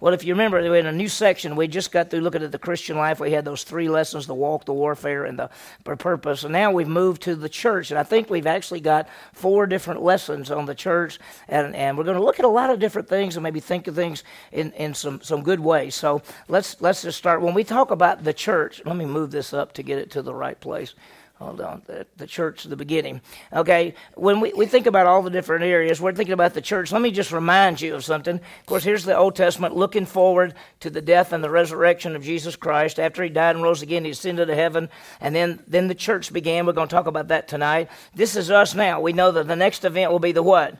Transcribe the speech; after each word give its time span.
Well, 0.00 0.14
if 0.14 0.24
you 0.24 0.32
remember, 0.32 0.58
in 0.58 0.86
a 0.86 0.92
new 0.92 1.10
section, 1.10 1.56
we 1.56 1.68
just 1.68 1.92
got 1.92 2.08
through 2.08 2.22
looking 2.22 2.42
at 2.42 2.52
the 2.52 2.58
Christian 2.58 2.96
life. 2.96 3.20
We 3.20 3.32
had 3.32 3.44
those 3.44 3.64
three 3.64 3.90
lessons 3.90 4.26
the 4.26 4.34
walk, 4.34 4.64
the 4.64 4.72
warfare, 4.72 5.26
and 5.26 5.38
the 5.38 5.50
purpose. 5.84 6.42
And 6.42 6.54
now 6.54 6.72
we've 6.72 6.88
moved 6.88 7.20
to 7.22 7.34
the 7.34 7.50
church. 7.50 7.90
And 7.90 8.00
I 8.00 8.02
think 8.02 8.30
we've 8.30 8.46
actually 8.46 8.80
got 8.80 9.10
four 9.34 9.66
different 9.66 10.00
lessons 10.02 10.50
on 10.50 10.64
the 10.64 10.74
church. 10.74 11.18
And, 11.48 11.76
and 11.76 11.98
we're 11.98 12.04
going 12.04 12.16
to 12.16 12.24
look 12.24 12.38
at 12.38 12.46
a 12.46 12.48
lot 12.48 12.70
of 12.70 12.80
different 12.80 13.08
things 13.08 13.36
and 13.36 13.42
maybe 13.42 13.60
think 13.60 13.88
of 13.88 13.94
things 13.94 14.24
in, 14.52 14.72
in 14.72 14.94
some, 14.94 15.20
some 15.20 15.42
good 15.42 15.60
ways. 15.60 15.94
So 15.96 16.22
let's, 16.48 16.80
let's 16.80 17.02
just 17.02 17.18
start. 17.18 17.42
When 17.42 17.52
we 17.52 17.62
talk 17.62 17.90
about 17.90 18.24
the 18.24 18.32
church, 18.32 18.80
let 18.86 18.96
me 18.96 19.04
move 19.04 19.30
this 19.30 19.52
up 19.52 19.74
to 19.74 19.82
get 19.82 19.98
it 19.98 20.10
to 20.12 20.22
the 20.22 20.34
right 20.34 20.58
place 20.58 20.94
hold 21.40 21.60
on, 21.62 21.80
the, 21.86 22.06
the 22.18 22.26
church, 22.26 22.64
the 22.64 22.76
beginning. 22.76 23.20
Okay, 23.52 23.94
when 24.14 24.40
we, 24.40 24.52
we 24.52 24.66
think 24.66 24.86
about 24.86 25.06
all 25.06 25.22
the 25.22 25.30
different 25.30 25.64
areas, 25.64 25.98
we're 25.98 26.12
thinking 26.12 26.34
about 26.34 26.52
the 26.52 26.60
church. 26.60 26.92
Let 26.92 27.00
me 27.00 27.10
just 27.10 27.32
remind 27.32 27.80
you 27.80 27.94
of 27.94 28.04
something. 28.04 28.34
Of 28.34 28.66
course, 28.66 28.84
here's 28.84 29.04
the 29.04 29.16
Old 29.16 29.34
Testament 29.34 29.74
looking 29.74 30.04
forward 30.04 30.54
to 30.80 30.90
the 30.90 31.00
death 31.00 31.32
and 31.32 31.42
the 31.42 31.48
resurrection 31.48 32.14
of 32.14 32.22
Jesus 32.22 32.56
Christ. 32.56 33.00
After 33.00 33.22
he 33.22 33.30
died 33.30 33.56
and 33.56 33.64
rose 33.64 33.80
again, 33.80 34.04
he 34.04 34.10
ascended 34.10 34.48
to 34.48 34.54
heaven, 34.54 34.90
and 35.20 35.34
then, 35.34 35.62
then 35.66 35.88
the 35.88 35.94
church 35.94 36.30
began. 36.30 36.66
We're 36.66 36.74
going 36.74 36.88
to 36.88 36.94
talk 36.94 37.06
about 37.06 37.28
that 37.28 37.48
tonight. 37.48 37.88
This 38.14 38.36
is 38.36 38.50
us 38.50 38.74
now. 38.74 39.00
We 39.00 39.14
know 39.14 39.32
that 39.32 39.48
the 39.48 39.56
next 39.56 39.84
event 39.84 40.12
will 40.12 40.18
be 40.18 40.32
the 40.32 40.42
what? 40.42 40.76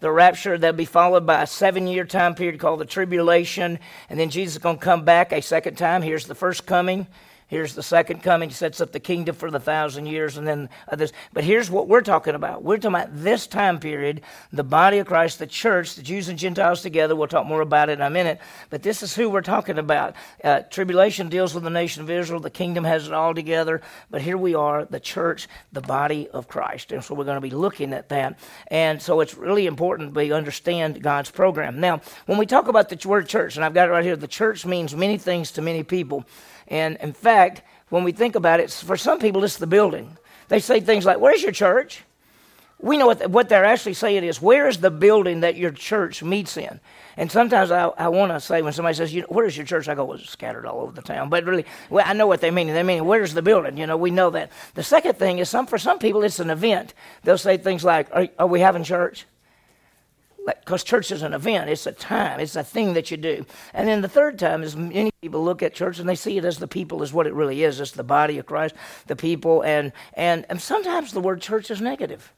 the 0.00 0.10
rapture 0.10 0.56
that'll 0.56 0.74
be 0.74 0.86
followed 0.86 1.26
by 1.26 1.42
a 1.42 1.46
seven 1.46 1.86
year 1.86 2.06
time 2.06 2.34
period 2.34 2.58
called 2.58 2.80
the 2.80 2.86
tribulation 2.86 3.78
and 4.08 4.18
then 4.18 4.30
jesus 4.30 4.54
is 4.54 4.58
going 4.62 4.78
to 4.78 4.82
come 4.82 5.04
back 5.04 5.30
a 5.30 5.42
second 5.42 5.76
time 5.76 6.00
here's 6.00 6.26
the 6.26 6.34
first 6.34 6.64
coming 6.64 7.06
Here's 7.50 7.74
the 7.74 7.82
second 7.82 8.22
coming. 8.22 8.50
Sets 8.50 8.80
up 8.80 8.92
the 8.92 9.00
kingdom 9.00 9.34
for 9.34 9.50
the 9.50 9.58
thousand 9.58 10.06
years, 10.06 10.36
and 10.36 10.46
then 10.46 10.68
others. 10.86 11.12
But 11.32 11.42
here's 11.42 11.68
what 11.68 11.88
we're 11.88 12.00
talking 12.00 12.36
about. 12.36 12.62
We're 12.62 12.76
talking 12.76 12.94
about 12.94 13.08
this 13.12 13.48
time 13.48 13.80
period, 13.80 14.20
the 14.52 14.62
body 14.62 14.98
of 14.98 15.08
Christ, 15.08 15.40
the 15.40 15.48
church, 15.48 15.96
the 15.96 16.02
Jews 16.02 16.28
and 16.28 16.38
Gentiles 16.38 16.80
together. 16.80 17.16
We'll 17.16 17.26
talk 17.26 17.46
more 17.46 17.60
about 17.60 17.88
it 17.88 17.94
in 17.94 18.02
a 18.02 18.08
minute. 18.08 18.38
But 18.70 18.84
this 18.84 19.02
is 19.02 19.16
who 19.16 19.28
we're 19.28 19.42
talking 19.42 19.78
about. 19.78 20.14
Uh, 20.44 20.60
tribulation 20.60 21.28
deals 21.28 21.52
with 21.52 21.64
the 21.64 21.70
nation 21.70 22.04
of 22.04 22.10
Israel. 22.10 22.38
The 22.38 22.50
kingdom 22.50 22.84
has 22.84 23.08
it 23.08 23.12
all 23.12 23.34
together. 23.34 23.82
But 24.12 24.22
here 24.22 24.38
we 24.38 24.54
are, 24.54 24.84
the 24.84 25.00
church, 25.00 25.48
the 25.72 25.80
body 25.80 26.28
of 26.28 26.46
Christ. 26.46 26.92
And 26.92 27.02
so 27.02 27.16
we're 27.16 27.24
going 27.24 27.34
to 27.34 27.40
be 27.40 27.50
looking 27.50 27.92
at 27.92 28.10
that. 28.10 28.38
And 28.68 29.02
so 29.02 29.18
it's 29.18 29.34
really 29.34 29.66
important 29.66 30.14
we 30.14 30.30
understand 30.30 31.02
God's 31.02 31.32
program. 31.32 31.80
Now, 31.80 32.00
when 32.26 32.38
we 32.38 32.46
talk 32.46 32.68
about 32.68 32.90
the 32.90 33.08
word 33.08 33.28
church, 33.28 33.56
and 33.56 33.64
I've 33.64 33.74
got 33.74 33.88
it 33.88 33.90
right 33.90 34.04
here, 34.04 34.14
the 34.14 34.28
church 34.28 34.64
means 34.64 34.94
many 34.94 35.18
things 35.18 35.50
to 35.52 35.62
many 35.62 35.82
people. 35.82 36.24
And 36.70 36.96
in 37.00 37.12
fact, 37.12 37.62
when 37.88 38.04
we 38.04 38.12
think 38.12 38.36
about 38.36 38.60
it, 38.60 38.70
for 38.70 38.96
some 38.96 39.18
people, 39.18 39.44
it's 39.44 39.58
the 39.58 39.66
building. 39.66 40.16
They 40.48 40.60
say 40.60 40.80
things 40.80 41.04
like, 41.04 41.18
Where's 41.18 41.42
your 41.42 41.52
church? 41.52 42.04
We 42.82 42.96
know 42.96 43.08
what, 43.08 43.28
what 43.28 43.50
they're 43.50 43.66
actually 43.66 43.94
saying 43.94 44.24
is, 44.24 44.40
Where 44.40 44.68
is 44.68 44.78
the 44.78 44.90
building 44.90 45.40
that 45.40 45.56
your 45.56 45.72
church 45.72 46.22
meets 46.22 46.56
in? 46.56 46.80
And 47.16 47.30
sometimes 47.30 47.70
I, 47.70 47.88
I 47.88 48.08
want 48.08 48.32
to 48.32 48.40
say, 48.40 48.62
when 48.62 48.72
somebody 48.72 48.94
says, 48.94 49.12
you 49.12 49.22
know, 49.22 49.26
Where 49.28 49.44
is 49.44 49.56
your 49.56 49.66
church? 49.66 49.88
I 49.88 49.94
go, 49.96 50.04
Well, 50.04 50.18
it's 50.18 50.30
scattered 50.30 50.64
all 50.64 50.80
over 50.80 50.92
the 50.92 51.02
town. 51.02 51.28
But 51.28 51.44
really, 51.44 51.66
well, 51.90 52.04
I 52.06 52.12
know 52.12 52.28
what 52.28 52.40
they 52.40 52.52
mean. 52.52 52.68
They 52.68 52.84
mean, 52.84 53.04
Where's 53.04 53.34
the 53.34 53.42
building? 53.42 53.76
You 53.76 53.86
know, 53.86 53.96
we 53.96 54.12
know 54.12 54.30
that. 54.30 54.50
The 54.74 54.84
second 54.84 55.16
thing 55.16 55.38
is, 55.40 55.50
some, 55.50 55.66
for 55.66 55.78
some 55.78 55.98
people, 55.98 56.22
it's 56.22 56.38
an 56.38 56.50
event. 56.50 56.94
They'll 57.24 57.36
say 57.36 57.56
things 57.56 57.84
like, 57.84 58.08
Are, 58.12 58.28
are 58.38 58.46
we 58.46 58.60
having 58.60 58.84
church? 58.84 59.26
Because 60.46 60.82
church 60.84 61.10
is 61.12 61.22
an 61.22 61.34
event, 61.34 61.70
it's 61.70 61.86
a 61.86 61.92
time, 61.92 62.40
it's 62.40 62.56
a 62.56 62.64
thing 62.64 62.94
that 62.94 63.10
you 63.10 63.16
do. 63.16 63.44
And 63.74 63.88
then 63.88 64.00
the 64.00 64.08
third 64.08 64.38
time 64.38 64.62
is 64.62 64.76
many 64.76 65.10
people 65.20 65.44
look 65.44 65.62
at 65.62 65.74
church 65.74 65.98
and 65.98 66.08
they 66.08 66.14
see 66.14 66.38
it 66.38 66.44
as 66.44 66.58
the 66.58 66.68
people 66.68 67.02
is 67.02 67.12
what 67.12 67.26
it 67.26 67.34
really 67.34 67.62
is. 67.62 67.80
It's 67.80 67.92
the 67.92 68.02
body 68.02 68.38
of 68.38 68.46
Christ, 68.46 68.74
the 69.06 69.16
people, 69.16 69.62
and 69.62 69.92
and, 70.14 70.46
and 70.48 70.60
sometimes 70.60 71.12
the 71.12 71.20
word 71.20 71.40
church 71.40 71.70
is 71.70 71.80
negative. 71.80 72.32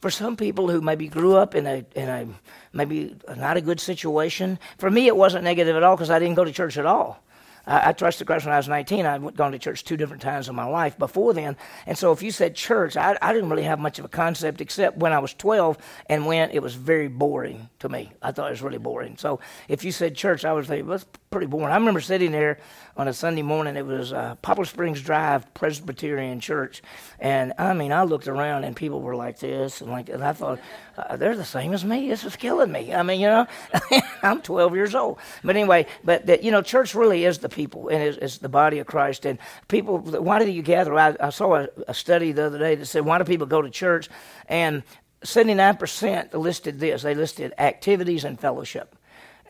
For 0.00 0.10
some 0.10 0.36
people 0.36 0.68
who 0.68 0.80
maybe 0.80 1.08
grew 1.08 1.36
up 1.36 1.54
in 1.54 1.66
a 1.66 1.84
in 1.94 2.08
a 2.08 2.26
maybe 2.72 3.16
not 3.36 3.56
a 3.56 3.60
good 3.60 3.80
situation, 3.80 4.58
for 4.78 4.90
me 4.90 5.06
it 5.06 5.16
wasn't 5.16 5.44
negative 5.44 5.76
at 5.76 5.82
all 5.82 5.96
because 5.96 6.10
I 6.10 6.18
didn't 6.18 6.34
go 6.34 6.44
to 6.44 6.52
church 6.52 6.76
at 6.76 6.86
all. 6.86 7.22
I, 7.66 7.90
I 7.90 7.92
trusted 7.92 8.26
Christ 8.26 8.44
when 8.44 8.54
I 8.54 8.58
was 8.58 8.68
19. 8.68 9.06
I'd 9.06 9.36
gone 9.36 9.52
to 9.52 9.58
church 9.58 9.84
two 9.84 9.96
different 9.96 10.22
times 10.22 10.48
in 10.48 10.54
my 10.54 10.66
life 10.66 10.98
before 10.98 11.34
then. 11.34 11.56
And 11.86 11.96
so 11.96 12.12
if 12.12 12.22
you 12.22 12.30
said 12.30 12.54
church, 12.54 12.96
I, 12.96 13.16
I 13.20 13.32
didn't 13.32 13.50
really 13.50 13.62
have 13.64 13.78
much 13.78 13.98
of 13.98 14.04
a 14.04 14.08
concept 14.08 14.60
except 14.60 14.98
when 14.98 15.12
I 15.12 15.18
was 15.18 15.34
12 15.34 15.78
and 16.06 16.26
when 16.26 16.50
it 16.50 16.62
was 16.62 16.74
very 16.74 17.08
boring 17.08 17.68
to 17.80 17.88
me. 17.88 18.12
I 18.22 18.32
thought 18.32 18.48
it 18.48 18.52
was 18.52 18.62
really 18.62 18.78
boring. 18.78 19.16
So 19.16 19.40
if 19.68 19.84
you 19.84 19.92
said 19.92 20.14
church, 20.14 20.44
I 20.44 20.52
would 20.52 20.68
well, 20.68 20.84
that's 20.98 21.06
pretty 21.32 21.46
boring. 21.46 21.72
I 21.72 21.76
remember 21.76 22.00
sitting 22.00 22.30
there 22.30 22.58
on 22.94 23.08
a 23.08 23.12
Sunday 23.12 23.40
morning. 23.40 23.76
It 23.76 23.86
was 23.86 24.12
uh, 24.12 24.36
Poplar 24.42 24.66
Springs 24.66 25.00
Drive 25.00 25.52
Presbyterian 25.54 26.40
Church. 26.40 26.82
And 27.18 27.54
I 27.58 27.72
mean, 27.72 27.90
I 27.90 28.02
looked 28.02 28.28
around 28.28 28.64
and 28.64 28.76
people 28.76 29.00
were 29.00 29.16
like 29.16 29.38
this. 29.38 29.80
And, 29.80 29.90
like, 29.90 30.10
and 30.10 30.22
I 30.22 30.34
thought, 30.34 30.60
uh, 30.98 31.16
they're 31.16 31.34
the 31.34 31.44
same 31.44 31.72
as 31.72 31.84
me. 31.84 32.10
This 32.10 32.22
is 32.24 32.36
killing 32.36 32.70
me. 32.70 32.94
I 32.94 33.02
mean, 33.02 33.18
you 33.18 33.28
know, 33.28 33.46
I'm 34.22 34.42
12 34.42 34.74
years 34.74 34.94
old. 34.94 35.18
But 35.42 35.56
anyway, 35.56 35.86
but 36.04 36.26
that, 36.26 36.44
you 36.44 36.50
know, 36.50 36.60
church 36.60 36.94
really 36.94 37.24
is 37.24 37.38
the 37.38 37.48
people 37.48 37.88
and 37.88 38.02
it's, 38.02 38.18
it's, 38.18 38.38
the 38.38 38.50
body 38.50 38.78
of 38.78 38.86
Christ. 38.86 39.24
And 39.24 39.38
people, 39.68 39.98
why 39.98 40.38
do 40.44 40.50
you 40.50 40.62
gather? 40.62 40.94
I, 40.98 41.16
I 41.18 41.30
saw 41.30 41.54
a, 41.54 41.68
a 41.88 41.94
study 41.94 42.32
the 42.32 42.44
other 42.44 42.58
day 42.58 42.74
that 42.74 42.86
said, 42.86 43.06
why 43.06 43.16
do 43.16 43.24
people 43.24 43.46
go 43.46 43.62
to 43.62 43.70
church? 43.70 44.10
And 44.48 44.82
79% 45.24 46.34
listed 46.34 46.78
this. 46.78 47.02
They 47.02 47.14
listed 47.14 47.54
activities 47.56 48.24
and 48.24 48.38
fellowship. 48.38 48.96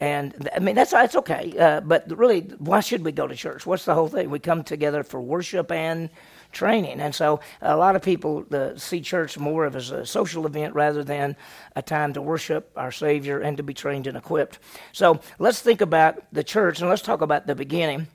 And 0.03 0.49
I 0.53 0.59
mean, 0.59 0.75
that's, 0.75 0.91
that's 0.91 1.15
okay. 1.15 1.57
Uh, 1.57 1.81
but 1.81 2.11
really, 2.19 2.41
why 2.59 2.81
should 2.81 3.05
we 3.05 3.13
go 3.13 3.29
to 3.29 3.37
church? 3.37 3.65
What's 3.65 3.85
the 3.85 3.95
whole 3.95 4.09
thing? 4.09 4.31
We 4.31 4.41
come 4.41 4.65
together 4.65 5.05
for 5.05 5.21
worship 5.21 5.71
and 5.71 6.11
training. 6.51 7.01
And 7.01 7.15
so 7.15 7.39
a 7.61 7.77
lot 7.77 7.95
of 7.95 8.03
people 8.03 8.45
uh, 8.51 8.77
see 8.77 9.01
church 9.01 9.39
more 9.39 9.65
of 9.65 9.77
as 9.77 9.93
a 9.93 10.05
social 10.05 10.45
event 10.45 10.75
rather 10.75 11.05
than 11.05 11.37
a 11.77 11.83
time 11.83 12.13
to 12.15 12.21
worship 12.21 12.73
our 12.75 12.91
Savior 12.91 13.39
and 13.39 13.57
to 13.59 13.63
be 13.63 13.75
trained 13.75 14.09
and 14.09 14.17
equipped. 14.17 14.59
So 14.91 15.21
let's 15.39 15.63
think 15.63 15.81
about 15.81 16.25
the 16.33 16.43
church 16.43 16.81
and 16.81 16.91
let's 16.91 17.03
talk 17.03 17.21
about 17.21 17.47
the 17.47 17.55
beginning. 17.55 18.09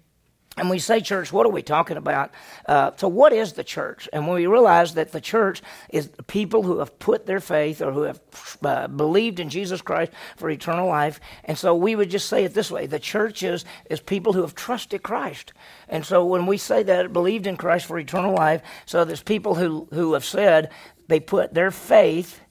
And 0.57 0.71
we 0.71 0.79
say 0.79 1.01
church, 1.01 1.31
what 1.31 1.45
are 1.45 1.51
we 1.51 1.61
talking 1.61 1.97
about? 1.97 2.31
Uh, 2.65 2.91
so, 2.95 3.07
what 3.07 3.31
is 3.31 3.53
the 3.53 3.63
church? 3.63 4.09
And 4.11 4.25
when 4.25 4.35
we 4.35 4.47
realize 4.47 4.95
that 4.95 5.11
the 5.11 5.21
church 5.21 5.61
is 5.89 6.09
people 6.25 6.63
who 6.63 6.79
have 6.79 6.97
put 6.97 7.27
their 7.27 7.39
faith 7.39 7.79
or 7.79 7.91
who 7.91 8.01
have 8.03 8.19
uh, 8.63 8.87
believed 8.87 9.39
in 9.39 9.49
Jesus 9.49 9.83
Christ 9.83 10.11
for 10.35 10.49
eternal 10.49 10.87
life, 10.87 11.19
and 11.43 11.57
so 11.57 11.75
we 11.75 11.95
would 11.95 12.09
just 12.09 12.27
say 12.27 12.43
it 12.43 12.55
this 12.55 12.71
way: 12.71 12.87
the 12.87 12.99
church 12.99 13.43
is 13.43 13.65
is 13.87 13.99
people 13.99 14.33
who 14.33 14.41
have 14.41 14.55
trusted 14.55 15.03
Christ. 15.03 15.53
And 15.89 16.03
so, 16.03 16.25
when 16.25 16.47
we 16.47 16.57
say 16.57 16.81
that 16.83 17.13
believed 17.13 17.45
in 17.45 17.55
Christ 17.55 17.85
for 17.85 17.99
eternal 17.99 18.33
life, 18.33 18.63
so 18.87 19.05
there's 19.05 19.21
people 19.21 19.53
who 19.55 19.87
who 19.93 20.13
have 20.13 20.25
said 20.25 20.71
they 21.07 21.19
put 21.19 21.53
their 21.53 21.71
faith 21.71 22.41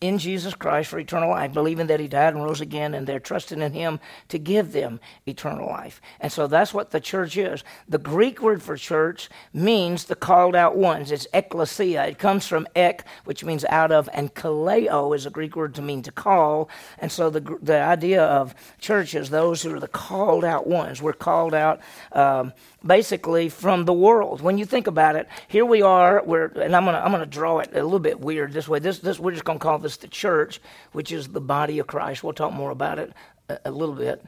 in 0.00 0.18
Jesus 0.18 0.54
Christ 0.54 0.90
for 0.90 0.98
eternal 0.98 1.30
life, 1.30 1.52
believing 1.52 1.86
that 1.86 2.00
He 2.00 2.08
died 2.08 2.34
and 2.34 2.44
rose 2.44 2.60
again, 2.60 2.94
and 2.94 3.06
they're 3.06 3.20
trusting 3.20 3.60
in 3.60 3.72
Him 3.72 4.00
to 4.28 4.38
give 4.38 4.72
them 4.72 5.00
eternal 5.26 5.66
life. 5.66 6.00
And 6.20 6.30
so 6.30 6.46
that's 6.46 6.74
what 6.74 6.90
the 6.90 7.00
church 7.00 7.36
is. 7.36 7.64
The 7.88 7.98
Greek 7.98 8.42
word 8.42 8.62
for 8.62 8.76
church 8.76 9.28
means 9.52 10.04
the 10.04 10.14
called 10.16 10.54
out 10.54 10.76
ones. 10.76 11.10
It's 11.10 11.26
ecclesia. 11.32 12.06
It 12.06 12.18
comes 12.18 12.46
from 12.46 12.66
ek, 12.76 13.04
which 13.24 13.44
means 13.44 13.64
out 13.66 13.92
of, 13.92 14.08
and 14.12 14.34
kaleo 14.34 15.14
is 15.14 15.26
a 15.26 15.30
Greek 15.30 15.56
word 15.56 15.74
to 15.76 15.82
mean 15.82 16.02
to 16.02 16.12
call. 16.12 16.68
And 16.98 17.10
so 17.10 17.30
the, 17.30 17.58
the 17.62 17.80
idea 17.80 18.22
of 18.22 18.54
church 18.78 19.14
is 19.14 19.30
those 19.30 19.62
who 19.62 19.74
are 19.74 19.80
the 19.80 19.88
called 19.88 20.44
out 20.44 20.66
ones. 20.66 21.00
We're 21.00 21.12
called 21.12 21.54
out. 21.54 21.80
Um, 22.12 22.52
basically 22.86 23.48
from 23.48 23.84
the 23.84 23.92
world. 23.92 24.40
When 24.40 24.58
you 24.58 24.64
think 24.64 24.86
about 24.86 25.16
it, 25.16 25.28
here 25.48 25.64
we 25.64 25.82
are. 25.82 26.22
We're, 26.24 26.46
and 26.46 26.74
I'm 26.74 26.84
gonna 26.84 26.98
I'm 26.98 27.10
gonna 27.10 27.26
draw 27.26 27.58
it 27.58 27.70
a 27.72 27.82
little 27.82 27.98
bit 27.98 28.20
weird 28.20 28.52
this 28.52 28.68
way. 28.68 28.78
This 28.78 29.00
this 29.00 29.18
we're 29.18 29.32
just 29.32 29.44
gonna 29.44 29.58
call 29.58 29.78
this 29.86 29.96
the 29.96 30.08
church, 30.08 30.60
which 30.92 31.12
is 31.12 31.28
the 31.28 31.40
body 31.40 31.78
of 31.78 31.86
Christ. 31.86 32.24
We'll 32.24 32.32
talk 32.32 32.52
more 32.52 32.72
about 32.72 32.98
it 32.98 33.12
a, 33.48 33.58
a 33.66 33.70
little 33.70 33.94
bit. 33.94 34.24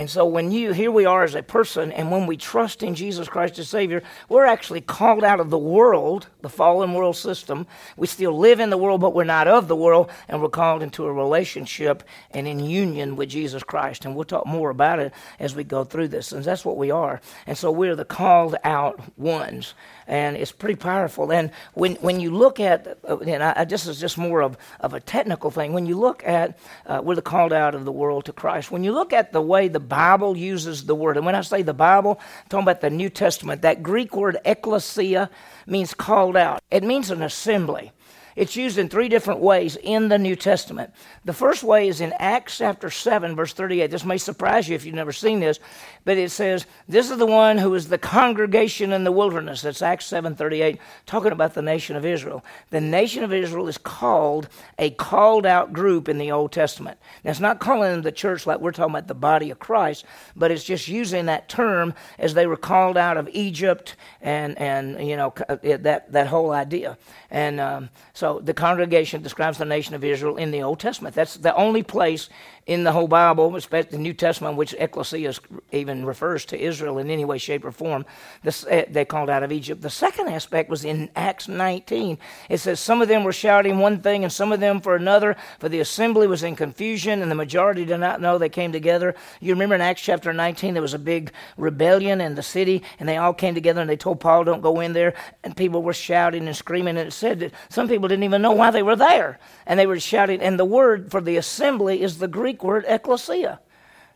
And 0.00 0.10
so 0.10 0.26
when 0.26 0.50
you 0.50 0.72
here 0.72 0.90
we 0.90 1.06
are 1.06 1.22
as 1.22 1.36
a 1.36 1.42
person, 1.42 1.92
and 1.92 2.10
when 2.10 2.26
we 2.26 2.36
trust 2.36 2.82
in 2.82 2.96
Jesus 2.96 3.28
Christ 3.28 3.60
as 3.60 3.68
Savior, 3.68 4.02
we're 4.28 4.44
actually 4.44 4.80
called 4.80 5.22
out 5.22 5.38
of 5.38 5.50
the 5.50 5.58
world, 5.58 6.26
the 6.42 6.48
fallen 6.48 6.94
world 6.94 7.16
system. 7.16 7.64
We 7.96 8.08
still 8.08 8.36
live 8.36 8.58
in 8.58 8.70
the 8.70 8.76
world, 8.76 9.00
but 9.00 9.14
we're 9.14 9.22
not 9.22 9.46
of 9.46 9.68
the 9.68 9.76
world, 9.76 10.10
and 10.28 10.42
we're 10.42 10.48
called 10.48 10.82
into 10.82 11.06
a 11.06 11.12
relationship 11.12 12.02
and 12.32 12.48
in 12.48 12.58
union 12.58 13.14
with 13.14 13.28
Jesus 13.28 13.62
Christ. 13.62 14.04
And 14.04 14.16
we'll 14.16 14.24
talk 14.24 14.46
more 14.46 14.70
about 14.70 14.98
it 14.98 15.12
as 15.38 15.54
we 15.54 15.62
go 15.62 15.84
through 15.84 16.08
this. 16.08 16.32
And 16.32 16.42
that's 16.42 16.64
what 16.64 16.76
we 16.76 16.90
are. 16.90 17.20
And 17.46 17.56
so 17.56 17.70
we're 17.70 17.94
the 17.94 18.04
called 18.04 18.56
out 18.64 19.00
ones 19.16 19.74
and 20.06 20.36
it's 20.36 20.52
pretty 20.52 20.76
powerful. 20.76 21.32
And 21.32 21.50
when, 21.72 21.94
when 21.96 22.20
you 22.20 22.30
look 22.30 22.60
at, 22.60 22.98
uh, 23.08 23.18
and 23.18 23.42
I, 23.42 23.64
this 23.64 23.86
is 23.86 23.98
just 23.98 24.18
more 24.18 24.42
of, 24.42 24.56
of 24.80 24.94
a 24.94 25.00
technical 25.00 25.50
thing, 25.50 25.72
when 25.72 25.86
you 25.86 25.98
look 25.98 26.22
at, 26.26 26.58
uh, 26.86 27.00
we're 27.02 27.14
the 27.14 27.22
called 27.22 27.52
out 27.52 27.74
of 27.74 27.84
the 27.84 27.92
world 27.92 28.26
to 28.26 28.32
Christ. 28.32 28.70
When 28.70 28.84
you 28.84 28.92
look 28.92 29.12
at 29.12 29.32
the 29.32 29.40
way 29.40 29.68
the 29.68 29.80
Bible 29.84 30.36
uses 30.36 30.86
the 30.86 30.94
word, 30.94 31.16
and 31.16 31.24
when 31.24 31.34
I 31.34 31.42
say 31.42 31.62
the 31.62 31.74
Bible, 31.74 32.18
I'm 32.20 32.48
talking 32.48 32.64
about 32.64 32.80
the 32.80 32.90
New 32.90 33.10
Testament, 33.10 33.62
that 33.62 33.82
Greek 33.82 34.16
word 34.16 34.38
ecclesia 34.44 35.30
means 35.66 35.94
called 35.94 36.36
out. 36.36 36.60
It 36.70 36.82
means 36.82 37.10
an 37.10 37.22
assembly. 37.22 37.92
It's 38.36 38.56
used 38.56 38.78
in 38.78 38.88
three 38.88 39.08
different 39.08 39.40
ways 39.40 39.76
in 39.80 40.08
the 40.08 40.18
New 40.18 40.34
Testament. 40.34 40.92
The 41.24 41.32
first 41.32 41.62
way 41.62 41.86
is 41.86 42.00
in 42.00 42.12
Acts 42.18 42.58
chapter 42.58 42.90
7, 42.90 43.36
verse 43.36 43.52
38. 43.52 43.90
This 43.90 44.04
may 44.04 44.18
surprise 44.18 44.68
you 44.68 44.74
if 44.74 44.84
you've 44.84 44.94
never 44.94 45.12
seen 45.12 45.38
this, 45.38 45.60
but 46.04 46.18
it 46.18 46.30
says, 46.30 46.66
This 46.88 47.10
is 47.10 47.18
the 47.18 47.26
one 47.26 47.58
who 47.58 47.74
is 47.74 47.88
the 47.88 47.98
congregation 47.98 48.92
in 48.92 49.04
the 49.04 49.12
wilderness. 49.12 49.62
That's 49.62 49.82
Acts 49.82 50.06
7 50.06 50.34
38, 50.34 50.78
talking 51.06 51.32
about 51.32 51.54
the 51.54 51.62
nation 51.62 51.94
of 51.94 52.04
Israel. 52.04 52.44
The 52.70 52.80
nation 52.80 53.22
of 53.22 53.32
Israel 53.32 53.68
is 53.68 53.78
called 53.78 54.48
a 54.78 54.90
called 54.90 55.46
out 55.46 55.72
group 55.72 56.08
in 56.08 56.18
the 56.18 56.32
Old 56.32 56.50
Testament. 56.50 56.98
Now, 57.22 57.30
it's 57.30 57.40
not 57.40 57.60
calling 57.60 57.92
them 57.92 58.02
the 58.02 58.12
church 58.12 58.46
like 58.46 58.60
we're 58.60 58.72
talking 58.72 58.94
about 58.94 59.06
the 59.06 59.14
body 59.14 59.50
of 59.50 59.60
Christ, 59.60 60.06
but 60.34 60.50
it's 60.50 60.64
just 60.64 60.88
using 60.88 61.26
that 61.26 61.48
term 61.48 61.94
as 62.18 62.34
they 62.34 62.46
were 62.46 62.56
called 62.56 62.96
out 62.96 63.16
of 63.16 63.28
Egypt 63.32 63.94
and, 64.20 64.58
and 64.58 65.06
you 65.06 65.16
know, 65.16 65.32
that, 65.62 66.10
that 66.10 66.26
whole 66.26 66.50
idea. 66.50 66.98
And 67.30 67.60
um, 67.60 67.90
so 68.12 68.23
the 68.42 68.54
congregation 68.54 69.22
describes 69.22 69.58
the 69.58 69.64
nation 69.64 69.94
of 69.94 70.02
Israel 70.02 70.36
in 70.36 70.50
the 70.50 70.62
Old 70.62 70.80
Testament. 70.80 71.14
That's 71.14 71.36
the 71.36 71.54
only 71.54 71.82
place 71.82 72.28
in 72.66 72.84
the 72.84 72.92
whole 72.92 73.08
Bible, 73.08 73.54
especially 73.56 73.90
the 73.90 73.98
New 73.98 74.14
Testament, 74.14 74.56
which 74.56 74.74
ecclesia 74.78 75.34
even 75.72 76.06
refers 76.06 76.46
to 76.46 76.58
Israel 76.58 76.98
in 76.98 77.10
any 77.10 77.24
way, 77.24 77.36
shape, 77.36 77.64
or 77.64 77.72
form. 77.72 78.06
Uh, 78.46 78.82
they 78.88 79.04
called 79.04 79.28
out 79.28 79.42
of 79.42 79.52
Egypt. 79.52 79.82
The 79.82 79.90
second 79.90 80.28
aspect 80.28 80.70
was 80.70 80.84
in 80.84 81.10
Acts 81.14 81.46
19. 81.46 82.18
It 82.48 82.58
says, 82.58 82.80
Some 82.80 83.02
of 83.02 83.08
them 83.08 83.22
were 83.22 83.32
shouting 83.32 83.78
one 83.78 84.00
thing 84.00 84.24
and 84.24 84.32
some 84.32 84.50
of 84.50 84.60
them 84.60 84.80
for 84.80 84.96
another, 84.96 85.36
for 85.58 85.68
the 85.68 85.80
assembly 85.80 86.26
was 86.26 86.42
in 86.42 86.56
confusion 86.56 87.20
and 87.20 87.30
the 87.30 87.34
majority 87.34 87.84
did 87.84 87.98
not 87.98 88.20
know 88.20 88.38
they 88.38 88.48
came 88.48 88.72
together. 88.72 89.14
You 89.40 89.52
remember 89.52 89.74
in 89.74 89.82
Acts 89.82 90.02
chapter 90.02 90.32
19, 90.32 90.72
there 90.72 90.82
was 90.82 90.94
a 90.94 90.98
big 90.98 91.32
rebellion 91.58 92.22
in 92.22 92.34
the 92.34 92.42
city 92.42 92.82
and 92.98 93.08
they 93.08 93.18
all 93.18 93.34
came 93.34 93.54
together 93.54 93.82
and 93.82 93.90
they 93.90 93.96
told 93.96 94.20
Paul, 94.20 94.44
Don't 94.44 94.62
go 94.62 94.80
in 94.80 94.94
there. 94.94 95.14
And 95.42 95.54
people 95.54 95.82
were 95.82 95.92
shouting 95.92 96.46
and 96.46 96.56
screaming. 96.56 96.96
And 96.96 97.08
it 97.08 97.12
said 97.12 97.40
that 97.40 97.52
some 97.68 97.88
people 97.88 98.08
didn't 98.14 98.24
even 98.24 98.42
know 98.42 98.52
why 98.52 98.70
they 98.70 98.82
were 98.82 98.96
there. 98.96 99.38
And 99.66 99.78
they 99.78 99.86
were 99.86 100.00
shouting. 100.00 100.40
And 100.40 100.58
the 100.58 100.64
word 100.64 101.10
for 101.10 101.20
the 101.20 101.36
assembly 101.36 102.02
is 102.02 102.18
the 102.18 102.28
Greek 102.28 102.64
word 102.64 102.84
ecclesia. 102.88 103.60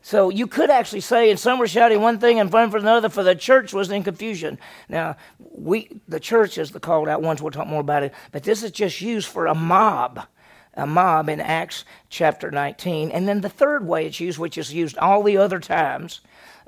So 0.01 0.31
you 0.31 0.47
could 0.47 0.71
actually 0.71 1.01
say, 1.01 1.31
and 1.31 1.39
some 1.39 1.59
were 1.59 1.67
shouting 1.67 2.01
one 2.01 2.19
thing 2.19 2.39
and 2.39 2.53
one 2.53 2.71
for 2.71 2.79
another, 2.79 3.09
for 3.09 3.23
the 3.23 3.35
church 3.35 3.73
was 3.73 3.91
in 3.91 4.05
confusion. 4.05 4.59
Now, 4.89 5.17
we, 5.39 6.01
the 6.07 6.21
church 6.21 6.57
is 6.57 6.71
the 6.71 6.81
called 6.81 7.09
out 7.09 7.21
ones. 7.21 7.43
We'll 7.43 7.51
talk 7.51 7.67
more 7.67 7.81
about 7.81 8.05
it. 8.05 8.15
But 8.33 8.45
this 8.45 8.63
is 8.63 8.71
just 8.71 9.01
used 9.01 9.29
for 9.29 9.47
a 9.47 9.55
mob, 9.55 10.27
a 10.75 10.87
mob 10.87 11.29
in 11.29 11.41
Acts 11.41 11.85
chapter 12.09 12.51
19. 12.51 13.11
And 13.11 13.29
then 13.29 13.41
the 13.41 13.49
third 13.49 13.87
way 13.87 14.07
it's 14.07 14.21
used, 14.21 14.39
which 14.39 14.57
is 14.57 14.73
used 14.73 14.97
all 14.99 15.23
the 15.23 15.37
other 15.37 15.59
times, 15.59 16.21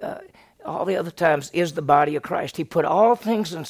uh, 0.03 0.19
all 0.65 0.85
the 0.85 0.97
other 0.97 1.11
times, 1.11 1.51
is 1.53 1.73
the 1.73 1.83
body 1.83 2.17
of 2.17 2.23
Christ. 2.23 2.57
He 2.57 2.65
put 2.65 2.85
all 2.85 3.17
things 3.17 3.53
in 3.53 3.65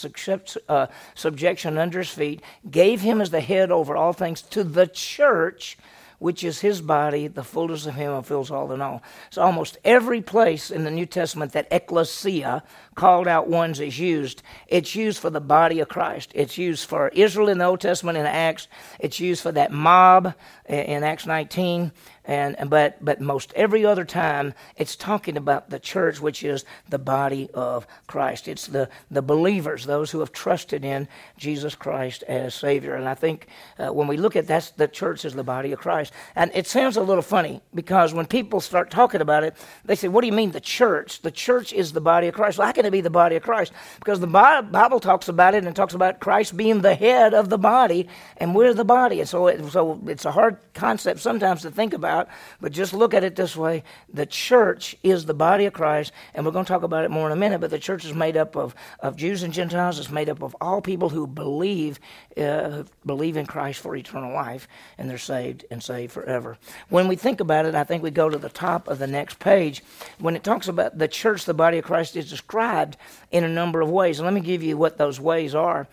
uh, 0.69 0.87
subjection 1.15 1.79
under 1.79 1.99
his 1.99 2.11
feet, 2.11 2.43
gave 2.71 3.01
him 3.01 3.21
as 3.21 3.31
the 3.31 3.41
head 3.41 3.71
over 3.71 3.97
all 3.97 4.13
things 4.13 4.43
to 4.43 4.65
the 4.65 4.87
church 4.87 5.77
which 6.21 6.45
is 6.45 6.61
his 6.61 6.83
body, 6.83 7.27
the 7.27 7.43
fullness 7.43 7.87
of 7.87 7.95
him 7.95 8.13
who 8.13 8.23
fills 8.23 8.51
all 8.51 8.71
in 8.73 8.83
all. 8.83 9.03
So 9.31 9.41
almost 9.41 9.79
every 9.85 10.21
place 10.21 10.71
in 10.71 10.85
the 10.85 10.91
New 10.91 11.07
Testament 11.07 11.53
that 11.53 11.67
ecclesia, 11.71 12.63
called 12.95 13.27
out 13.27 13.49
ones, 13.49 13.81
is 13.81 13.99
used, 13.99 14.43
it's 14.69 14.95
used 14.95 15.19
for 15.19 15.31
the 15.31 15.41
body 15.41 15.81
of 15.81 15.89
Christ. 15.89 16.31
It's 16.35 16.59
used 16.59 16.87
for 16.87 17.09
Israel 17.09 17.49
in 17.49 17.57
the 17.57 17.65
Old 17.65 17.81
Testament 17.81 18.19
in 18.19 18.27
Acts. 18.27 18.69
It's 18.99 19.19
used 19.19 19.43
for 19.43 19.51
that 19.53 19.73
mob 19.73 20.35
in 20.69 21.03
Acts 21.03 21.25
19. 21.25 21.91
And, 22.31 22.71
but, 22.71 23.05
but 23.05 23.21
most 23.21 23.53
every 23.57 23.85
other 23.85 24.05
time, 24.05 24.55
it's 24.77 24.95
talking 24.95 25.37
about 25.37 25.69
the 25.69 25.81
church, 25.81 26.21
which 26.21 26.45
is 26.45 26.65
the 26.89 26.97
body 26.97 27.51
of 27.55 27.89
Christ. 28.07 28.47
It's 28.47 28.69
the, 28.69 28.89
the 29.11 29.21
believers, 29.21 29.85
those 29.85 30.13
who 30.13 30.21
have 30.21 30.31
trusted 30.31 30.85
in 30.85 31.09
Jesus 31.37 31.75
Christ 31.75 32.23
as 32.29 32.55
Savior. 32.55 32.95
And 32.95 33.09
I 33.09 33.15
think 33.15 33.49
uh, 33.81 33.89
when 33.89 34.07
we 34.07 34.17
look 34.17 34.37
at 34.37 34.47
that, 34.47 34.73
the 34.77 34.87
church 34.87 35.25
is 35.25 35.35
the 35.35 35.43
body 35.43 35.73
of 35.73 35.81
Christ. 35.81 36.13
And 36.37 36.53
it 36.55 36.69
sounds 36.69 36.97
a 36.97 37.03
little 37.03 37.21
funny 37.21 37.63
because 37.75 38.15
when 38.15 38.27
people 38.27 38.61
start 38.61 38.93
talking 38.93 39.21
about 39.21 39.43
it, 39.43 39.57
they 39.85 39.97
say, 39.97 40.07
What 40.07 40.21
do 40.21 40.29
you 40.29 40.33
mean 40.33 40.53
the 40.53 40.61
church? 40.61 41.23
The 41.23 41.33
church 41.33 41.73
is 41.73 41.93
the 41.93 42.01
body 42.01 42.29
of 42.29 42.35
Christ. 42.35 42.59
Well, 42.59 42.69
how 42.69 42.73
can 42.73 42.87
it 42.87 42.93
be 42.93 43.01
the 43.01 43.11
body 43.11 43.35
of 43.35 43.43
Christ? 43.43 43.73
Because 43.99 44.21
the 44.21 44.29
Bible 44.29 45.01
talks 45.01 45.27
about 45.27 45.57
it 45.57 45.65
and 45.65 45.75
talks 45.75 45.95
about 45.95 46.21
Christ 46.21 46.57
being 46.57 46.83
the 46.83 46.95
head 46.95 47.35
of 47.35 47.49
the 47.49 47.59
body, 47.59 48.07
and 48.37 48.55
we're 48.55 48.73
the 48.73 48.85
body. 48.85 49.19
And 49.19 49.29
so, 49.29 49.49
it, 49.49 49.69
so 49.73 50.01
it's 50.07 50.25
a 50.25 50.31
hard 50.31 50.59
concept 50.75 51.19
sometimes 51.19 51.63
to 51.63 51.73
think 51.73 51.93
about 51.93 52.20
about, 52.21 52.35
but 52.61 52.73
just 52.73 52.93
look 52.93 53.15
at 53.15 53.25
it 53.25 53.37
this 53.37 53.57
way 53.57 53.83
the 54.13 54.27
church 54.27 54.97
is 55.03 55.25
the 55.25 55.35
body 55.35 55.67
of 55.67 55.73
Christ, 55.73 56.13
and 56.35 56.45
we're 56.45 56.53
going 56.53 56.65
to 56.65 56.73
talk 56.73 56.83
about 56.83 57.05
it 57.05 57.11
more 57.11 57.27
in 57.27 57.33
a 57.33 57.37
minute, 57.37 57.61
but 57.61 57.71
the 57.71 57.79
church 57.79 58.05
is 58.05 58.15
made 58.15 58.37
up 58.37 58.57
of, 58.57 58.75
of 59.01 59.17
Jews 59.17 59.43
and 59.43 59.53
Gentiles. 59.53 59.99
It's 59.99 60.11
made 60.11 60.29
up 60.29 60.43
of 60.43 60.57
all 60.61 60.81
people 60.81 61.09
who 61.09 61.27
believe, 61.27 62.01
uh, 62.37 62.85
believe 63.05 63.37
in 63.37 63.47
Christ 63.47 63.81
for 63.81 63.97
eternal 63.97 64.33
life, 64.33 64.69
and 64.99 65.09
they're 65.09 65.19
saved 65.19 65.65
and 65.71 65.83
saved 65.83 66.13
forever. 66.13 66.59
When 66.89 67.09
we 67.09 67.17
think 67.17 67.41
about 67.41 67.67
it, 67.67 67.75
I 67.75 67.85
think 67.85 68.03
we 68.03 68.11
go 68.11 68.29
to 68.29 68.39
the 68.39 68.49
top 68.49 68.89
of 68.89 68.99
the 68.99 69.07
next 69.07 69.39
page. 69.39 69.83
When 70.19 70.37
it 70.37 70.45
talks 70.45 70.69
about 70.69 70.99
the 70.99 71.09
church, 71.09 71.45
the 71.45 71.55
body 71.55 71.79
of 71.79 71.85
Christ 71.85 72.17
is 72.17 72.29
described 72.29 72.97
in 73.31 73.45
a 73.45 73.49
number 73.49 73.81
of 73.81 73.91
ways. 73.91 74.19
And 74.19 74.27
let 74.27 74.35
me 74.35 74.41
give 74.41 74.63
you 74.63 74.77
what 74.77 74.99
those 74.99 75.21
ways 75.21 75.55
are. 75.55 75.89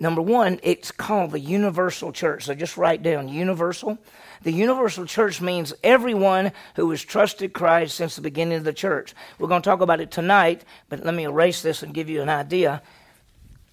Number 0.00 0.22
one, 0.22 0.60
it's 0.62 0.92
called 0.92 1.32
the 1.32 1.40
universal 1.40 2.12
church. 2.12 2.44
So 2.44 2.54
just 2.54 2.76
write 2.76 3.02
down 3.02 3.28
universal. 3.28 3.98
The 4.42 4.52
universal 4.52 5.06
church 5.06 5.40
means 5.40 5.74
everyone 5.82 6.52
who 6.76 6.88
has 6.90 7.02
trusted 7.02 7.52
Christ 7.52 7.96
since 7.96 8.14
the 8.14 8.22
beginning 8.22 8.58
of 8.58 8.64
the 8.64 8.72
church. 8.72 9.14
We're 9.38 9.48
going 9.48 9.62
to 9.62 9.68
talk 9.68 9.80
about 9.80 10.00
it 10.00 10.12
tonight, 10.12 10.64
but 10.88 11.04
let 11.04 11.14
me 11.14 11.24
erase 11.24 11.62
this 11.62 11.82
and 11.82 11.92
give 11.92 12.08
you 12.08 12.22
an 12.22 12.28
idea 12.28 12.82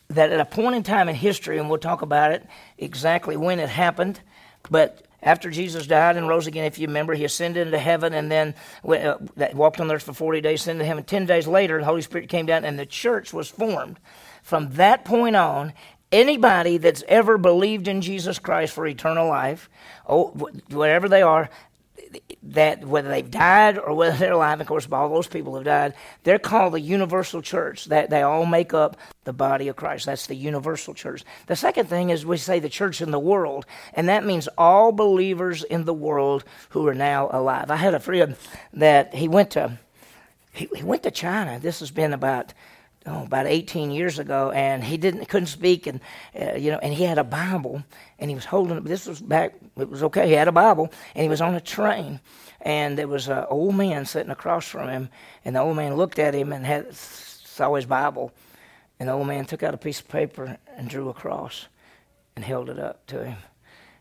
that 0.09 0.31
at 0.31 0.39
a 0.39 0.45
point 0.45 0.75
in 0.75 0.83
time 0.83 1.09
in 1.09 1.15
history, 1.15 1.57
and 1.57 1.69
we'll 1.69 1.79
talk 1.79 2.01
about 2.01 2.31
it 2.31 2.45
exactly 2.77 3.37
when 3.37 3.59
it 3.59 3.69
happened, 3.69 4.19
but 4.69 5.05
after 5.25 5.49
Jesus 5.49 5.87
died 5.87 6.17
and 6.17 6.27
rose 6.27 6.45
again, 6.45 6.65
if 6.65 6.77
you 6.77 6.85
remember, 6.85 7.15
he 7.15 7.25
ascended 7.25 7.65
into 7.65 7.79
heaven 7.79 8.13
and 8.13 8.31
then 8.31 8.53
uh, 8.87 9.15
walked 9.53 9.79
on 9.79 9.91
earth 9.91 10.03
for 10.03 10.13
40 10.13 10.39
days, 10.41 10.61
ascended 10.61 10.83
to 10.83 10.87
heaven. 10.87 11.03
Ten 11.03 11.25
days 11.25 11.47
later, 11.47 11.79
the 11.79 11.85
Holy 11.85 12.03
Spirit 12.03 12.29
came 12.29 12.45
down 12.45 12.63
and 12.63 12.77
the 12.77 12.85
church 12.85 13.33
was 13.33 13.49
formed. 13.49 13.99
From 14.43 14.73
that 14.73 15.03
point 15.03 15.35
on, 15.35 15.73
anybody 16.11 16.77
that's 16.77 17.03
ever 17.07 17.37
believed 17.37 17.87
in 17.87 18.01
Jesus 18.01 18.39
Christ 18.39 18.73
for 18.73 18.85
eternal 18.87 19.27
life, 19.27 19.69
oh, 20.07 20.29
wherever 20.69 21.09
they 21.09 21.21
are, 21.21 21.49
that 22.43 22.85
whether 22.85 23.09
they've 23.09 23.29
died 23.29 23.77
or 23.77 23.93
whether 23.93 24.15
they're 24.17 24.33
alive, 24.33 24.61
of 24.61 24.67
course, 24.67 24.87
all 24.91 25.09
those 25.09 25.27
people 25.27 25.55
have 25.55 25.65
died, 25.65 25.93
they're 26.23 26.39
called 26.39 26.73
the 26.73 26.79
universal 26.79 27.41
church. 27.41 27.85
That 27.85 28.09
they 28.09 28.21
all 28.21 28.45
make 28.45 28.73
up 28.73 28.97
the 29.23 29.33
body 29.33 29.67
of 29.67 29.75
Christ. 29.75 30.05
That's 30.05 30.27
the 30.27 30.35
universal 30.35 30.93
church. 30.93 31.23
The 31.47 31.55
second 31.55 31.87
thing 31.87 32.09
is 32.09 32.25
we 32.25 32.37
say 32.37 32.59
the 32.59 32.69
church 32.69 33.01
in 33.01 33.11
the 33.11 33.19
world, 33.19 33.65
and 33.93 34.07
that 34.09 34.25
means 34.25 34.47
all 34.57 34.91
believers 34.91 35.63
in 35.63 35.85
the 35.85 35.93
world 35.93 36.43
who 36.69 36.87
are 36.87 36.95
now 36.95 37.29
alive. 37.31 37.69
I 37.69 37.75
had 37.77 37.93
a 37.93 37.99
friend 37.99 38.35
that 38.73 39.13
he 39.13 39.27
went 39.27 39.51
to 39.51 39.77
he, 40.55 40.69
he 40.73 40.83
went 40.83 41.03
to 41.03 41.11
China. 41.11 41.59
This 41.59 41.79
has 41.81 41.91
been 41.91 42.13
about 42.13 42.53
oh, 43.05 43.23
about 43.23 43.47
18 43.47 43.91
years 43.91 44.19
ago, 44.19 44.51
and 44.51 44.83
he 44.83 44.97
didn't 44.97 45.25
couldn't 45.25 45.47
speak, 45.47 45.87
and 45.87 45.99
uh, 46.39 46.55
you 46.55 46.71
know, 46.71 46.79
and 46.79 46.93
he 46.93 47.03
had 47.03 47.17
a 47.17 47.23
Bible, 47.23 47.83
and 48.19 48.29
he 48.29 48.35
was 48.35 48.45
holding 48.45 48.77
it. 48.77 48.83
This 48.83 49.05
was 49.05 49.21
back; 49.21 49.55
it 49.77 49.89
was 49.89 50.03
okay. 50.03 50.27
He 50.27 50.33
had 50.33 50.47
a 50.47 50.51
Bible, 50.51 50.91
and 51.13 51.23
he 51.23 51.29
was 51.29 51.41
on 51.41 51.55
a 51.55 51.61
train, 51.61 52.19
and 52.61 52.97
there 52.97 53.07
was 53.07 53.27
an 53.27 53.45
old 53.49 53.75
man 53.75 54.05
sitting 54.05 54.31
across 54.31 54.67
from 54.67 54.89
him, 54.89 55.09
and 55.43 55.55
the 55.55 55.61
old 55.61 55.75
man 55.75 55.95
looked 55.95 56.19
at 56.19 56.33
him 56.33 56.51
and 56.51 56.65
had 56.65 56.93
saw 56.95 57.75
his 57.75 57.85
Bible, 57.85 58.31
and 58.99 59.09
the 59.09 59.13
old 59.13 59.27
man 59.27 59.45
took 59.45 59.63
out 59.63 59.73
a 59.73 59.77
piece 59.77 59.99
of 59.99 60.07
paper 60.07 60.57
and 60.75 60.89
drew 60.89 61.09
a 61.09 61.13
cross, 61.13 61.67
and 62.35 62.43
held 62.43 62.69
it 62.69 62.79
up 62.79 63.05
to 63.07 63.23
him, 63.23 63.37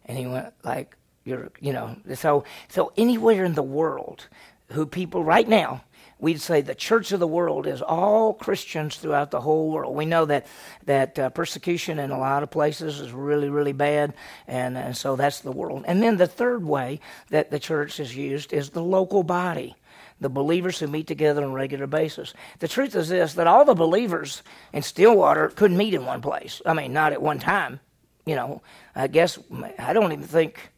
and 0.07 0.19
he 0.19 0.27
went 0.27 0.53
like, 0.65 0.97
"You're, 1.25 1.51
you 1.61 1.73
know." 1.73 1.97
So, 2.15 2.45
so 2.69 2.93
anywhere 2.97 3.45
in 3.45 3.55
the 3.55 3.63
world, 3.63 4.29
who 4.73 4.87
people 4.87 5.23
right 5.23 5.49
now 5.49 5.83
we'd 6.19 6.41
say 6.41 6.63
the 6.63 6.75
church 6.75 7.13
of 7.13 7.21
the 7.21 7.27
world 7.27 7.67
is 7.67 7.83
all 7.83 8.33
Christians 8.33 8.97
throughout 8.97 9.31
the 9.31 9.41
whole 9.41 9.71
world. 9.71 9.95
We 9.95 10.07
know 10.07 10.25
that 10.25 10.47
that 10.87 11.19
uh, 11.19 11.31
persecution 11.31 11.99
in 11.99 12.11
a 12.11 12.19
lot 12.19 12.43
of 12.43 12.51
places 12.51 13.01
is 13.01 13.13
really, 13.13 13.51
really 13.51 13.73
bad, 13.73 14.15
and, 14.47 14.77
and 14.79 14.97
so 14.97 15.17
that's 15.17 15.41
the 15.41 15.53
world. 15.53 15.85
And 15.87 16.03
then 16.03 16.17
the 16.17 16.27
third 16.27 16.65
way 16.65 17.01
that 17.29 17.51
the 17.51 17.59
church 17.59 18.01
is 18.01 18.17
used 18.17 18.53
is 18.53 18.71
the 18.71 18.83
local 18.83 19.23
body 19.23 19.77
the 20.21 20.29
believers 20.31 20.79
who 20.79 20.87
meet 20.87 21.09
together 21.09 21.43
on 21.43 21.51
a 21.51 21.55
regular 21.55 21.89
basis. 21.89 22.33
The 22.61 22.69
truth 22.69 22.95
is 22.95 23.09
this 23.09 23.35
that 23.35 23.49
all 23.49 23.65
the 23.65 23.75
believers 23.75 24.43
in 24.73 24.81
Stillwater 24.81 25.49
couldn't 25.49 25.77
meet 25.77 25.93
in 25.93 26.07
one 26.07 26.23
place. 26.23 26.63
I 26.65 26.73
mean, 26.73 26.93
not 26.93 27.13
at 27.13 27.21
one 27.21 27.41
time. 27.41 27.81
You 28.25 28.37
know, 28.37 28.63
I 28.95 29.09
guess, 29.09 29.39
I 29.79 29.93
don't 29.93 30.13
even 30.13 30.25
think 30.25 30.73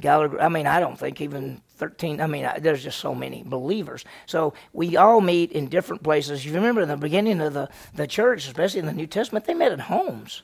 Gallagher, 0.00 0.40
I 0.40 0.48
mean, 0.48 0.66
I 0.66 0.80
don't 0.80 0.98
think 0.98 1.20
even 1.20 1.60
13, 1.76 2.20
I 2.20 2.26
mean, 2.26 2.48
there's 2.60 2.82
just 2.82 2.98
so 2.98 3.14
many 3.14 3.42
believers. 3.44 4.04
So 4.26 4.54
we 4.72 4.96
all 4.96 5.20
meet 5.20 5.52
in 5.52 5.68
different 5.68 6.02
places. 6.02 6.44
You 6.44 6.54
remember 6.54 6.82
in 6.82 6.88
the 6.88 6.96
beginning 6.96 7.40
of 7.40 7.54
the, 7.54 7.68
the 7.94 8.06
church, 8.06 8.46
especially 8.46 8.80
in 8.80 8.86
the 8.86 8.92
New 8.92 9.06
Testament, 9.06 9.44
they 9.46 9.54
met 9.54 9.72
at 9.72 9.80
homes. 9.80 10.42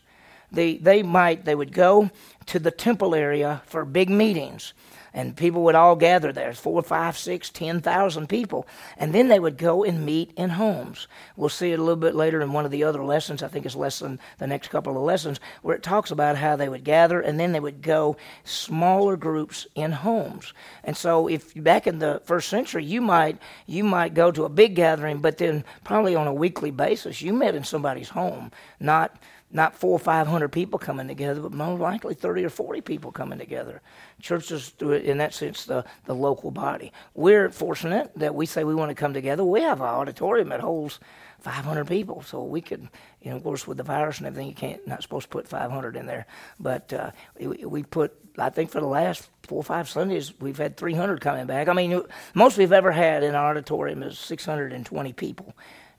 they, 0.50 0.76
they 0.76 1.02
might, 1.02 1.44
they 1.44 1.54
would 1.54 1.73
go 1.73 2.11
to 2.46 2.58
the 2.58 2.70
temple 2.70 3.14
area 3.14 3.62
for 3.66 3.84
big 3.84 4.11
meetings 4.11 4.73
and 5.14 5.37
people 5.37 5.62
would 5.62 5.76
all 5.76 5.94
gather 5.94 6.33
there 6.33 6.52
four, 6.52 6.83
five, 6.83 7.16
six, 7.16 7.49
ten 7.49 7.80
thousand 7.80 8.28
people. 8.28 8.66
And 8.99 9.14
then 9.14 9.28
they 9.28 9.38
would 9.38 9.56
go 9.56 9.85
and 9.85 10.04
meet 10.04 10.33
in 10.37 10.50
homes. 10.50 11.06
We'll 11.37 11.49
see 11.49 11.71
it 11.71 11.78
a 11.78 11.83
little 11.83 11.97
bit 11.97 12.16
later 12.16 12.42
in 12.42 12.52
one 12.52 12.64
of 12.64 12.73
the 12.73 12.83
other 12.83 13.04
lessons. 13.04 13.42
I 13.42 13.49
think 13.49 13.64
it's 13.64 13.76
lesson, 13.76 14.18
the 14.38 14.49
next 14.49 14.68
couple 14.68 14.97
of 14.97 15.02
lessons, 15.04 15.38
where 15.62 15.76
it 15.76 15.85
talks 15.85 16.11
about 16.11 16.37
how 16.37 16.56
they 16.56 16.68
would 16.68 16.83
gather 16.83 17.21
and 17.21 17.38
then 17.38 17.52
they 17.52 17.61
would 17.61 17.80
go 17.80 18.16
smaller 18.42 19.16
groups 19.16 19.68
in 19.76 19.92
homes. 19.92 20.52
And 20.83 20.97
so, 20.97 21.28
if 21.28 21.54
back 21.62 21.87
in 21.87 22.00
the 22.00 22.21
first 22.25 22.49
century, 22.49 22.85
you 22.85 23.00
might 23.00 23.38
you 23.66 23.85
might 23.85 24.14
go 24.14 24.33
to 24.33 24.44
a 24.44 24.49
big 24.49 24.75
gathering, 24.75 25.18
but 25.18 25.38
then 25.38 25.64
probably 25.85 26.16
on 26.16 26.26
a 26.26 26.35
weekly 26.35 26.73
basis, 26.73 27.23
you 27.23 27.33
met 27.33 27.54
in 27.54 27.62
somebody's 27.62 28.09
home, 28.09 28.50
not 28.80 29.16
not 29.54 29.76
four 29.76 29.92
or 29.92 29.99
five 30.00 30.26
hundred 30.26 30.49
people 30.49 30.78
coming 30.78 31.06
together, 31.06 31.40
but 31.40 31.52
more 31.52 31.78
likely 31.78 32.12
30 32.12 32.44
or 32.44 32.50
40 32.50 32.80
people 32.80 33.12
coming 33.12 33.38
together. 33.38 33.80
Churches 34.20 34.73
do 34.73 34.90
it 34.90 35.04
in 35.04 35.18
that 35.18 35.32
sense, 35.32 35.64
the, 35.64 35.84
the 36.06 36.14
local 36.14 36.50
body. 36.50 36.92
We're 37.14 37.49
fortunate 37.50 38.11
that 38.16 38.34
we 38.34 38.46
say 38.46 38.64
we 38.64 38.75
want 38.75 38.90
to 38.90 38.96
come 38.96 39.14
together. 39.14 39.44
We 39.44 39.62
have 39.62 39.80
an 39.80 39.87
auditorium 39.87 40.49
that 40.49 40.61
holds 40.61 40.99
500 41.38 41.87
people, 41.87 42.23
so 42.23 42.42
we 42.42 42.61
could, 42.61 42.88
you 43.23 43.30
know, 43.30 43.37
of 43.37 43.44
course, 43.44 43.66
with 43.66 43.76
the 43.76 43.84
virus 43.84 44.18
and 44.18 44.26
everything, 44.26 44.49
you 44.49 44.54
can't, 44.54 44.84
not 44.88 45.02
supposed 45.02 45.26
to 45.26 45.30
put 45.30 45.46
500 45.46 45.94
in 45.94 46.06
there. 46.06 46.26
But 46.58 46.92
uh, 46.92 47.12
we, 47.38 47.64
we 47.64 47.82
put, 47.84 48.12
I 48.37 48.50
think 48.50 48.70
for 48.70 48.80
the 48.80 48.87
last 48.87 49.28
four 49.44 49.58
or 49.58 49.64
five 49.64 49.88
Sundays, 49.88 50.32
we've 50.40 50.58
had 50.58 50.76
300 50.76 51.20
coming 51.20 51.46
back. 51.46 51.68
I 51.68 51.75
mean, 51.75 52.02
most 52.34 52.58
we've 52.58 52.73
ever 52.73 52.90
had 52.90 53.23
in 53.23 53.37
our 53.37 53.50
auditorium 53.50 54.02
is 54.02 54.18
620 54.18 55.12
people 55.12 55.54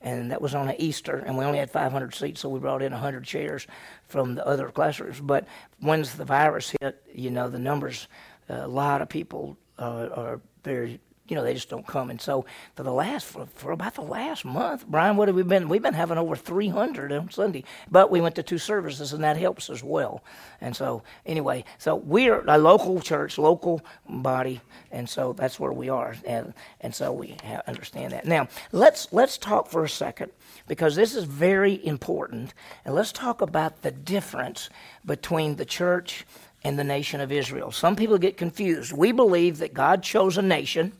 and 0.05 0.31
that 0.31 0.39
was 0.39 0.53
on 0.53 0.69
an 0.69 0.75
Easter, 0.77 1.17
and 1.17 1.35
we 1.35 1.43
only 1.43 1.57
had 1.57 1.71
500 1.71 2.13
seats, 2.13 2.39
so 2.39 2.47
we 2.47 2.59
brought 2.59 2.83
in 2.83 2.91
100 2.91 3.23
chairs 3.23 3.65
from 4.07 4.35
the 4.35 4.45
other 4.45 4.69
classrooms. 4.69 5.19
But 5.19 5.47
once 5.81 6.13
the 6.13 6.23
virus 6.23 6.75
hit, 6.79 7.01
you 7.11 7.31
know, 7.31 7.49
the 7.49 7.57
numbers, 7.57 8.07
uh, 8.47 8.61
a 8.61 8.67
lot 8.67 9.01
of 9.01 9.09
people 9.09 9.57
uh, 9.79 10.09
are 10.15 10.41
very 10.63 10.99
you 11.27 11.35
know, 11.35 11.43
they 11.43 11.53
just 11.53 11.69
don't 11.69 11.87
come. 11.87 12.09
And 12.09 12.21
so 12.21 12.45
for 12.75 12.83
the 12.83 12.91
last, 12.91 13.25
for, 13.25 13.47
for 13.55 13.71
about 13.71 13.95
the 13.95 14.01
last 14.01 14.45
month, 14.45 14.85
Brian, 14.87 15.17
what 15.17 15.27
have 15.27 15.35
we 15.35 15.43
been? 15.43 15.67
We've 15.67 15.81
been 15.81 15.93
having 15.93 16.17
over 16.17 16.35
300 16.35 17.11
on 17.11 17.31
Sunday, 17.31 17.63
but 17.89 18.11
we 18.11 18.21
went 18.21 18.35
to 18.35 18.43
two 18.43 18.59
services 18.59 19.11
and 19.11 19.23
that 19.23 19.37
helps 19.37 19.69
as 19.69 19.83
well. 19.83 20.23
And 20.61 20.75
so 20.75 21.01
anyway, 21.25 21.65
so 21.79 21.95
we're 21.95 22.43
a 22.47 22.57
local 22.57 23.01
church, 23.01 23.37
local 23.37 23.81
body, 24.07 24.61
and 24.91 25.09
so 25.09 25.33
that's 25.33 25.59
where 25.59 25.73
we 25.73 25.89
are. 25.89 26.15
And, 26.25 26.53
and 26.81 26.93
so 26.93 27.11
we 27.11 27.35
understand 27.67 28.13
that. 28.13 28.25
Now 28.25 28.47
let's, 28.71 29.11
let's 29.11 29.37
talk 29.37 29.67
for 29.67 29.83
a 29.83 29.89
second 29.89 30.31
because 30.67 30.95
this 30.95 31.15
is 31.15 31.23
very 31.23 31.83
important. 31.85 32.53
And 32.85 32.93
let's 32.93 33.11
talk 33.11 33.41
about 33.41 33.81
the 33.81 33.91
difference 33.91 34.69
between 35.05 35.55
the 35.55 35.65
church 35.65 36.25
and 36.63 36.77
the 36.77 36.83
nation 36.83 37.19
of 37.19 37.31
Israel. 37.31 37.71
Some 37.71 37.95
people 37.95 38.17
get 38.17 38.37
confused. 38.37 38.91
We 38.91 39.11
believe 39.11 39.57
that 39.59 39.73
God 39.73 40.03
chose 40.03 40.37
a 40.37 40.41
nation 40.41 40.93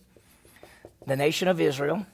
the 1.05 1.15
nation 1.15 1.47
of 1.47 1.61
Israel. 1.61 2.05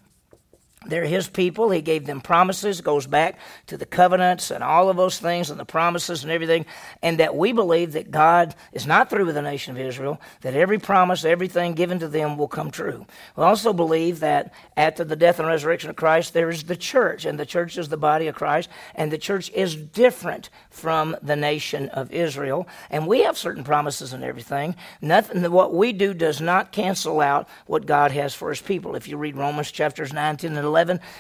They're 0.84 1.06
his 1.06 1.30
people. 1.30 1.70
He 1.70 1.82
gave 1.82 2.08
them 2.08 2.22
promises, 2.22 2.82
goes 2.82 3.06
back 3.06 3.38
to 3.68 3.78
the 3.78 3.86
covenants 3.86 4.50
and 4.50 4.64
all 4.64 4.90
of 4.90 4.98
those 4.98 5.20
things 5.20 5.52
and 5.52 5.60
the 5.60 5.66
promises 5.66 6.24
and 6.24 6.32
everything. 6.32 6.66
And 7.04 7.20
that 7.20 7.36
we 7.36 7.52
believe 7.52 7.92
that 7.92 8.10
God 8.10 8.56
is 8.74 8.88
not 8.88 9.08
through 9.08 9.28
with 9.28 9.36
the 9.36 9.44
nation 9.44 9.76
of 9.76 9.80
Israel, 9.80 10.20
that 10.42 10.56
every 10.56 10.80
promise, 10.80 11.24
everything 11.24 11.74
given 11.74 12.00
to 12.00 12.08
them 12.08 12.36
will 12.36 12.48
come 12.48 12.72
true. 12.72 13.06
We 13.36 13.44
also 13.44 13.74
believe 13.74 14.22
that 14.22 14.56
after 14.76 15.04
the 15.04 15.16
death 15.16 15.38
and 15.38 15.48
resurrection 15.48 15.92
of 15.92 15.98
Christ, 15.98 16.34
there 16.34 16.50
is 16.50 16.64
the 16.64 16.76
church, 16.76 17.26
and 17.26 17.40
the 17.40 17.46
church 17.46 17.78
is 17.78 17.90
the 17.90 17.98
body 17.98 18.26
of 18.26 18.34
Christ, 18.34 18.68
and 18.96 19.12
the 19.12 19.20
church 19.20 19.52
is 19.52 19.76
different 19.76 20.50
from 20.72 21.16
the 21.22 21.36
nation 21.36 21.90
of 21.90 22.12
Israel. 22.12 22.68
And 22.90 23.06
we 23.06 23.20
have 23.22 23.38
certain 23.38 23.64
promises 23.64 24.14
and 24.14 24.24
everything. 24.24 24.76
Nothing, 25.00 25.44
what 25.52 25.76
we 25.76 25.94
do 25.94 26.16
does 26.16 26.42
not 26.42 26.72
cancel 26.72 27.22
out 27.22 27.48
what 27.68 27.86
God 27.86 28.10
has 28.14 28.34
for 28.34 28.50
his 28.50 28.62
people. 28.62 28.96
If 28.96 29.08
you 29.08 29.18
read 29.18 29.38
Romans 29.38 29.72
chapters 29.72 30.12
9, 30.12 30.38
10, 30.38 30.58
and 30.58 30.58
11, 30.58 30.71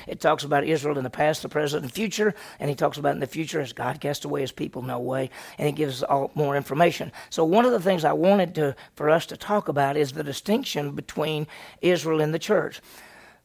it 0.08 0.20
talks 0.20 0.44
about 0.44 0.64
Israel 0.64 0.98
in 0.98 1.04
the 1.04 1.10
past, 1.10 1.42
the 1.42 1.50
present, 1.50 1.84
and 1.84 1.92
future, 1.92 2.34
and 2.60 2.70
he 2.70 2.76
talks 2.76 2.98
about 2.98 3.14
in 3.14 3.20
the 3.20 3.28
future 3.28 3.62
as 3.62 3.74
God 3.74 4.00
cast 4.00 4.26
away 4.26 4.42
his 4.42 4.52
people 4.52 4.82
no 4.82 5.00
way, 5.00 5.30
and 5.58 5.68
he 5.68 5.74
gives 5.74 6.02
us 6.02 6.10
all 6.10 6.32
more 6.36 6.56
information. 6.56 7.12
So 7.30 7.44
one 7.44 7.66
of 7.66 7.72
the 7.72 7.80
things 7.80 8.06
I 8.06 8.14
wanted 8.14 8.56
to, 8.56 8.76
for 8.96 9.10
us 9.10 9.26
to 9.28 9.38
talk 9.38 9.68
about 9.68 9.98
is 9.98 10.12
the 10.12 10.24
distinction 10.24 10.92
between 10.92 11.48
Israel 11.82 12.22
and 12.22 12.34
the 12.34 12.40
church. 12.40 12.82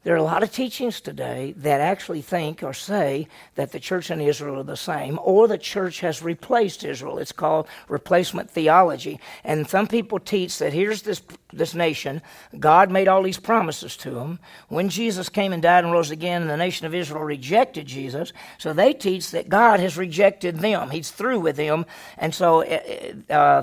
There 0.06 0.14
are 0.14 0.18
a 0.18 0.22
lot 0.22 0.44
of 0.44 0.52
teachings 0.52 1.00
today 1.00 1.52
that 1.56 1.80
actually 1.80 2.22
think 2.22 2.62
or 2.62 2.72
say 2.72 3.26
that 3.56 3.72
the 3.72 3.80
church 3.80 4.08
and 4.08 4.22
Israel 4.22 4.60
are 4.60 4.62
the 4.62 4.76
same, 4.76 5.18
or 5.20 5.48
the 5.48 5.58
church 5.58 5.98
has 5.98 6.22
replaced 6.22 6.84
Israel. 6.84 7.18
It's 7.18 7.32
called 7.32 7.66
replacement 7.88 8.48
theology. 8.48 9.18
And 9.42 9.68
some 9.68 9.88
people 9.88 10.20
teach 10.20 10.58
that 10.58 10.72
here's 10.72 11.02
this, 11.02 11.22
this 11.52 11.74
nation, 11.74 12.22
God 12.56 12.88
made 12.88 13.08
all 13.08 13.24
these 13.24 13.40
promises 13.40 13.96
to 13.96 14.12
them. 14.12 14.38
When 14.68 14.90
Jesus 14.90 15.28
came 15.28 15.52
and 15.52 15.60
died 15.60 15.82
and 15.82 15.92
rose 15.92 16.12
again, 16.12 16.46
the 16.46 16.56
nation 16.56 16.86
of 16.86 16.94
Israel 16.94 17.24
rejected 17.24 17.86
Jesus, 17.88 18.32
so 18.58 18.72
they 18.72 18.92
teach 18.92 19.32
that 19.32 19.48
God 19.48 19.80
has 19.80 19.96
rejected 19.96 20.60
them. 20.60 20.90
He's 20.90 21.10
through 21.10 21.40
with 21.40 21.56
them. 21.56 21.84
And 22.16 22.32
so 22.32 22.62
uh, 22.62 23.32
uh 23.32 23.62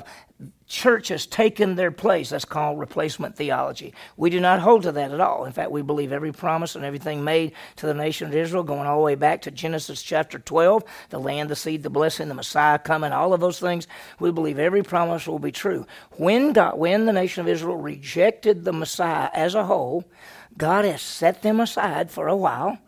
church 0.74 1.10
has 1.10 1.28
taken 1.28 1.76
their 1.76 1.92
place. 1.92 2.32
That's 2.32 2.46
called 2.46 2.80
replacement 2.80 3.36
theology. 3.36 3.94
We 4.18 4.32
do 4.32 4.40
not 4.40 4.60
hold 4.60 4.84
to 4.84 4.92
that 4.92 5.12
at 5.12 5.22
all. 5.22 5.46
In 5.46 5.52
fact, 5.52 5.70
we 5.70 5.84
believe 5.84 6.12
every 6.12 6.32
promise 6.32 6.76
and 6.76 6.84
everything 6.84 7.24
made 7.24 7.54
to 7.76 7.86
the 7.86 7.94
nation 7.94 8.28
of 8.28 8.34
Israel, 8.34 8.64
going 8.64 8.88
all 8.88 8.98
the 8.98 9.04
way 9.04 9.14
back 9.14 9.44
to 9.44 9.52
Genesis 9.52 10.02
chapter 10.02 10.40
12, 10.40 10.84
the 11.12 11.20
land, 11.20 11.50
the 11.50 11.56
seed, 11.56 11.84
the 11.84 11.92
blessing, 11.92 12.28
the 12.28 12.34
Messiah 12.34 12.80
coming, 12.80 13.12
all 13.12 13.34
of 13.34 13.40
those 13.40 13.60
things. 13.60 13.88
We 14.20 14.32
believe 14.32 14.58
every 14.58 14.82
promise 14.82 15.28
will 15.28 15.38
be 15.38 15.52
true. 15.52 15.86
When 16.18 16.54
God, 16.54 16.78
when 16.80 17.06
the 17.06 17.14
nation 17.14 17.42
of 17.42 17.48
Israel 17.48 17.78
rejected 17.78 18.64
the 18.64 18.74
Messiah 18.74 19.30
as 19.32 19.54
a 19.54 19.66
whole, 19.66 20.06
God 20.58 20.86
has 20.86 21.04
set 21.04 21.44
them 21.44 21.60
aside 21.60 22.10
for 22.10 22.28
a 22.28 22.36
while 22.36 22.80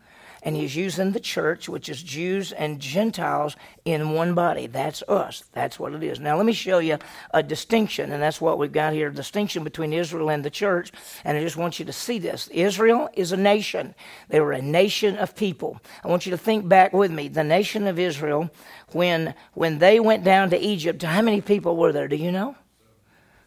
and 0.42 0.56
he's 0.56 0.76
using 0.76 1.12
the 1.12 1.20
church, 1.20 1.68
which 1.68 1.88
is 1.88 2.02
Jews 2.02 2.52
and 2.52 2.80
Gentiles, 2.80 3.56
in 3.84 4.12
one 4.12 4.34
body. 4.34 4.66
That's 4.66 5.02
us. 5.08 5.44
That's 5.52 5.78
what 5.78 5.92
it 5.92 6.02
is. 6.02 6.20
Now, 6.20 6.36
let 6.36 6.46
me 6.46 6.52
show 6.52 6.78
you 6.78 6.98
a 7.32 7.42
distinction, 7.42 8.12
and 8.12 8.22
that's 8.22 8.40
what 8.40 8.58
we've 8.58 8.72
got 8.72 8.92
here 8.92 9.08
a 9.08 9.14
distinction 9.14 9.64
between 9.64 9.92
Israel 9.92 10.30
and 10.30 10.44
the 10.44 10.50
church. 10.50 10.92
And 11.24 11.36
I 11.36 11.40
just 11.40 11.56
want 11.56 11.78
you 11.78 11.84
to 11.86 11.92
see 11.92 12.18
this. 12.18 12.48
Israel 12.48 13.08
is 13.14 13.32
a 13.32 13.36
nation, 13.36 13.94
they 14.28 14.40
were 14.40 14.52
a 14.52 14.62
nation 14.62 15.16
of 15.16 15.34
people. 15.34 15.80
I 16.04 16.08
want 16.08 16.26
you 16.26 16.30
to 16.30 16.38
think 16.38 16.68
back 16.68 16.92
with 16.92 17.10
me. 17.10 17.28
The 17.28 17.44
nation 17.44 17.86
of 17.86 17.98
Israel, 17.98 18.50
when, 18.92 19.34
when 19.54 19.78
they 19.78 20.00
went 20.00 20.24
down 20.24 20.50
to 20.50 20.58
Egypt, 20.58 21.02
how 21.02 21.22
many 21.22 21.40
people 21.40 21.76
were 21.76 21.92
there? 21.92 22.08
Do 22.08 22.16
you 22.16 22.32
know? 22.32 22.56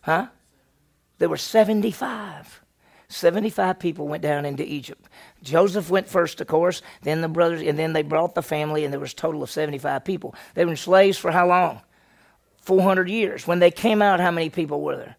Huh? 0.01 0.27
There 1.19 1.29
were 1.29 1.37
75. 1.37 2.61
75 3.09 3.79
people 3.79 4.07
went 4.07 4.21
down 4.23 4.45
into 4.45 4.63
Egypt. 4.63 5.05
Joseph 5.43 5.89
went 5.89 6.07
first, 6.07 6.41
of 6.41 6.47
course, 6.47 6.81
then 7.01 7.21
the 7.21 7.27
brothers, 7.27 7.61
and 7.61 7.79
then 7.79 7.93
they 7.93 8.03
brought 8.03 8.35
the 8.35 8.41
family, 8.41 8.83
and 8.83 8.93
there 8.93 8.99
was 8.99 9.13
a 9.13 9.15
total 9.15 9.43
of 9.43 9.49
75 9.49 10.03
people. 10.03 10.35
They 10.53 10.65
were 10.65 10.75
slaves 10.75 11.17
for 11.17 11.31
how 11.31 11.47
long? 11.47 11.81
400 12.61 13.09
years. 13.09 13.47
When 13.47 13.59
they 13.59 13.71
came 13.71 14.01
out, 14.01 14.19
how 14.19 14.31
many 14.31 14.49
people 14.49 14.81
were 14.81 14.97
there? 14.97 15.15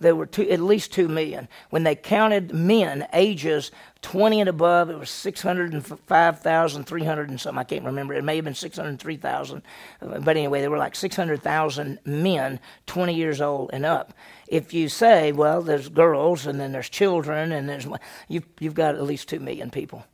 There 0.00 0.14
were 0.14 0.26
two, 0.26 0.48
at 0.48 0.60
least 0.60 0.92
2 0.92 1.08
million. 1.08 1.48
When 1.70 1.82
they 1.82 1.96
counted 1.96 2.54
men 2.54 3.08
ages 3.12 3.72
20 4.02 4.40
and 4.40 4.48
above, 4.48 4.90
it 4.90 4.98
was 4.98 5.10
605,300 5.10 7.30
and 7.30 7.40
something. 7.40 7.58
I 7.58 7.64
can't 7.64 7.84
remember. 7.84 8.14
It 8.14 8.22
may 8.22 8.36
have 8.36 8.44
been 8.44 8.54
603,000. 8.54 9.62
But 10.00 10.36
anyway, 10.36 10.60
there 10.60 10.70
were 10.70 10.78
like 10.78 10.94
600,000 10.94 11.98
men 12.04 12.60
20 12.86 13.14
years 13.14 13.40
old 13.40 13.70
and 13.72 13.84
up. 13.84 14.12
If 14.48 14.72
you 14.72 14.88
say, 14.88 15.32
well, 15.32 15.62
there's 15.62 15.88
girls 15.88 16.46
and 16.46 16.58
then 16.58 16.72
there's 16.72 16.88
children 16.88 17.52
and 17.52 17.68
there's, 17.68 17.86
you've, 18.28 18.46
you've 18.58 18.74
got 18.74 18.94
at 18.94 19.02
least 19.02 19.28
2 19.28 19.40
million 19.40 19.70
people. 19.70 20.04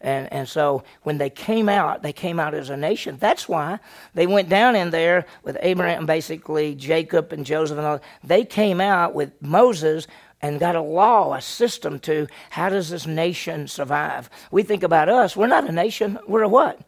And, 0.00 0.32
and 0.32 0.48
so 0.48 0.84
when 1.02 1.18
they 1.18 1.30
came 1.30 1.68
out, 1.68 2.02
they 2.02 2.12
came 2.12 2.38
out 2.38 2.54
as 2.54 2.70
a 2.70 2.76
nation. 2.76 3.16
That's 3.18 3.48
why 3.48 3.80
they 4.14 4.26
went 4.26 4.48
down 4.48 4.76
in 4.76 4.90
there 4.90 5.26
with 5.42 5.56
Abraham, 5.60 6.06
basically 6.06 6.74
Jacob 6.74 7.32
and 7.32 7.44
Joseph 7.44 7.78
and 7.78 7.86
all. 7.86 8.00
They 8.22 8.44
came 8.44 8.80
out 8.80 9.14
with 9.14 9.32
Moses 9.42 10.06
and 10.40 10.60
got 10.60 10.76
a 10.76 10.80
law, 10.80 11.34
a 11.34 11.40
system 11.40 11.98
to 12.00 12.28
how 12.50 12.68
does 12.68 12.90
this 12.90 13.06
nation 13.06 13.66
survive. 13.66 14.30
We 14.52 14.62
think 14.62 14.84
about 14.84 15.08
us, 15.08 15.36
we're 15.36 15.48
not 15.48 15.68
a 15.68 15.72
nation, 15.72 16.18
we're 16.28 16.42
a 16.42 16.48
what? 16.48 16.80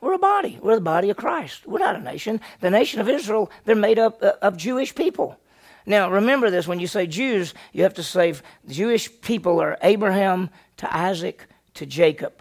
We're 0.00 0.14
a 0.14 0.18
body. 0.18 0.58
We're 0.62 0.76
the 0.76 0.82
body 0.82 1.10
of 1.10 1.16
Christ. 1.16 1.66
We're 1.66 1.78
not 1.78 1.96
a 1.96 2.00
nation. 2.00 2.40
The 2.60 2.70
nation 2.70 3.00
of 3.00 3.08
Israel, 3.08 3.50
they're 3.64 3.74
made 3.74 3.98
up 3.98 4.22
uh, 4.22 4.32
of 4.42 4.56
Jewish 4.56 4.94
people. 4.94 5.38
Now, 5.86 6.10
remember 6.10 6.50
this 6.50 6.66
when 6.66 6.80
you 6.80 6.88
say 6.88 7.06
Jews, 7.06 7.54
you 7.72 7.84
have 7.84 7.94
to 7.94 8.02
say 8.02 8.34
Jewish 8.68 9.08
people 9.20 9.60
are 9.60 9.78
Abraham 9.82 10.50
to 10.78 10.94
Isaac 10.94 11.46
to 11.74 11.86
Jacob. 11.86 12.32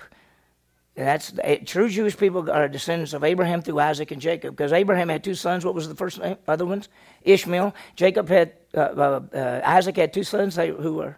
And 0.98 1.08
that's 1.08 1.34
true 1.66 1.90
Jewish 1.90 2.18
people 2.18 2.50
are 2.50 2.68
descendants 2.68 3.14
of 3.14 3.24
Abraham 3.24 3.62
through 3.62 3.80
Isaac 3.80 4.12
and 4.12 4.22
Jacob 4.22 4.56
because 4.56 4.72
Abraham 4.72 5.10
had 5.10 5.24
two 5.24 5.36
sons. 5.36 5.66
What 5.66 5.76
was 5.76 5.88
the 5.88 5.96
first 5.96 6.20
name? 6.20 6.38
Other 6.48 6.66
ones? 6.66 6.90
Ishmael. 7.24 7.76
Jacob 7.96 8.30
had 8.30 8.54
uh, 8.74 8.80
uh, 8.80 9.22
uh, 9.34 9.62
Isaac 9.64 9.98
had 9.98 10.14
two 10.14 10.24
sons 10.24 10.56
who 10.56 10.94
were 10.96 11.18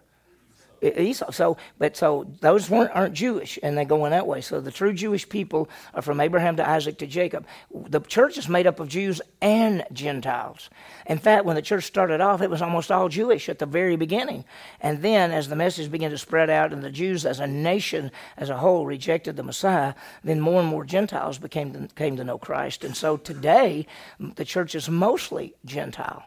Esau. 0.82 1.30
So, 1.30 1.56
but 1.78 1.96
so 1.96 2.26
those 2.40 2.70
weren't 2.70 2.90
aren't 2.92 3.14
Jewish, 3.14 3.58
and 3.62 3.76
they 3.76 3.84
go 3.84 4.04
in 4.04 4.12
that 4.12 4.26
way. 4.26 4.40
So 4.40 4.60
the 4.60 4.70
true 4.70 4.92
Jewish 4.92 5.28
people 5.28 5.68
are 5.94 6.02
from 6.02 6.20
Abraham 6.20 6.56
to 6.56 6.68
Isaac 6.68 6.98
to 6.98 7.06
Jacob. 7.06 7.46
The 7.72 8.00
church 8.00 8.38
is 8.38 8.48
made 8.48 8.66
up 8.66 8.80
of 8.80 8.88
Jews 8.88 9.20
and 9.40 9.84
Gentiles. 9.92 10.70
In 11.06 11.18
fact, 11.18 11.44
when 11.44 11.56
the 11.56 11.62
church 11.62 11.84
started 11.84 12.20
off, 12.20 12.42
it 12.42 12.50
was 12.50 12.62
almost 12.62 12.90
all 12.90 13.08
Jewish 13.08 13.48
at 13.48 13.58
the 13.58 13.66
very 13.66 13.96
beginning, 13.96 14.44
and 14.80 15.02
then 15.02 15.30
as 15.30 15.48
the 15.48 15.56
message 15.56 15.90
began 15.90 16.10
to 16.10 16.18
spread 16.18 16.50
out, 16.50 16.72
and 16.72 16.82
the 16.82 16.90
Jews 16.90 17.26
as 17.26 17.40
a 17.40 17.46
nation 17.46 18.10
as 18.36 18.50
a 18.50 18.58
whole 18.58 18.86
rejected 18.86 19.36
the 19.36 19.42
Messiah, 19.42 19.94
then 20.22 20.40
more 20.40 20.60
and 20.60 20.68
more 20.68 20.84
Gentiles 20.84 21.38
became 21.38 21.88
came 21.96 22.16
to 22.16 22.24
know 22.24 22.38
Christ, 22.38 22.84
and 22.84 22.96
so 22.96 23.16
today 23.16 23.86
the 24.18 24.44
church 24.44 24.74
is 24.74 24.88
mostly 24.88 25.54
Gentile. 25.64 26.24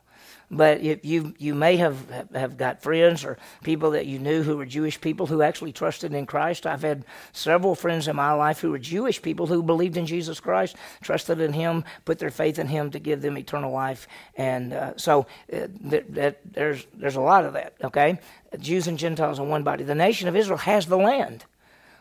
But 0.54 0.82
if 0.82 1.06
you 1.06 1.34
you 1.38 1.56
may 1.56 1.78
have 1.78 1.98
have 2.34 2.58
got 2.58 2.84
friends 2.84 3.24
or 3.24 3.38
people 3.64 3.92
that 3.92 4.06
you 4.06 4.20
knew 4.20 4.44
who 4.44 4.58
were 4.58 4.66
Jewish 4.66 5.00
people 5.00 5.26
who 5.26 5.42
actually 5.42 5.72
trusted 5.72 6.14
in 6.14 6.26
Christ. 6.26 6.68
I've 6.68 6.82
had 6.82 7.06
several 7.32 7.74
friends 7.74 8.10
in 8.10 8.18
my 8.18 8.34
life 8.34 8.60
who 8.60 8.72
were 8.72 8.78
Jewish 8.78 9.22
people 9.22 9.48
who 9.48 9.64
believed 9.64 9.96
in 9.96 10.06
Jesus 10.06 10.42
Christ, 10.42 10.76
trusted 11.02 11.40
in 11.40 11.54
Him, 11.54 11.86
put 12.04 12.20
their 12.20 12.30
faith 12.30 12.60
in 12.60 12.68
Him 12.68 12.92
to 12.92 13.00
give 13.00 13.22
them 13.22 13.38
eternal 13.38 13.72
life, 13.72 14.10
and 14.36 14.74
uh, 14.74 14.98
so 14.98 15.26
uh, 15.54 15.68
that, 15.84 16.14
that 16.14 16.40
there's 16.44 16.86
there's 16.96 17.16
a 17.16 17.22
lot 17.22 17.46
of 17.46 17.54
that. 17.54 17.76
Okay, 17.82 18.20
Jews 18.60 18.88
and 18.88 19.00
Gentiles 19.00 19.40
in 19.40 19.48
one 19.48 19.64
body. 19.64 19.86
The 19.86 19.96
nation 19.96 20.28
of 20.28 20.36
Israel 20.36 20.58
has 20.58 20.86
the 20.86 20.98
land. 20.98 21.46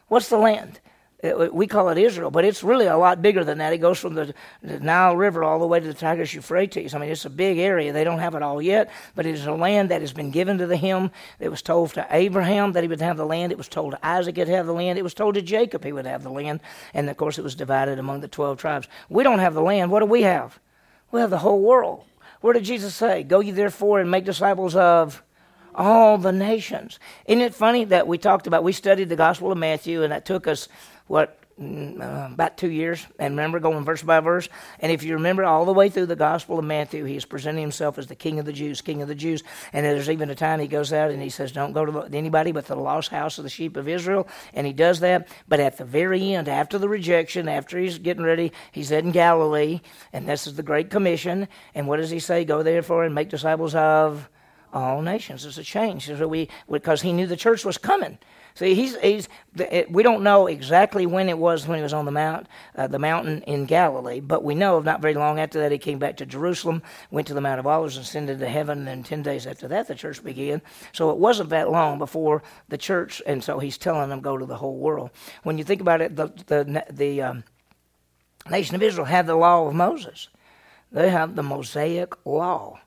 What's 0.09 0.29
the 0.29 0.39
land? 0.39 0.81
We 1.23 1.67
call 1.67 1.91
it 1.91 1.99
Israel, 1.99 2.31
but 2.31 2.45
it's 2.45 2.63
really 2.63 2.87
a 2.87 2.97
lot 2.97 3.21
bigger 3.21 3.45
than 3.45 3.59
that. 3.59 3.73
It 3.73 3.79
goes 3.79 3.99
from 3.99 4.15
the, 4.15 4.35
the, 4.63 4.81
Nile 4.81 5.17
River 5.17 5.45
all 5.45 5.59
the 5.59 5.67
way 5.67 5.79
to 5.79 5.87
the 5.87 5.95
Tigris 5.95 6.33
Euphrates. 6.33 6.95
I 6.95 6.99
mean, 6.99 7.11
it's 7.11 7.27
a 7.27 7.31
big 7.31 7.59
area. 7.59 7.93
They 7.93 8.05
don't 8.05 8.21
have 8.21 8.35
it 8.35 8.43
all 8.43 8.63
yet, 8.63 8.91
but 9.15 9.27
it 9.27 9.35
is 9.35 9.45
a 9.47 9.53
land 9.53 9.91
that 9.91 10.01
has 10.01 10.15
been 10.15 10.31
given 10.31 10.57
to 10.59 10.67
the 10.67 10.77
him. 10.77 11.11
It 11.39 11.51
was 11.51 11.61
told 11.61 11.93
to 11.95 12.07
Abraham 12.11 12.73
that 12.73 12.83
he 12.83 12.89
would 12.89 13.03
have 13.03 13.19
the 13.19 13.27
land. 13.27 13.53
It 13.53 13.59
was 13.59 13.69
told 13.69 13.93
to 13.93 14.07
Isaac 14.07 14.37
he'd 14.37 14.49
have 14.49 14.67
the 14.67 14.73
land. 14.73 14.99
It 14.99 15.03
was 15.03 15.15
told 15.15 15.35
to 15.35 15.43
Jacob 15.43 15.85
he 15.85 15.93
would 15.93 16.07
have 16.07 16.23
the 16.23 16.31
land. 16.31 16.61
And 16.95 17.11
of 17.11 17.17
course, 17.19 17.39
it 17.39 17.45
was 17.45 17.55
divided 17.55 17.99
among 17.99 18.21
the 18.21 18.29
12 18.29 18.59
tribes. 18.59 18.89
We 19.11 19.23
don't 19.23 19.41
have 19.41 19.55
the 19.55 19.63
land. 19.63 19.91
What 19.91 20.01
do 20.01 20.07
we 20.07 20.23
have? 20.23 20.59
We 21.11 21.21
have 21.21 21.31
the 21.31 21.39
whole 21.39 21.61
world. 21.61 22.05
Where 22.41 22.55
did 22.55 22.65
Jesus 22.65 22.95
say? 22.95 23.25
Go 23.25 23.41
ye 23.41 23.51
therefore 23.51 24.01
and 24.01 24.11
make 24.11 24.25
disciples 24.25 24.75
of 24.75 25.23
all 25.75 26.19
the 26.19 26.33
nations. 26.33 26.99
Isn't 27.27 27.43
it 27.43 27.55
funny 27.55 27.85
that 27.85 28.07
we 28.07 28.19
talked 28.19 28.47
about, 28.47 28.65
we 28.65 28.73
studied 28.73 29.09
the 29.09 29.17
Gospel 29.17 29.53
of 29.53 29.59
Matthew, 29.59 30.03
and 30.03 30.13
that 30.13 30.25
took 30.25 30.47
us 30.47 30.69
what 31.11 31.41
mm, 31.61 32.01
uh, 32.01 32.33
about 32.33 32.57
two 32.57 32.71
years, 32.71 33.05
and 33.19 33.33
remember 33.33 33.59
going 33.59 33.85
verse 33.85 34.01
by 34.01 34.21
verse. 34.21 34.49
And 34.79 34.93
if 34.93 35.03
you 35.03 35.15
remember 35.15 35.45
all 35.45 35.65
the 35.65 35.73
way 35.73 35.89
through 35.89 36.07
the 36.07 36.15
Gospel 36.15 36.61
of 36.61 36.65
Matthew, 36.65 37.05
he 37.05 37.17
is 37.17 37.25
presenting 37.25 37.63
himself 37.63 37.99
as 37.99 38.07
the 38.07 38.15
King 38.15 38.39
of 38.39 38.47
the 38.47 38.53
Jews, 38.53 38.81
King 38.81 39.03
of 39.03 39.09
the 39.09 39.17
Jews. 39.17 39.43
And 39.73 39.85
there's 39.85 40.09
even 40.09 40.31
a 40.31 40.37
time 40.37 40.61
he 40.61 40.69
goes 40.69 40.93
out 40.93 41.11
and 41.11 41.21
he 41.21 41.29
says, 41.29 41.51
"Don't 41.51 41.73
go 41.73 41.85
to 41.85 42.17
anybody 42.17 42.53
but 42.53 42.67
the 42.67 42.77
lost 42.77 43.11
house 43.11 43.39
of 43.39 43.45
the 43.45 43.51
sheep 43.51 43.77
of 43.77 43.89
Israel." 43.89 44.29
And 44.55 44.69
he 44.69 44.73
does 44.73 45.01
that. 45.01 45.27
But 45.49 45.59
at 45.59 45.79
the 45.79 45.85
very 45.85 46.33
end, 46.33 46.49
after 46.49 46.79
the 46.79 46.89
rejection, 46.89 47.49
after 47.49 47.77
he's 47.77 47.99
getting 47.99 48.23
ready, 48.23 48.53
he's 48.71 48.93
in 48.93 49.11
Galilee, 49.11 49.81
and 50.13 50.29
this 50.29 50.47
is 50.47 50.55
the 50.55 50.63
Great 50.63 50.91
Commission. 50.91 51.49
And 51.75 51.89
what 51.89 51.97
does 51.97 52.11
he 52.11 52.21
say? 52.21 52.45
Go 52.45 52.63
therefore 52.63 53.03
and 53.03 53.17
make 53.17 53.31
disciples 53.31 53.75
of 53.75 54.29
all 54.73 55.03
nations. 55.03 55.45
It's 55.45 55.59
a 55.59 55.65
change. 55.65 56.07
So 56.07 56.29
we 56.29 56.49
because 56.71 57.03
he 57.03 57.13
knew 57.13 57.27
the 57.27 57.37
church 57.37 57.65
was 57.65 57.79
coming. 57.79 58.19
See, 58.55 58.75
he's, 58.75 58.97
he's, 58.97 59.29
we 59.89 60.03
don't 60.03 60.23
know 60.23 60.47
exactly 60.47 61.07
when 61.07 61.29
it 61.29 61.39
was 61.39 61.67
when 61.67 61.79
he 61.79 61.83
was 61.83 61.93
on 61.93 62.05
the 62.05 62.11
mount, 62.11 62.49
uh, 62.77 62.89
the 62.89 62.99
mountain 62.99 63.43
in 63.43 63.65
Galilee, 63.65 64.21
but 64.21 64.43
we 64.43 64.55
know 64.55 64.81
not 64.81 65.01
very 65.01 65.15
long 65.15 65.39
after 65.39 65.61
that 65.61 65.73
he 65.73 65.79
came 65.79 65.99
back 65.99 66.17
to 66.17 66.27
Jerusalem, 66.27 66.83
went 67.11 67.27
to 67.29 67.35
the 67.35 67.41
Mount 67.41 67.61
of 67.61 67.67
Olives, 67.67 67.97
and 67.97 68.05
ascended 68.05 68.39
to 68.41 68.49
heaven. 68.49 68.89
And 68.89 69.05
ten 69.07 69.23
days 69.23 69.47
after 69.47 69.69
that, 69.69 69.89
the 69.89 69.95
church 69.95 70.23
began. 70.23 70.63
So 70.93 71.11
it 71.11 71.17
wasn't 71.19 71.51
that 71.51 71.71
long 71.71 71.99
before 71.99 72.43
the 72.69 72.79
church, 72.79 73.23
and 73.27 73.43
so 73.43 73.61
he's 73.61 73.79
telling 73.79 74.11
them 74.11 74.21
go 74.21 74.37
to 74.37 74.47
the 74.47 74.57
whole 74.57 74.77
world. 74.77 75.11
When 75.43 75.57
you 75.57 75.65
think 75.65 75.81
about 75.81 76.01
it, 76.01 76.17
the 76.17 76.27
the 76.47 76.85
the 76.91 77.23
um, 77.23 77.45
nation 78.51 78.75
of 78.75 78.83
Israel 78.83 79.07
had 79.07 79.27
the 79.27 79.37
law 79.37 79.67
of 79.67 79.75
Moses. 79.75 80.29
They 80.93 81.11
have 81.11 81.37
the 81.37 81.43
Mosaic 81.43 82.15
law 82.27 82.81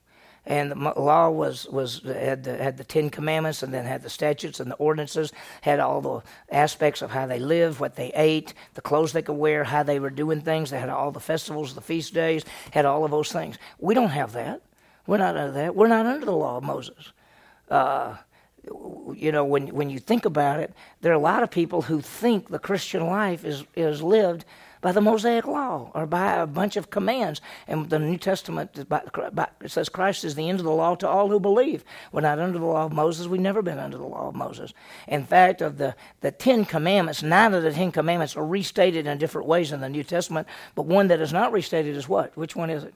and 0.45 0.71
the 0.71 0.75
law 0.75 1.29
was 1.29 1.67
was 1.69 2.01
had 2.03 2.43
the, 2.43 2.57
had 2.57 2.77
the 2.77 2.83
Ten 2.83 3.09
Commandments, 3.09 3.63
and 3.63 3.73
then 3.73 3.85
had 3.85 4.03
the 4.03 4.09
statutes 4.09 4.59
and 4.59 4.69
the 4.69 4.75
ordinances, 4.75 5.31
had 5.61 5.79
all 5.79 6.01
the 6.01 6.21
aspects 6.51 7.01
of 7.01 7.11
how 7.11 7.25
they 7.25 7.39
lived, 7.39 7.79
what 7.79 7.95
they 7.95 8.11
ate, 8.13 8.53
the 8.73 8.81
clothes 8.81 9.13
they 9.13 9.21
could 9.21 9.37
wear, 9.37 9.63
how 9.63 9.83
they 9.83 9.99
were 9.99 10.09
doing 10.09 10.41
things. 10.41 10.69
They 10.69 10.79
had 10.79 10.89
all 10.89 11.11
the 11.11 11.19
festivals, 11.19 11.75
the 11.75 11.81
feast 11.81 12.13
days, 12.13 12.43
had 12.71 12.85
all 12.85 13.05
of 13.05 13.11
those 13.11 13.31
things. 13.31 13.57
We 13.79 13.93
don't 13.93 14.09
have 14.09 14.33
that. 14.33 14.61
We're 15.07 15.17
not 15.17 15.37
under 15.37 15.51
that. 15.53 15.75
We're 15.75 15.87
not 15.87 16.05
under 16.05 16.25
the 16.25 16.31
law 16.31 16.57
of 16.57 16.63
Moses. 16.63 17.13
Uh, 17.69 18.17
you 19.13 19.31
know, 19.31 19.45
when 19.45 19.67
when 19.67 19.89
you 19.89 19.99
think 19.99 20.25
about 20.25 20.59
it, 20.59 20.73
there 21.01 21.11
are 21.11 21.15
a 21.15 21.19
lot 21.19 21.43
of 21.43 21.51
people 21.51 21.83
who 21.83 22.01
think 22.01 22.49
the 22.49 22.59
Christian 22.59 23.07
life 23.07 23.45
is 23.45 23.63
is 23.75 24.01
lived 24.01 24.45
by 24.83 24.91
the 24.91 25.01
Mosaic 25.01 25.47
Law 25.47 25.89
or 25.95 26.05
by 26.05 26.33
a 26.33 26.45
bunch 26.45 26.75
of 26.75 26.91
commands. 26.91 27.41
And 27.67 27.89
the 27.89 27.97
New 27.97 28.17
Testament 28.17 28.77
says 29.65 29.89
Christ 29.89 30.25
is 30.25 30.35
the 30.35 30.49
end 30.49 30.59
of 30.59 30.65
the 30.65 30.71
law 30.71 30.93
to 30.95 31.07
all 31.07 31.29
who 31.29 31.39
believe. 31.39 31.85
We're 32.11 32.21
not 32.21 32.37
under 32.37 32.59
the 32.59 32.65
law 32.65 32.85
of 32.85 32.91
Moses. 32.91 33.27
We've 33.27 33.41
never 33.41 33.61
been 33.61 33.79
under 33.79 33.97
the 33.97 34.03
law 34.03 34.27
of 34.27 34.35
Moses. 34.35 34.73
In 35.07 35.25
fact, 35.25 35.61
of 35.61 35.77
the, 35.77 35.95
the 36.19 36.31
Ten 36.31 36.65
Commandments, 36.65 37.23
nine 37.23 37.53
of 37.53 37.63
the 37.63 37.71
Ten 37.71 37.93
Commandments 37.93 38.35
are 38.35 38.45
restated 38.45 39.07
in 39.07 39.17
different 39.17 39.47
ways 39.47 39.71
in 39.71 39.79
the 39.79 39.89
New 39.89 40.03
Testament, 40.03 40.47
but 40.75 40.85
one 40.85 41.07
that 41.07 41.21
is 41.21 41.31
not 41.31 41.53
restated 41.53 41.95
is 41.95 42.09
what? 42.09 42.35
Which 42.37 42.55
one 42.55 42.69
is 42.69 42.83
it? 42.83 42.93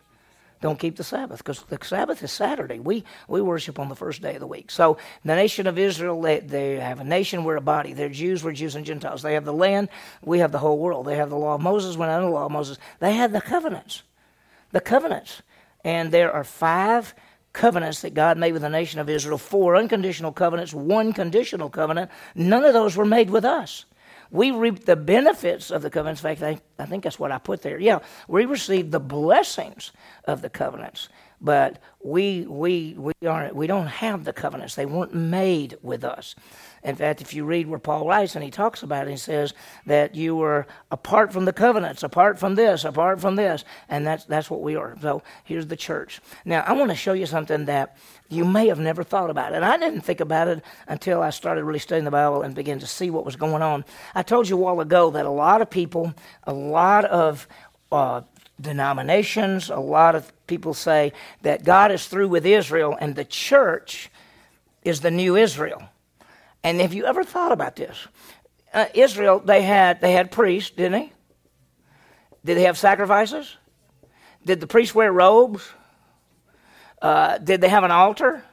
Don't 0.60 0.80
keep 0.80 0.96
the 0.96 1.04
Sabbath 1.04 1.40
because 1.40 1.64
the 1.64 1.78
Sabbath 1.84 2.24
is 2.24 2.32
Saturday. 2.32 2.80
We 2.80 3.04
we 3.28 3.42
worship 3.42 3.78
on 3.80 3.90
the 3.90 3.96
first 3.96 4.22
day 4.22 4.36
of 4.36 4.40
the 4.40 4.48
week. 4.48 4.72
So 4.72 4.98
the 5.24 5.36
nation 5.36 5.68
of 5.68 5.78
Israel, 5.78 6.20
they, 6.22 6.40
they 6.40 6.80
have 6.80 7.00
a 7.00 7.04
nation, 7.04 7.44
we're 7.44 7.58
a 7.58 7.62
body. 7.62 7.94
They're 7.94 8.10
Jews, 8.10 8.44
we're 8.44 8.54
Jews 8.54 8.76
and 8.76 8.86
Gentiles. 8.86 9.22
They 9.22 9.36
have 9.36 9.46
the 9.46 9.54
land, 9.54 9.90
we 10.24 10.40
have 10.40 10.52
the 10.52 10.58
whole 10.58 10.80
world. 10.80 11.06
They 11.06 11.18
have 11.18 11.30
the 11.30 11.38
law 11.38 11.56
of 11.56 11.62
Moses, 11.62 11.96
we're 11.96 12.08
not 12.08 12.22
the 12.22 12.28
law 12.28 12.46
of 12.46 12.52
Moses. 12.52 12.78
They 13.00 13.14
had 13.14 13.34
the 13.34 13.42
covenants. 13.42 14.04
The 14.72 14.82
covenants. 14.82 15.42
And 15.84 16.12
there 16.12 16.32
are 16.32 16.44
five 16.44 17.14
covenants 17.54 18.02
that 18.02 18.14
God 18.14 18.38
made 18.38 18.54
with 18.54 18.64
the 18.64 18.70
nation 18.70 19.00
of 19.00 19.10
Israel, 19.10 19.38
four 19.38 19.76
unconditional 19.76 20.32
covenants, 20.32 20.74
one 20.74 21.14
conditional 21.14 21.70
covenant. 21.70 22.12
None 22.36 22.64
of 22.64 22.74
those 22.74 22.98
were 22.98 23.06
made 23.06 23.30
with 23.30 23.46
us 23.46 23.86
we 24.32 24.52
reap 24.52 24.86
the 24.86 24.96
benefits 24.96 25.72
of 25.72 25.82
the 25.82 25.90
covenants. 25.90 26.22
In 26.22 26.36
fact, 26.36 26.44
I, 26.44 26.84
I 26.84 26.86
think 26.86 27.04
that's 27.04 27.20
what 27.20 27.32
I 27.32 27.38
put 27.38 27.62
there. 27.62 27.80
Yeah, 27.80 28.00
we 28.28 28.46
receive 28.46 28.92
the 28.92 29.00
blessings 29.00 29.92
of 30.26 30.42
the 30.42 30.50
covenants, 30.50 31.10
but 31.40 31.80
we 32.04 32.46
we 32.48 32.96
we 32.98 33.14
aren't 33.28 33.56
we 33.56 33.68
don't 33.68 33.88
have 33.88 34.24
the 34.24 34.34
covenants. 34.34 34.76
They 34.76 34.86
weren't 34.86 35.14
made 35.14 35.78
with 35.82 36.04
us. 36.04 36.36
In 36.84 36.96
fact, 36.96 37.22
if 37.22 37.34
you 37.34 37.44
read 37.44 37.68
where 37.68 37.80
Paul 37.80 38.08
writes 38.08 38.36
and 38.36 38.44
he 38.44 38.52
talks 38.52 38.82
about 38.82 39.08
it, 39.08 39.12
he 39.12 39.18
says 39.18 39.54
that 39.86 40.16
you 40.16 40.36
were 40.36 40.68
apart 40.90 41.34
from 41.34 41.46
the 41.46 41.54
covenants, 41.54 42.02
apart 42.02 42.40
from 42.40 42.56
this, 42.56 42.86
apart 42.86 43.20
from 43.20 43.36
this, 43.36 43.66
and 43.90 44.06
that's 44.06 44.26
that's 44.26 44.50
what 44.50 44.62
we 44.62 44.76
are. 44.76 44.96
So 45.02 45.22
here's 45.44 45.68
the 45.68 45.76
church. 45.76 46.22
Now 46.46 46.64
I 46.66 46.74
want 46.74 46.90
to 46.92 46.96
show 46.96 47.14
you 47.14 47.26
something 47.26 47.66
that 47.66 47.98
you 48.30 48.46
may 48.46 48.68
have 48.68 48.80
never 48.80 49.04
thought 49.04 49.30
about. 49.30 49.54
And 49.54 49.64
I 49.64 49.78
didn't 49.78 50.02
think 50.02 50.20
about 50.20 50.48
it 50.48 50.64
until 50.88 51.22
I 51.22 51.30
started 51.30 51.64
really 51.64 51.80
studying 51.80 52.06
the 52.06 52.12
Bible 52.12 52.42
and 52.42 52.56
began 52.56 52.80
to 52.80 52.88
see 52.88 53.10
what 53.10 53.26
was 53.26 53.36
going 53.36 53.62
on. 53.62 53.86
I 54.16 54.24
told 54.24 54.50
you 54.50 54.56
a 54.56 54.60
while 54.60 54.80
ago 54.80 55.12
that 55.12 55.26
a 55.26 55.32
lot 55.32 55.62
of 55.62 55.70
people, 55.70 56.14
a 56.44 56.54
lot 56.54 57.06
of 57.06 57.48
uh, 57.92 58.22
denominations, 58.60 59.70
a 59.70 59.78
lot 59.78 60.16
of 60.16 60.32
people 60.48 60.74
say 60.74 61.14
that 61.42 61.64
God 61.64 61.92
is 61.92 62.08
through 62.08 62.30
with 62.30 62.46
Israel 62.46 62.98
and 63.00 63.16
the 63.16 63.26
church 63.26 64.10
is 64.84 65.02
the 65.02 65.12
new 65.12 65.36
Israel. 65.36 65.84
And 66.64 66.82
have 66.82 66.94
you 66.94 67.06
ever 67.06 67.24
thought 67.24 67.52
about 67.52 67.76
this? 67.76 68.08
Uh, 68.74 68.86
Israel, 68.94 69.40
they 69.40 69.62
had 69.62 70.02
they 70.02 70.12
had 70.12 70.32
priests, 70.32 70.72
didn't 70.72 70.92
they? 70.94 71.14
Did 72.44 72.58
they 72.58 72.64
have 72.64 72.78
sacrifices? 72.78 73.56
Did 74.46 74.60
the 74.60 74.68
priests 74.68 74.96
wear 74.96 75.12
robes? 75.12 75.70
Uh, 77.02 77.38
did 77.38 77.62
they 77.62 77.70
have 77.70 77.84
an 77.84 77.92
altar? 77.92 78.44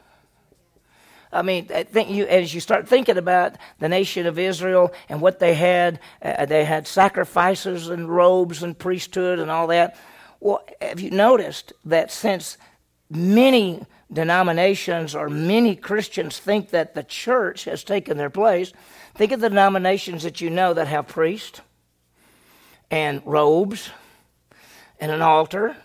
I 1.35 1.42
mean, 1.42 1.68
I 1.75 1.83
think 1.83 2.11
you, 2.11 2.27
as 2.27 2.55
you 2.55 2.61
start 2.61 2.88
thinking 2.88 3.18
about 3.18 3.57
the 3.81 3.88
nation 3.88 4.27
of 4.27 4.38
Israel 4.38 4.94
and 5.09 5.20
what 5.20 5.40
they 5.40 5.55
had, 5.55 5.99
uh, 6.23 6.47
they 6.47 6.64
had 6.64 6.87
sacrifices 6.87 7.88
and 7.88 8.09
robes 8.09 8.62
and 8.62 8.79
priesthood 8.79 9.40
and 9.40 9.51
all 9.51 9.66
that. 9.66 9.97
Well, 10.38 10.64
have 10.81 11.01
you 11.01 11.11
noticed 11.11 11.73
that 11.85 12.12
since 12.12 12.57
many 13.11 13.85
denominations 14.12 15.14
or 15.14 15.29
many 15.29 15.75
Christians 15.75 16.38
think 16.38 16.70
that 16.70 16.94
the 16.94 17.03
church 17.03 17.64
has 17.64 17.83
taken 17.83 18.16
their 18.16 18.31
place, 18.31 18.73
think 19.14 19.33
of 19.33 19.40
the 19.40 19.49
denominations 19.49 20.23
that 20.23 20.40
you 20.40 20.51
know 20.51 20.73
that 20.73 20.87
have 20.87 21.09
priests 21.09 21.61
and 22.90 23.23
robes 23.25 23.90
and 25.01 25.11
an 25.11 25.20
altar 25.20 25.77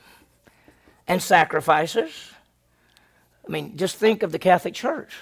and 1.07 1.21
sacrifices. 1.21 2.31
I 3.47 3.51
mean, 3.51 3.77
just 3.77 3.95
think 3.95 4.21
of 4.21 4.31
the 4.31 4.37
Catholic 4.37 4.75
Church. 4.75 5.15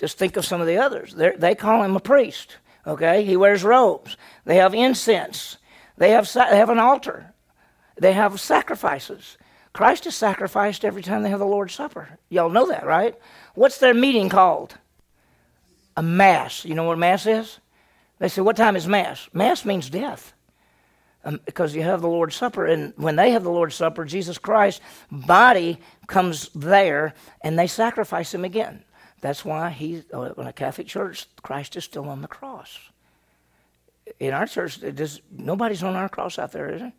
Just 0.00 0.18
think 0.18 0.36
of 0.36 0.44
some 0.44 0.60
of 0.60 0.66
the 0.66 0.78
others. 0.78 1.14
They're, 1.14 1.36
they 1.36 1.54
call 1.54 1.84
him 1.84 1.94
a 1.94 2.00
priest. 2.00 2.56
Okay, 2.86 3.24
he 3.24 3.36
wears 3.36 3.62
robes. 3.62 4.16
They 4.46 4.56
have 4.56 4.74
incense. 4.74 5.58
They 5.98 6.10
have 6.10 6.32
they 6.32 6.56
have 6.56 6.70
an 6.70 6.78
altar. 6.78 7.32
They 8.00 8.14
have 8.14 8.40
sacrifices. 8.40 9.36
Christ 9.72 10.06
is 10.06 10.16
sacrificed 10.16 10.84
every 10.84 11.02
time 11.02 11.22
they 11.22 11.28
have 11.28 11.38
the 11.38 11.44
Lord's 11.44 11.74
Supper. 11.74 12.18
Y'all 12.30 12.48
know 12.48 12.66
that, 12.68 12.86
right? 12.86 13.14
What's 13.54 13.78
their 13.78 13.94
meeting 13.94 14.28
called? 14.28 14.74
a 15.96 16.02
mass. 16.02 16.64
You 16.64 16.74
know 16.74 16.84
what 16.84 16.98
mass 16.98 17.26
is? 17.26 17.58
They 18.18 18.28
say, 18.28 18.40
What 18.40 18.56
time 18.56 18.74
is 18.74 18.86
mass? 18.86 19.28
Mass 19.32 19.64
means 19.64 19.90
death. 19.90 20.32
Um, 21.22 21.38
because 21.44 21.74
you 21.74 21.82
have 21.82 22.00
the 22.00 22.08
Lord's 22.08 22.34
Supper, 22.34 22.64
and 22.64 22.94
when 22.96 23.16
they 23.16 23.32
have 23.32 23.44
the 23.44 23.50
Lord's 23.50 23.74
Supper, 23.74 24.06
Jesus 24.06 24.38
Christ's 24.38 24.80
body 25.10 25.78
comes 26.06 26.48
there, 26.54 27.12
and 27.42 27.58
they 27.58 27.66
sacrifice 27.66 28.32
him 28.32 28.42
again. 28.42 28.82
That's 29.20 29.44
why 29.44 29.70
he, 29.70 30.02
uh, 30.12 30.32
in 30.34 30.46
a 30.46 30.52
Catholic 30.52 30.86
church, 30.86 31.26
Christ 31.42 31.76
is 31.76 31.84
still 31.84 32.08
on 32.08 32.22
the 32.22 32.28
cross. 32.28 32.78
In 34.18 34.32
our 34.32 34.46
church, 34.46 34.80
does, 34.94 35.20
nobody's 35.30 35.82
on 35.82 35.94
our 35.94 36.08
cross 36.08 36.38
out 36.38 36.52
there, 36.52 36.70
is 36.70 36.82
it? 36.82 36.92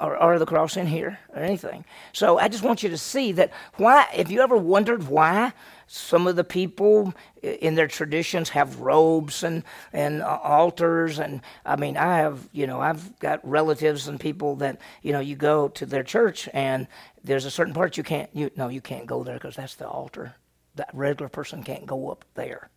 or, 0.00 0.20
or 0.20 0.38
the 0.38 0.46
cross 0.46 0.76
in 0.76 0.86
here 0.86 1.18
or 1.34 1.40
anything. 1.42 1.84
So 2.12 2.38
I 2.38 2.48
just 2.48 2.64
want 2.64 2.82
you 2.82 2.88
to 2.90 2.98
see 2.98 3.32
that 3.32 3.52
why, 3.76 4.06
if 4.14 4.30
you 4.30 4.40
ever 4.40 4.56
wondered 4.56 5.06
why 5.06 5.52
some 5.86 6.26
of 6.26 6.34
the 6.34 6.44
people 6.44 7.14
in 7.42 7.76
their 7.76 7.86
traditions 7.86 8.48
have 8.50 8.80
robes 8.80 9.44
and, 9.44 9.62
and 9.92 10.22
altars, 10.22 11.18
and 11.18 11.40
I 11.64 11.76
mean, 11.76 11.96
I 11.96 12.18
have, 12.18 12.48
you 12.52 12.66
know, 12.66 12.80
I've 12.80 13.18
got 13.20 13.48
relatives 13.48 14.08
and 14.08 14.18
people 14.18 14.56
that, 14.56 14.80
you 15.02 15.12
know, 15.12 15.20
you 15.20 15.36
go 15.36 15.68
to 15.68 15.86
their 15.86 16.02
church 16.02 16.48
and 16.52 16.88
there's 17.22 17.44
a 17.44 17.50
certain 17.50 17.74
part 17.74 17.96
you 17.96 18.02
can't, 18.02 18.28
you, 18.32 18.50
no, 18.56 18.68
you 18.68 18.80
can't 18.80 19.06
go 19.06 19.22
there 19.22 19.34
because 19.34 19.54
that's 19.56 19.76
the 19.76 19.86
altar. 19.86 20.34
That 20.76 20.90
regular 20.92 21.28
person 21.28 21.62
can't 21.62 21.86
go 21.86 22.10
up 22.10 22.24
there. 22.34 22.70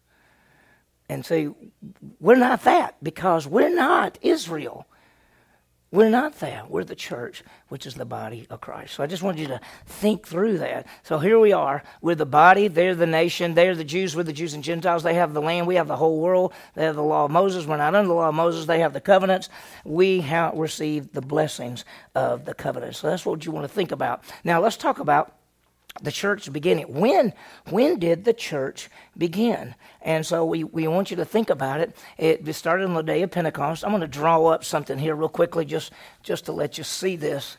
And 1.08 1.26
see, 1.26 1.50
we're 2.20 2.36
not 2.36 2.64
that 2.64 2.96
because 3.04 3.48
we're 3.48 3.74
not 3.74 4.18
Israel. 4.22 4.86
We're 5.92 6.10
not 6.10 6.40
that. 6.42 6.70
We're 6.70 6.84
the 6.84 6.96
church, 6.96 7.44
which 7.70 7.88
is 7.88 7.96
the 7.96 8.06
body 8.06 8.46
of 8.52 8.62
Christ. 8.62 8.94
So 8.94 9.02
I 9.02 9.08
just 9.08 9.24
want 9.24 9.40
you 9.40 9.48
to 9.48 9.60
think 9.88 10.28
through 10.28 10.60
that. 10.60 10.86
So 11.02 11.18
here 11.18 11.40
we 11.40 11.52
are. 11.52 11.82
We're 12.00 12.14
the 12.14 12.28
body. 12.28 12.68
They're 12.68 12.94
the 12.94 13.08
nation. 13.08 13.56
They're 13.56 13.74
the 13.74 13.84
Jews. 13.84 14.16
We're 14.16 14.22
the 14.22 14.32
Jews 14.32 14.54
and 14.54 14.64
Gentiles. 14.64 15.02
They 15.02 15.16
have 15.16 15.34
the 15.34 15.42
land. 15.42 15.66
We 15.66 15.76
have 15.76 15.88
the 15.88 15.96
whole 15.96 16.20
world. 16.20 16.54
They 16.76 16.84
have 16.84 16.96
the 16.96 17.02
law 17.02 17.26
of 17.26 17.32
Moses. 17.32 17.66
We're 17.66 17.78
not 17.78 17.96
under 17.96 18.08
the 18.08 18.14
law 18.14 18.30
of 18.30 18.36
Moses. 18.36 18.68
They 18.68 18.82
have 18.82 18.94
the 18.94 19.02
covenants. 19.02 19.50
We 19.84 20.22
have 20.22 20.54
received 20.54 21.16
the 21.16 21.22
blessings 21.22 21.86
of 22.14 22.46
the 22.46 22.54
covenants. 22.54 23.00
So 23.00 23.10
that's 23.10 23.26
what 23.26 23.44
you 23.44 23.52
want 23.52 23.68
to 23.68 23.74
think 23.74 23.92
about. 23.92 24.22
Now 24.44 24.62
let's 24.62 24.78
talk 24.78 25.00
about 25.00 25.39
the 26.02 26.12
church 26.12 26.52
beginning. 26.52 26.94
When 26.94 27.34
when 27.70 28.00
did 28.00 28.26
the 28.26 28.34
church 28.34 28.90
begin? 29.18 29.76
And 30.02 30.26
so 30.26 30.46
we, 30.46 30.64
we 30.64 30.88
want 30.88 31.12
you 31.12 31.18
to 31.18 31.26
think 31.26 31.50
about 31.50 31.82
it. 31.82 31.96
It 32.18 32.52
started 32.54 32.86
on 32.86 32.94
the 32.94 33.04
day 33.04 33.22
of 33.22 33.32
Pentecost. 33.32 33.84
I'm 33.84 33.92
going 33.92 34.02
to 34.02 34.08
draw 34.08 34.46
up 34.48 34.64
something 34.64 34.98
here 34.98 35.16
real 35.16 35.30
quickly 35.30 35.66
just, 35.66 35.92
just 36.24 36.46
to 36.46 36.52
let 36.52 36.78
you 36.78 36.84
see 36.84 37.16
this. 37.16 37.58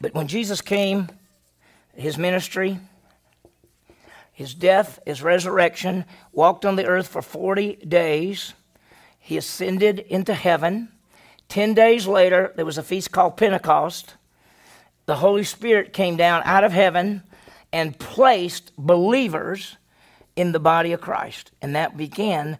But 0.00 0.14
when 0.14 0.26
Jesus 0.26 0.60
came, 0.60 1.08
his 1.94 2.18
ministry, 2.18 2.78
his 4.32 4.54
death, 4.54 4.98
his 5.06 5.22
resurrection, 5.22 6.04
walked 6.32 6.64
on 6.64 6.76
the 6.76 6.86
earth 6.86 7.06
for 7.06 7.22
40 7.22 7.76
days, 7.76 8.54
he 9.18 9.36
ascended 9.36 10.00
into 10.00 10.34
heaven. 10.34 10.88
Ten 11.52 11.74
days 11.74 12.06
later, 12.06 12.50
there 12.56 12.64
was 12.64 12.78
a 12.78 12.82
feast 12.82 13.12
called 13.12 13.36
Pentecost. 13.36 14.14
The 15.04 15.16
Holy 15.16 15.44
Spirit 15.44 15.92
came 15.92 16.16
down 16.16 16.40
out 16.46 16.64
of 16.64 16.72
heaven 16.72 17.24
and 17.74 17.98
placed 17.98 18.74
believers 18.78 19.76
in 20.34 20.52
the 20.52 20.58
body 20.58 20.92
of 20.92 21.02
Christ. 21.02 21.50
And 21.60 21.76
that 21.76 21.94
began 21.94 22.56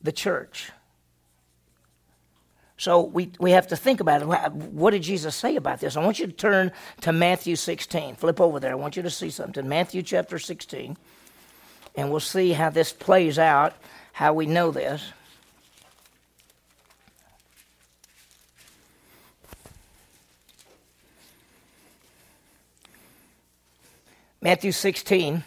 the 0.00 0.12
church. 0.12 0.70
So 2.78 3.02
we, 3.02 3.32
we 3.38 3.50
have 3.50 3.66
to 3.66 3.76
think 3.76 4.00
about 4.00 4.22
it. 4.22 4.52
What 4.52 4.92
did 4.92 5.02
Jesus 5.02 5.36
say 5.36 5.56
about 5.56 5.80
this? 5.80 5.94
I 5.94 6.02
want 6.02 6.18
you 6.18 6.26
to 6.26 6.32
turn 6.32 6.72
to 7.02 7.12
Matthew 7.12 7.54
16. 7.54 8.14
Flip 8.14 8.40
over 8.40 8.58
there. 8.58 8.72
I 8.72 8.76
want 8.76 8.96
you 8.96 9.02
to 9.02 9.10
see 9.10 9.28
something. 9.28 9.68
Matthew 9.68 10.02
chapter 10.02 10.38
16. 10.38 10.96
And 11.96 12.10
we'll 12.10 12.20
see 12.20 12.52
how 12.54 12.70
this 12.70 12.94
plays 12.94 13.38
out, 13.38 13.74
how 14.14 14.32
we 14.32 14.46
know 14.46 14.70
this. 14.70 15.12
Matthew 24.42 24.72
16. 24.72 25.44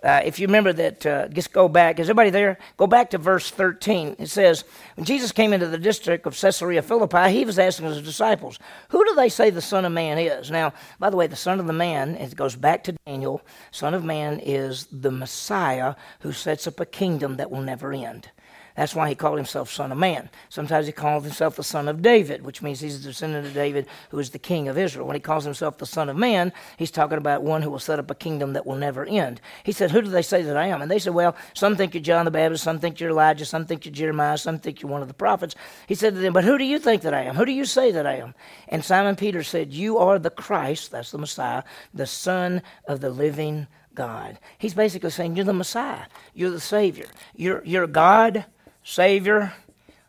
Uh, 0.00 0.20
if 0.24 0.38
you 0.38 0.46
remember 0.46 0.72
that, 0.72 1.04
uh, 1.06 1.26
just 1.28 1.52
go 1.52 1.68
back. 1.68 1.98
Is 1.98 2.08
everybody 2.08 2.30
there? 2.30 2.58
Go 2.76 2.86
back 2.86 3.10
to 3.10 3.18
verse 3.18 3.50
13. 3.50 4.14
It 4.18 4.28
says, 4.28 4.62
When 4.94 5.04
Jesus 5.04 5.32
came 5.32 5.52
into 5.52 5.66
the 5.66 5.78
district 5.78 6.24
of 6.24 6.38
Caesarea 6.38 6.82
Philippi, 6.82 7.32
he 7.32 7.44
was 7.44 7.58
asking 7.58 7.86
his 7.86 8.02
disciples, 8.02 8.60
Who 8.90 9.04
do 9.04 9.14
they 9.16 9.28
say 9.28 9.50
the 9.50 9.60
Son 9.60 9.84
of 9.84 9.90
Man 9.90 10.18
is? 10.18 10.52
Now, 10.52 10.72
by 11.00 11.10
the 11.10 11.16
way, 11.16 11.26
the 11.26 11.34
Son 11.34 11.58
of 11.58 11.66
the 11.66 11.72
Man, 11.72 12.14
it 12.14 12.36
goes 12.36 12.54
back 12.54 12.84
to 12.84 12.94
Daniel, 13.06 13.42
Son 13.72 13.92
of 13.92 14.04
Man 14.04 14.38
is 14.38 14.86
the 14.92 15.10
Messiah 15.10 15.96
who 16.20 16.30
sets 16.30 16.68
up 16.68 16.78
a 16.78 16.86
kingdom 16.86 17.36
that 17.36 17.50
will 17.50 17.62
never 17.62 17.92
end. 17.92 18.30
That's 18.78 18.94
why 18.94 19.08
he 19.08 19.16
called 19.16 19.38
himself 19.38 19.72
Son 19.72 19.90
of 19.90 19.98
Man. 19.98 20.30
Sometimes 20.50 20.86
he 20.86 20.92
calls 20.92 21.24
himself 21.24 21.56
the 21.56 21.64
Son 21.64 21.88
of 21.88 22.00
David, 22.00 22.44
which 22.44 22.62
means 22.62 22.78
he's 22.78 23.02
the 23.02 23.08
descendant 23.08 23.44
of 23.44 23.52
David, 23.52 23.88
who 24.10 24.20
is 24.20 24.30
the 24.30 24.38
King 24.38 24.68
of 24.68 24.78
Israel. 24.78 25.04
When 25.04 25.16
he 25.16 25.20
calls 25.20 25.42
himself 25.42 25.78
the 25.78 25.84
Son 25.84 26.08
of 26.08 26.16
Man, 26.16 26.52
he's 26.76 26.92
talking 26.92 27.18
about 27.18 27.42
one 27.42 27.62
who 27.62 27.70
will 27.70 27.80
set 27.80 27.98
up 27.98 28.08
a 28.08 28.14
kingdom 28.14 28.52
that 28.52 28.64
will 28.64 28.76
never 28.76 29.04
end. 29.04 29.40
He 29.64 29.72
said, 29.72 29.90
Who 29.90 30.00
do 30.00 30.08
they 30.08 30.22
say 30.22 30.42
that 30.42 30.56
I 30.56 30.68
am? 30.68 30.80
And 30.80 30.88
they 30.88 31.00
said, 31.00 31.12
Well, 31.12 31.34
some 31.54 31.74
think 31.74 31.92
you're 31.92 32.04
John 32.04 32.24
the 32.24 32.30
Baptist, 32.30 32.62
some 32.62 32.78
think 32.78 33.00
you're 33.00 33.10
Elijah, 33.10 33.44
some 33.44 33.66
think 33.66 33.84
you're 33.84 33.92
Jeremiah, 33.92 34.38
some 34.38 34.60
think 34.60 34.80
you're 34.80 34.92
one 34.92 35.02
of 35.02 35.08
the 35.08 35.14
prophets. 35.14 35.56
He 35.88 35.96
said 35.96 36.14
to 36.14 36.20
them, 36.20 36.32
But 36.32 36.44
who 36.44 36.56
do 36.56 36.64
you 36.64 36.78
think 36.78 37.02
that 37.02 37.14
I 37.14 37.22
am? 37.22 37.34
Who 37.34 37.46
do 37.46 37.52
you 37.52 37.64
say 37.64 37.90
that 37.90 38.06
I 38.06 38.18
am? 38.18 38.32
And 38.68 38.84
Simon 38.84 39.16
Peter 39.16 39.42
said, 39.42 39.72
You 39.72 39.98
are 39.98 40.20
the 40.20 40.30
Christ, 40.30 40.92
that's 40.92 41.10
the 41.10 41.18
Messiah, 41.18 41.64
the 41.92 42.06
Son 42.06 42.62
of 42.86 43.00
the 43.00 43.10
living 43.10 43.66
God. 43.96 44.38
He's 44.58 44.74
basically 44.74 45.10
saying, 45.10 45.34
You're 45.34 45.44
the 45.44 45.52
Messiah. 45.52 46.04
You're 46.32 46.50
the 46.52 46.60
Savior. 46.60 47.06
You're, 47.34 47.64
you're 47.64 47.88
God 47.88 48.44
Savior, 48.88 49.52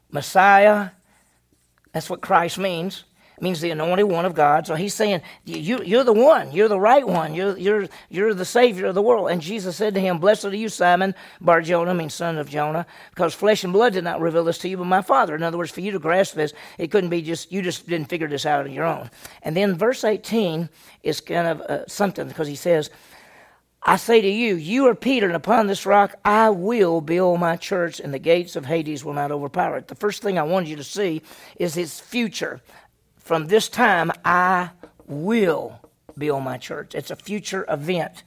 Messiah. 0.10 0.92
That's 1.92 2.10
what 2.10 2.22
Christ 2.22 2.58
means. 2.58 3.04
It 3.36 3.44
means 3.44 3.60
the 3.60 3.72
anointed 3.72 4.06
one 4.06 4.24
of 4.24 4.34
God. 4.34 4.65
So 4.65 4.76
he's 4.76 4.94
saying, 4.94 5.22
you, 5.44 5.84
You're 5.84 6.06
the 6.06 6.13
one. 6.13 6.54
You're 6.54 6.70
the 6.70 6.80
right 6.80 7.06
one. 7.06 7.34
You're, 7.34 7.58
you're, 7.58 7.88
you're 8.10 8.34
the 8.34 8.46
Savior 8.46 8.86
of 8.86 8.96
the 8.96 9.02
world. 9.02 9.32
And 9.32 9.42
Jesus 9.42 9.76
said 9.76 9.96
to 9.96 10.00
him, 10.00 10.20
Blessed 10.20 10.46
are 10.46 10.56
you, 10.56 10.70
Simon 10.70 11.13
Bar 11.42 11.62
Jonah, 11.62 11.94
means 11.94 12.13
son 12.13 12.38
of 12.38 12.50
Jonah, 12.50 12.86
because 13.10 13.34
flesh 13.34 13.65
and 13.65 13.74
blood 13.74 13.92
did 13.92 14.06
not 14.06 14.22
reveal 14.22 14.46
this 14.46 14.60
to 14.60 14.70
you, 14.70 14.78
but 14.78 14.86
my 14.86 15.02
Father. 15.02 15.36
In 15.36 15.44
other 15.44 15.58
words, 15.58 15.72
for 15.72 15.82
you 15.82 15.92
to 15.92 16.00
grasp 16.00 16.36
this, 16.36 16.54
it 16.78 16.89
couldn't 16.89 17.10
be 17.10 17.22
just, 17.22 17.52
you 17.52 17.62
just 17.62 17.86
didn't 17.86 18.08
figure 18.08 18.30
this 18.30 18.46
out 18.46 18.65
on 18.65 18.72
your 18.72 18.86
own. 18.86 19.12
And 19.44 19.58
then 19.58 19.76
verse 19.76 20.06
18 20.06 20.70
is 21.04 21.20
kind 21.20 21.48
of 21.50 21.62
uh, 21.62 21.86
something 21.88 22.30
because 22.30 22.48
he 22.48 22.56
says, 22.56 22.89
I 23.82 23.96
say 23.96 24.22
to 24.22 24.30
you, 24.30 24.56
you 24.56 24.88
are 24.88 24.96
Peter, 24.96 25.26
and 25.26 25.36
upon 25.36 25.68
this 25.68 25.86
rock 25.86 26.15
I 26.26 26.50
will 26.50 27.02
build 27.02 27.39
my 27.39 27.56
church, 27.56 28.00
and 28.00 28.13
the 28.13 28.20
gates 28.20 28.56
of 28.56 28.65
Hades 28.65 29.06
will 29.06 29.13
not 29.13 29.32
overpower 29.32 29.78
it. 29.78 29.88
The 29.88 29.96
first 29.96 30.22
thing 30.22 30.38
I 30.38 30.44
wanted 30.44 30.70
you 30.70 30.76
to 30.76 30.84
see 30.84 31.22
is 31.58 31.76
his 31.76 32.00
future. 32.00 32.62
From 33.18 33.48
this 33.48 33.70
time, 33.70 34.12
I 34.26 34.72
will 35.08 35.80
build 36.18 36.44
my 36.44 36.58
church. 36.58 36.94
It's 36.94 37.12
a 37.12 37.15
future 37.15 37.65
event. 37.70 38.24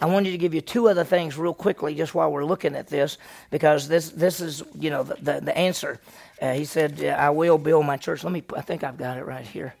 I 0.00 0.06
wanted 0.06 0.30
to 0.32 0.38
give 0.38 0.54
you 0.54 0.60
two 0.60 0.88
other 0.88 1.04
things 1.04 1.36
real 1.36 1.54
quickly, 1.54 1.94
just 1.94 2.14
while 2.14 2.30
we're 2.30 2.44
looking 2.44 2.74
at 2.74 2.88
this, 2.88 3.18
because 3.50 3.88
this 3.88 4.10
this 4.10 4.40
is 4.40 4.62
you 4.78 4.90
know 4.90 5.02
the 5.02 5.14
the, 5.16 5.40
the 5.40 5.56
answer. 5.56 6.00
Uh, 6.40 6.52
he 6.54 6.64
said, 6.64 7.04
"I 7.04 7.30
will 7.30 7.58
build 7.58 7.86
my 7.86 7.96
church." 7.96 8.24
Let 8.24 8.32
me. 8.32 8.42
I 8.56 8.62
think 8.62 8.84
I've 8.84 8.98
got 8.98 9.18
it 9.18 9.24
right 9.24 9.46
here. 9.46 9.74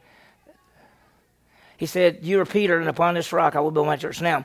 He 1.76 1.86
said, 1.86 2.20
"You 2.22 2.40
are 2.40 2.46
Peter, 2.46 2.78
and 2.78 2.88
upon 2.88 3.14
this 3.14 3.32
rock 3.32 3.56
I 3.56 3.60
will 3.60 3.72
build 3.72 3.86
my 3.86 3.96
church." 3.96 4.20
Now, 4.20 4.44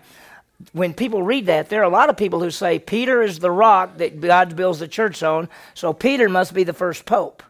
when 0.71 0.93
people 0.93 1.21
read 1.21 1.45
that, 1.45 1.69
there 1.69 1.81
are 1.81 1.85
a 1.85 1.89
lot 1.89 2.09
of 2.09 2.17
people 2.17 2.39
who 2.39 2.51
say 2.51 2.79
Peter 2.79 3.21
is 3.21 3.39
the 3.39 3.51
rock 3.51 3.97
that 3.97 4.19
God 4.19 4.55
builds 4.55 4.79
the 4.79 4.87
church 4.87 5.21
on, 5.21 5.49
so 5.73 5.93
Peter 5.93 6.29
must 6.29 6.53
be 6.53 6.63
the 6.63 6.73
first 6.73 7.05
pope. 7.05 7.43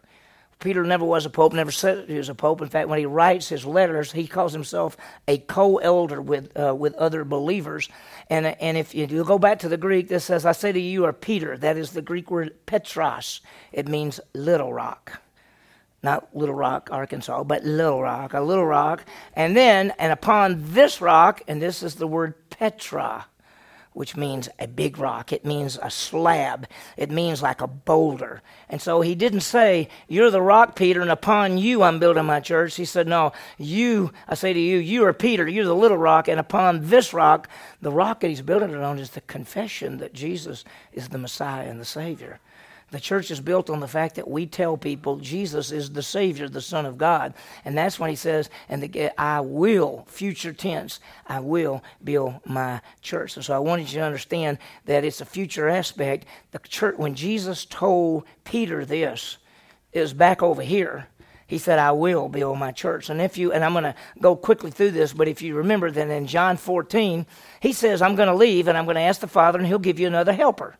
Peter 0.60 0.82
never 0.82 1.04
was 1.04 1.24
a 1.24 1.30
pope, 1.30 1.52
never 1.52 1.70
said 1.70 2.08
he 2.08 2.16
was 2.16 2.28
a 2.28 2.34
pope. 2.34 2.60
In 2.60 2.68
fact, 2.68 2.88
when 2.88 2.98
he 2.98 3.06
writes 3.06 3.48
his 3.48 3.64
letters, 3.64 4.10
he 4.10 4.26
calls 4.26 4.52
himself 4.52 4.96
a 5.28 5.38
co-elder 5.38 6.20
with 6.20 6.58
uh, 6.58 6.74
with 6.74 6.94
other 6.94 7.24
believers. 7.24 7.88
And 8.28 8.44
and 8.44 8.76
if 8.76 8.92
you 8.92 9.06
go 9.24 9.38
back 9.38 9.60
to 9.60 9.68
the 9.68 9.76
Greek, 9.76 10.08
this 10.08 10.24
says, 10.24 10.44
"I 10.44 10.52
say 10.52 10.72
to 10.72 10.80
you, 10.80 10.90
you 10.90 11.04
are 11.04 11.12
Peter." 11.12 11.56
That 11.56 11.76
is 11.76 11.92
the 11.92 12.02
Greek 12.02 12.28
word 12.28 12.56
Petros. 12.66 13.40
It 13.72 13.86
means 13.86 14.18
little 14.34 14.72
rock 14.72 15.20
not 16.02 16.28
Little 16.34 16.54
Rock, 16.54 16.90
Arkansas, 16.92 17.42
but 17.44 17.64
Little 17.64 18.00
Rock, 18.00 18.32
a 18.32 18.40
little 18.40 18.64
rock. 18.64 19.04
And 19.34 19.56
then, 19.56 19.92
and 19.98 20.12
upon 20.12 20.72
this 20.72 21.00
rock, 21.00 21.42
and 21.48 21.60
this 21.60 21.82
is 21.82 21.96
the 21.96 22.06
word 22.06 22.34
Petra, 22.58 23.26
which 23.92 24.16
means 24.16 24.48
a 24.58 24.66
big 24.66 24.98
rock. 24.98 25.32
It 25.32 25.44
means 25.44 25.78
a 25.80 25.90
slab. 25.90 26.66
It 26.96 27.10
means 27.10 27.42
like 27.42 27.60
a 27.60 27.66
boulder. 27.66 28.42
And 28.68 28.80
so 28.80 29.00
he 29.00 29.14
didn't 29.14 29.40
say, 29.40 29.88
You're 30.08 30.30
the 30.30 30.42
rock, 30.42 30.76
Peter, 30.76 31.00
and 31.00 31.10
upon 31.10 31.58
you 31.58 31.82
I'm 31.82 31.98
building 31.98 32.24
my 32.24 32.40
church. 32.40 32.76
He 32.76 32.84
said, 32.84 33.06
No, 33.06 33.32
you, 33.58 34.12
I 34.28 34.34
say 34.34 34.52
to 34.52 34.60
you, 34.60 34.78
you 34.78 35.04
are 35.04 35.12
Peter, 35.12 35.48
you're 35.48 35.64
the 35.64 35.74
little 35.74 35.98
rock, 35.98 36.28
and 36.28 36.38
upon 36.40 36.88
this 36.88 37.12
rock, 37.12 37.48
the 37.80 37.92
rock 37.92 38.20
that 38.20 38.28
he's 38.28 38.42
building 38.42 38.70
it 38.70 38.76
on 38.76 38.98
is 38.98 39.10
the 39.10 39.20
confession 39.22 39.98
that 39.98 40.12
Jesus 40.12 40.64
is 40.92 41.08
the 41.08 41.18
Messiah 41.18 41.68
and 41.68 41.80
the 41.80 41.84
Savior. 41.84 42.40
The 42.90 43.00
church 43.00 43.30
is 43.30 43.40
built 43.40 43.68
on 43.68 43.80
the 43.80 43.88
fact 43.88 44.14
that 44.14 44.28
we 44.28 44.46
tell 44.46 44.76
people 44.76 45.16
Jesus 45.16 45.72
is 45.72 45.90
the 45.90 46.02
Savior, 46.02 46.48
the 46.48 46.60
Son 46.60 46.86
of 46.86 46.96
God. 46.96 47.34
And 47.64 47.76
that's 47.76 47.98
when 47.98 48.08
he 48.08 48.16
says, 48.16 48.48
and 48.68 48.82
the, 48.82 49.20
I 49.20 49.40
will, 49.40 50.06
future 50.08 50.54
tense, 50.54 51.00
I 51.26 51.40
will 51.40 51.82
build 52.02 52.40
my 52.46 52.80
church. 53.02 53.36
And 53.36 53.44
so 53.44 53.54
I 53.54 53.58
wanted 53.58 53.92
you 53.92 53.98
to 53.98 54.06
understand 54.06 54.58
that 54.86 55.04
it's 55.04 55.20
a 55.20 55.26
future 55.26 55.68
aspect. 55.68 56.26
The 56.52 56.60
church, 56.60 56.96
when 56.96 57.14
Jesus 57.14 57.66
told 57.66 58.24
Peter 58.44 58.84
this, 58.84 59.36
is 59.92 60.12
back 60.12 60.42
over 60.42 60.62
here 60.62 61.08
he 61.48 61.56
said, 61.56 61.78
I 61.78 61.92
will 61.92 62.28
build 62.28 62.58
my 62.58 62.72
church. 62.72 63.08
And 63.08 63.22
if 63.22 63.38
you, 63.38 63.52
and 63.52 63.64
I'm 63.64 63.72
going 63.72 63.84
to 63.84 63.94
go 64.20 64.36
quickly 64.36 64.70
through 64.70 64.90
this, 64.90 65.14
but 65.14 65.28
if 65.28 65.40
you 65.40 65.54
remember 65.56 65.90
that 65.90 66.10
in 66.10 66.26
John 66.26 66.58
14, 66.58 67.24
he 67.60 67.72
says, 67.72 68.02
I'm 68.02 68.16
going 68.16 68.28
to 68.28 68.34
leave 68.34 68.68
and 68.68 68.76
I'm 68.76 68.84
going 68.84 68.96
to 68.96 69.00
ask 69.00 69.22
the 69.22 69.28
Father 69.28 69.58
and 69.58 69.66
he'll 69.66 69.78
give 69.78 69.98
you 69.98 70.06
another 70.06 70.34
helper. 70.34 70.76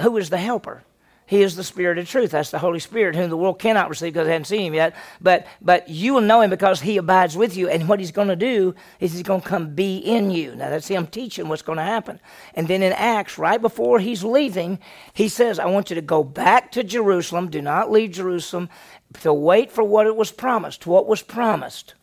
Who 0.00 0.16
is 0.16 0.30
the 0.30 0.38
helper? 0.38 0.82
He 1.26 1.42
is 1.42 1.56
the 1.56 1.64
Spirit 1.64 1.98
of 1.98 2.08
truth. 2.08 2.32
That's 2.32 2.50
the 2.50 2.58
Holy 2.58 2.78
Spirit, 2.78 3.14
whom 3.14 3.30
the 3.30 3.36
world 3.36 3.58
cannot 3.58 3.88
receive 3.88 4.12
because 4.12 4.26
they 4.26 4.32
haven't 4.32 4.46
seen 4.46 4.66
him 4.66 4.74
yet. 4.74 4.94
But 5.20 5.46
but 5.60 5.88
you 5.88 6.14
will 6.14 6.20
know 6.20 6.40
him 6.40 6.50
because 6.50 6.80
he 6.80 6.96
abides 6.96 7.36
with 7.36 7.56
you. 7.56 7.68
And 7.68 7.88
what 7.88 8.00
he's 8.00 8.12
going 8.12 8.28
to 8.28 8.36
do 8.36 8.74
is 9.00 9.12
he's 9.12 9.22
going 9.22 9.40
to 9.40 9.48
come 9.48 9.74
be 9.74 9.98
in 9.98 10.30
you. 10.30 10.54
Now 10.54 10.70
that's 10.70 10.88
him 10.88 11.06
teaching 11.06 11.48
what's 11.48 11.62
going 11.62 11.78
to 11.78 11.84
happen. 11.84 12.20
And 12.54 12.68
then 12.68 12.82
in 12.82 12.92
Acts, 12.92 13.38
right 13.38 13.60
before 13.60 13.98
he's 14.00 14.24
leaving, 14.24 14.78
he 15.14 15.28
says, 15.28 15.58
I 15.58 15.66
want 15.66 15.90
you 15.90 15.94
to 15.94 16.02
go 16.02 16.24
back 16.24 16.72
to 16.72 16.82
Jerusalem. 16.82 17.48
Do 17.50 17.62
not 17.62 17.90
leave 17.90 18.12
Jerusalem. 18.12 18.68
To 19.20 19.32
wait 19.32 19.70
for 19.70 19.84
what 19.84 20.06
it 20.06 20.16
was 20.16 20.32
promised. 20.32 20.86
What 20.86 21.06
was 21.06 21.22
promised? 21.22 21.94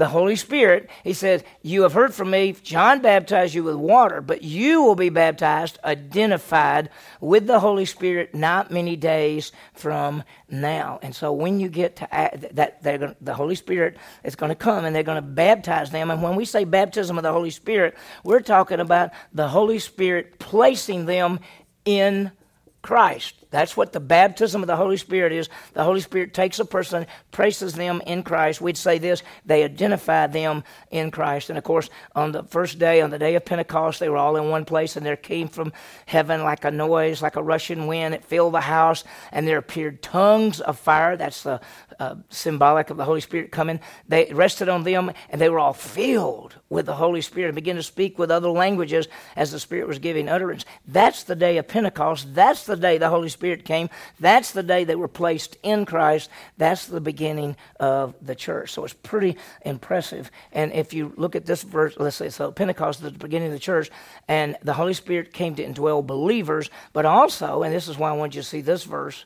The 0.00 0.08
Holy 0.08 0.34
Spirit, 0.34 0.88
he 1.04 1.12
says, 1.12 1.44
You 1.60 1.82
have 1.82 1.92
heard 1.92 2.14
from 2.14 2.30
me, 2.30 2.56
John 2.62 3.02
baptized 3.02 3.54
you 3.54 3.62
with 3.62 3.76
water, 3.76 4.22
but 4.22 4.42
you 4.42 4.82
will 4.82 4.94
be 4.94 5.10
baptized, 5.10 5.78
identified 5.84 6.88
with 7.20 7.46
the 7.46 7.60
Holy 7.60 7.84
Spirit 7.84 8.34
not 8.34 8.70
many 8.70 8.96
days 8.96 9.52
from 9.74 10.24
now. 10.48 10.98
And 11.02 11.14
so 11.14 11.34
when 11.34 11.60
you 11.60 11.68
get 11.68 11.96
to 11.96 12.08
that, 12.52 12.82
gonna, 12.82 13.14
the 13.20 13.34
Holy 13.34 13.54
Spirit 13.54 13.98
is 14.24 14.36
going 14.36 14.48
to 14.48 14.56
come 14.56 14.86
and 14.86 14.96
they're 14.96 15.02
going 15.02 15.22
to 15.22 15.22
baptize 15.22 15.90
them. 15.90 16.10
And 16.10 16.22
when 16.22 16.34
we 16.34 16.46
say 16.46 16.64
baptism 16.64 17.18
of 17.18 17.22
the 17.22 17.32
Holy 17.32 17.50
Spirit, 17.50 17.94
we're 18.24 18.40
talking 18.40 18.80
about 18.80 19.10
the 19.34 19.48
Holy 19.48 19.78
Spirit 19.78 20.38
placing 20.38 21.04
them 21.04 21.40
in 21.84 22.32
Christ. 22.80 23.34
That's 23.50 23.76
what 23.76 23.92
the 23.92 24.00
baptism 24.00 24.62
of 24.62 24.68
the 24.68 24.76
Holy 24.76 24.96
Spirit 24.96 25.32
is. 25.32 25.48
The 25.74 25.82
Holy 25.82 26.00
Spirit 26.00 26.32
takes 26.32 26.60
a 26.60 26.64
person, 26.64 27.06
places 27.32 27.74
them 27.74 28.00
in 28.06 28.22
Christ. 28.22 28.60
We'd 28.60 28.76
say 28.76 28.98
this 28.98 29.22
they 29.44 29.64
identify 29.64 30.28
them 30.28 30.62
in 30.90 31.10
Christ. 31.10 31.50
And 31.50 31.58
of 31.58 31.64
course, 31.64 31.90
on 32.14 32.32
the 32.32 32.44
first 32.44 32.78
day, 32.78 33.00
on 33.00 33.10
the 33.10 33.18
day 33.18 33.34
of 33.34 33.44
Pentecost, 33.44 33.98
they 33.98 34.08
were 34.08 34.16
all 34.16 34.36
in 34.36 34.48
one 34.50 34.64
place, 34.64 34.96
and 34.96 35.04
there 35.04 35.16
came 35.16 35.48
from 35.48 35.72
heaven 36.06 36.44
like 36.44 36.64
a 36.64 36.70
noise, 36.70 37.22
like 37.22 37.36
a 37.36 37.42
rushing 37.42 37.86
wind. 37.88 38.14
It 38.14 38.24
filled 38.24 38.54
the 38.54 38.60
house, 38.60 39.02
and 39.32 39.46
there 39.46 39.58
appeared 39.58 40.02
tongues 40.02 40.60
of 40.60 40.78
fire. 40.78 41.16
That's 41.16 41.42
the 41.42 41.60
uh, 41.98 42.16
symbolic 42.28 42.90
of 42.90 42.96
the 42.96 43.04
Holy 43.04 43.20
Spirit 43.20 43.50
coming. 43.50 43.80
They 44.08 44.30
rested 44.32 44.68
on 44.68 44.84
them, 44.84 45.10
and 45.28 45.40
they 45.40 45.48
were 45.48 45.58
all 45.58 45.72
filled 45.72 46.54
with 46.68 46.86
the 46.86 46.94
Holy 46.94 47.20
Spirit 47.20 47.48
and 47.48 47.54
began 47.56 47.76
to 47.76 47.82
speak 47.82 48.18
with 48.18 48.30
other 48.30 48.48
languages 48.48 49.08
as 49.34 49.50
the 49.50 49.58
Spirit 49.58 49.88
was 49.88 49.98
giving 49.98 50.28
utterance. 50.28 50.64
That's 50.86 51.24
the 51.24 51.34
day 51.34 51.58
of 51.58 51.66
Pentecost. 51.66 52.32
That's 52.34 52.64
the 52.64 52.76
day 52.76 52.96
the 52.96 53.10
Holy 53.10 53.28
Spirit 53.40 53.64
came. 53.64 53.88
That's 54.20 54.50
the 54.52 54.62
day 54.62 54.84
they 54.84 54.96
were 54.96 55.08
placed 55.08 55.56
in 55.62 55.86
Christ. 55.86 56.28
That's 56.58 56.84
the 56.84 57.00
beginning 57.00 57.56
of 57.80 58.14
the 58.20 58.34
church. 58.34 58.70
So 58.70 58.84
it's 58.84 58.92
pretty 58.92 59.38
impressive. 59.64 60.30
And 60.52 60.74
if 60.74 60.92
you 60.92 61.14
look 61.16 61.34
at 61.34 61.46
this 61.46 61.62
verse, 61.62 61.94
let's 61.96 62.16
say 62.16 62.28
so 62.28 62.52
Pentecost 62.52 63.02
is 63.02 63.12
the 63.12 63.18
beginning 63.18 63.48
of 63.48 63.54
the 63.54 63.58
church, 63.58 63.90
and 64.28 64.56
the 64.62 64.74
Holy 64.74 64.92
Spirit 64.92 65.32
came 65.32 65.54
to 65.54 65.64
indwell 65.64 66.06
believers, 66.06 66.68
but 66.92 67.06
also, 67.06 67.62
and 67.62 67.74
this 67.74 67.88
is 67.88 67.96
why 67.96 68.10
I 68.10 68.12
want 68.12 68.34
you 68.34 68.42
to 68.42 68.46
see 68.46 68.60
this 68.60 68.84
verse, 68.84 69.24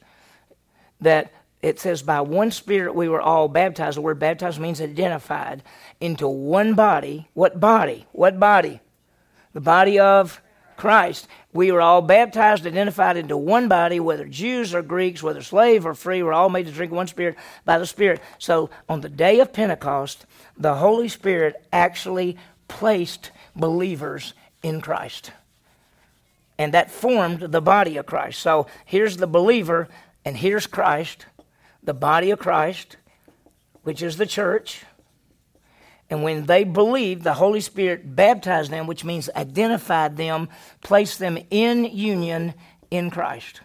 that 1.01 1.33
it 1.61 1.81
says, 1.81 2.03
by 2.03 2.21
one 2.21 2.53
Spirit 2.53 2.95
we 2.95 3.09
were 3.09 3.21
all 3.21 3.49
baptized. 3.49 3.97
The 3.97 4.03
word 4.03 4.21
baptized 4.21 4.61
means 4.61 4.81
identified 4.81 5.65
into 6.01 6.29
one 6.29 6.75
body. 6.75 7.29
What 7.35 7.59
body? 7.59 8.07
What 8.13 8.39
body? 8.39 8.81
The 9.55 9.61
body 9.61 9.99
of 9.99 10.41
Christ. 10.77 11.29
We 11.53 11.71
were 11.71 11.81
all 11.81 12.03
baptized, 12.03 12.67
identified 12.67 13.17
into 13.17 13.37
one 13.37 13.69
body, 13.69 14.01
whether 14.01 14.25
Jews 14.25 14.75
or 14.75 14.83
Greeks, 14.83 15.23
whether 15.23 15.43
slave 15.43 15.87
or 15.87 15.95
free, 15.95 16.23
we're 16.23 16.33
all 16.33 16.49
made 16.49 16.67
to 16.67 16.73
drink 16.73 16.93
one 16.93 17.07
Spirit 17.07 17.37
by 17.65 17.79
the 17.79 17.87
Spirit. 17.87 18.21
So 18.39 18.71
on 18.89 19.01
the 19.01 19.09
day 19.09 19.41
of 19.41 19.53
Pentecost, 19.53 20.27
the 20.57 20.75
Holy 20.75 21.09
Spirit 21.09 21.65
actually 21.73 22.37
placed 22.69 23.31
believers 23.55 24.35
in 24.63 24.81
Christ. 24.81 25.33
And 26.59 26.75
that 26.75 26.91
formed 26.91 27.41
the 27.41 27.61
body 27.61 27.97
of 27.97 28.07
Christ. 28.07 28.41
So 28.41 28.67
here's 28.85 29.17
the 29.17 29.27
believer, 29.27 29.89
and 30.25 30.37
here's 30.37 30.67
Christ 30.67 31.27
the 31.83 31.95
body 31.95 32.31
of 32.31 32.39
Christ, 32.39 32.97
which 33.83 34.03
is 34.03 34.17
the 34.17 34.27
church. 34.27 34.85
And 36.11 36.23
when 36.23 36.47
they 36.47 36.65
believed, 36.65 37.25
the 37.25 37.35
Holy 37.35 37.61
Spirit 37.61 38.15
baptized 38.15 38.71
them, 38.71 38.87
which 38.87 39.05
means 39.05 39.31
identified 39.35 40.17
them, 40.17 40.49
placed 40.83 41.19
them 41.19 41.39
in 41.51 41.85
union 41.85 42.55
in 42.91 43.11
Christ. 43.11 43.61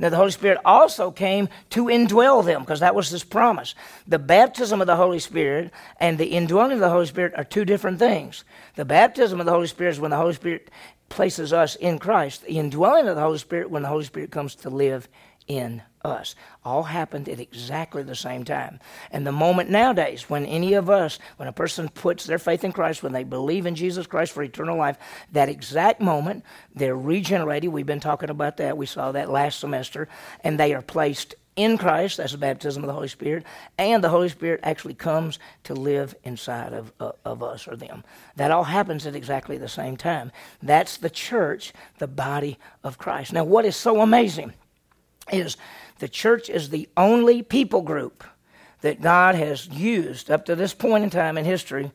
Now, 0.00 0.10
the 0.10 0.16
Holy 0.16 0.30
Spirit 0.30 0.58
also 0.64 1.10
came 1.10 1.48
to 1.70 1.86
indwell 1.86 2.44
them 2.44 2.62
because 2.62 2.80
that 2.80 2.94
was 2.94 3.08
His 3.08 3.24
promise. 3.24 3.74
The 4.06 4.18
baptism 4.18 4.80
of 4.80 4.86
the 4.86 4.96
Holy 4.96 5.18
Spirit 5.18 5.72
and 5.98 6.18
the 6.18 6.26
indwelling 6.26 6.72
of 6.72 6.78
the 6.78 6.90
Holy 6.90 7.06
Spirit 7.06 7.34
are 7.36 7.44
two 7.44 7.64
different 7.64 7.98
things. 7.98 8.44
The 8.76 8.84
baptism 8.84 9.40
of 9.40 9.46
the 9.46 9.52
Holy 9.52 9.66
Spirit 9.66 9.90
is 9.90 10.00
when 10.00 10.12
the 10.12 10.16
Holy 10.16 10.34
Spirit 10.34 10.70
places 11.08 11.52
us 11.52 11.74
in 11.74 11.98
Christ. 11.98 12.44
The 12.44 12.58
indwelling 12.58 13.08
of 13.08 13.16
the 13.16 13.22
Holy 13.22 13.38
Spirit 13.38 13.70
when 13.70 13.82
the 13.82 13.88
Holy 13.88 14.04
Spirit 14.04 14.30
comes 14.30 14.54
to 14.56 14.70
live 14.70 15.08
in 15.48 15.82
us. 16.08 16.34
All 16.64 16.82
happened 16.82 17.28
at 17.28 17.38
exactly 17.38 18.02
the 18.02 18.16
same 18.16 18.44
time. 18.44 18.80
And 19.12 19.26
the 19.26 19.32
moment 19.32 19.70
nowadays, 19.70 20.28
when 20.28 20.44
any 20.46 20.74
of 20.74 20.90
us, 20.90 21.18
when 21.36 21.48
a 21.48 21.52
person 21.52 21.88
puts 21.88 22.26
their 22.26 22.38
faith 22.38 22.64
in 22.64 22.72
Christ, 22.72 23.02
when 23.02 23.12
they 23.12 23.24
believe 23.24 23.66
in 23.66 23.76
Jesus 23.76 24.06
Christ 24.06 24.32
for 24.32 24.42
eternal 24.42 24.76
life, 24.76 24.98
that 25.32 25.48
exact 25.48 26.00
moment, 26.00 26.44
they're 26.74 26.96
regenerated. 26.96 27.70
We've 27.70 27.86
been 27.86 28.00
talking 28.00 28.30
about 28.30 28.56
that. 28.56 28.76
We 28.76 28.86
saw 28.86 29.12
that 29.12 29.30
last 29.30 29.60
semester. 29.60 30.08
And 30.42 30.58
they 30.58 30.74
are 30.74 30.82
placed 30.82 31.36
in 31.58 31.76
Christ, 31.76 32.18
that's 32.18 32.30
the 32.30 32.38
baptism 32.38 32.84
of 32.84 32.86
the 32.86 32.94
Holy 32.94 33.08
Spirit, 33.08 33.42
and 33.78 34.02
the 34.02 34.08
Holy 34.08 34.28
Spirit 34.28 34.60
actually 34.62 34.94
comes 34.94 35.40
to 35.64 35.74
live 35.74 36.14
inside 36.22 36.72
of, 36.72 36.92
uh, 37.00 37.10
of 37.24 37.42
us 37.42 37.66
or 37.66 37.74
them. 37.74 38.04
That 38.36 38.52
all 38.52 38.62
happens 38.62 39.08
at 39.08 39.16
exactly 39.16 39.58
the 39.58 39.68
same 39.68 39.96
time. 39.96 40.30
That's 40.62 40.98
the 40.98 41.10
church, 41.10 41.72
the 41.98 42.06
body 42.06 42.58
of 42.84 42.96
Christ. 42.96 43.32
Now, 43.32 43.42
what 43.42 43.64
is 43.64 43.74
so 43.74 44.00
amazing 44.00 44.52
is 45.32 45.56
the 45.98 46.08
church 46.08 46.48
is 46.48 46.70
the 46.70 46.88
only 46.96 47.42
people 47.42 47.82
group 47.82 48.24
that 48.80 49.00
God 49.00 49.34
has 49.34 49.66
used 49.68 50.30
up 50.30 50.44
to 50.46 50.54
this 50.54 50.74
point 50.74 51.04
in 51.04 51.10
time 51.10 51.36
in 51.36 51.44
history 51.44 51.90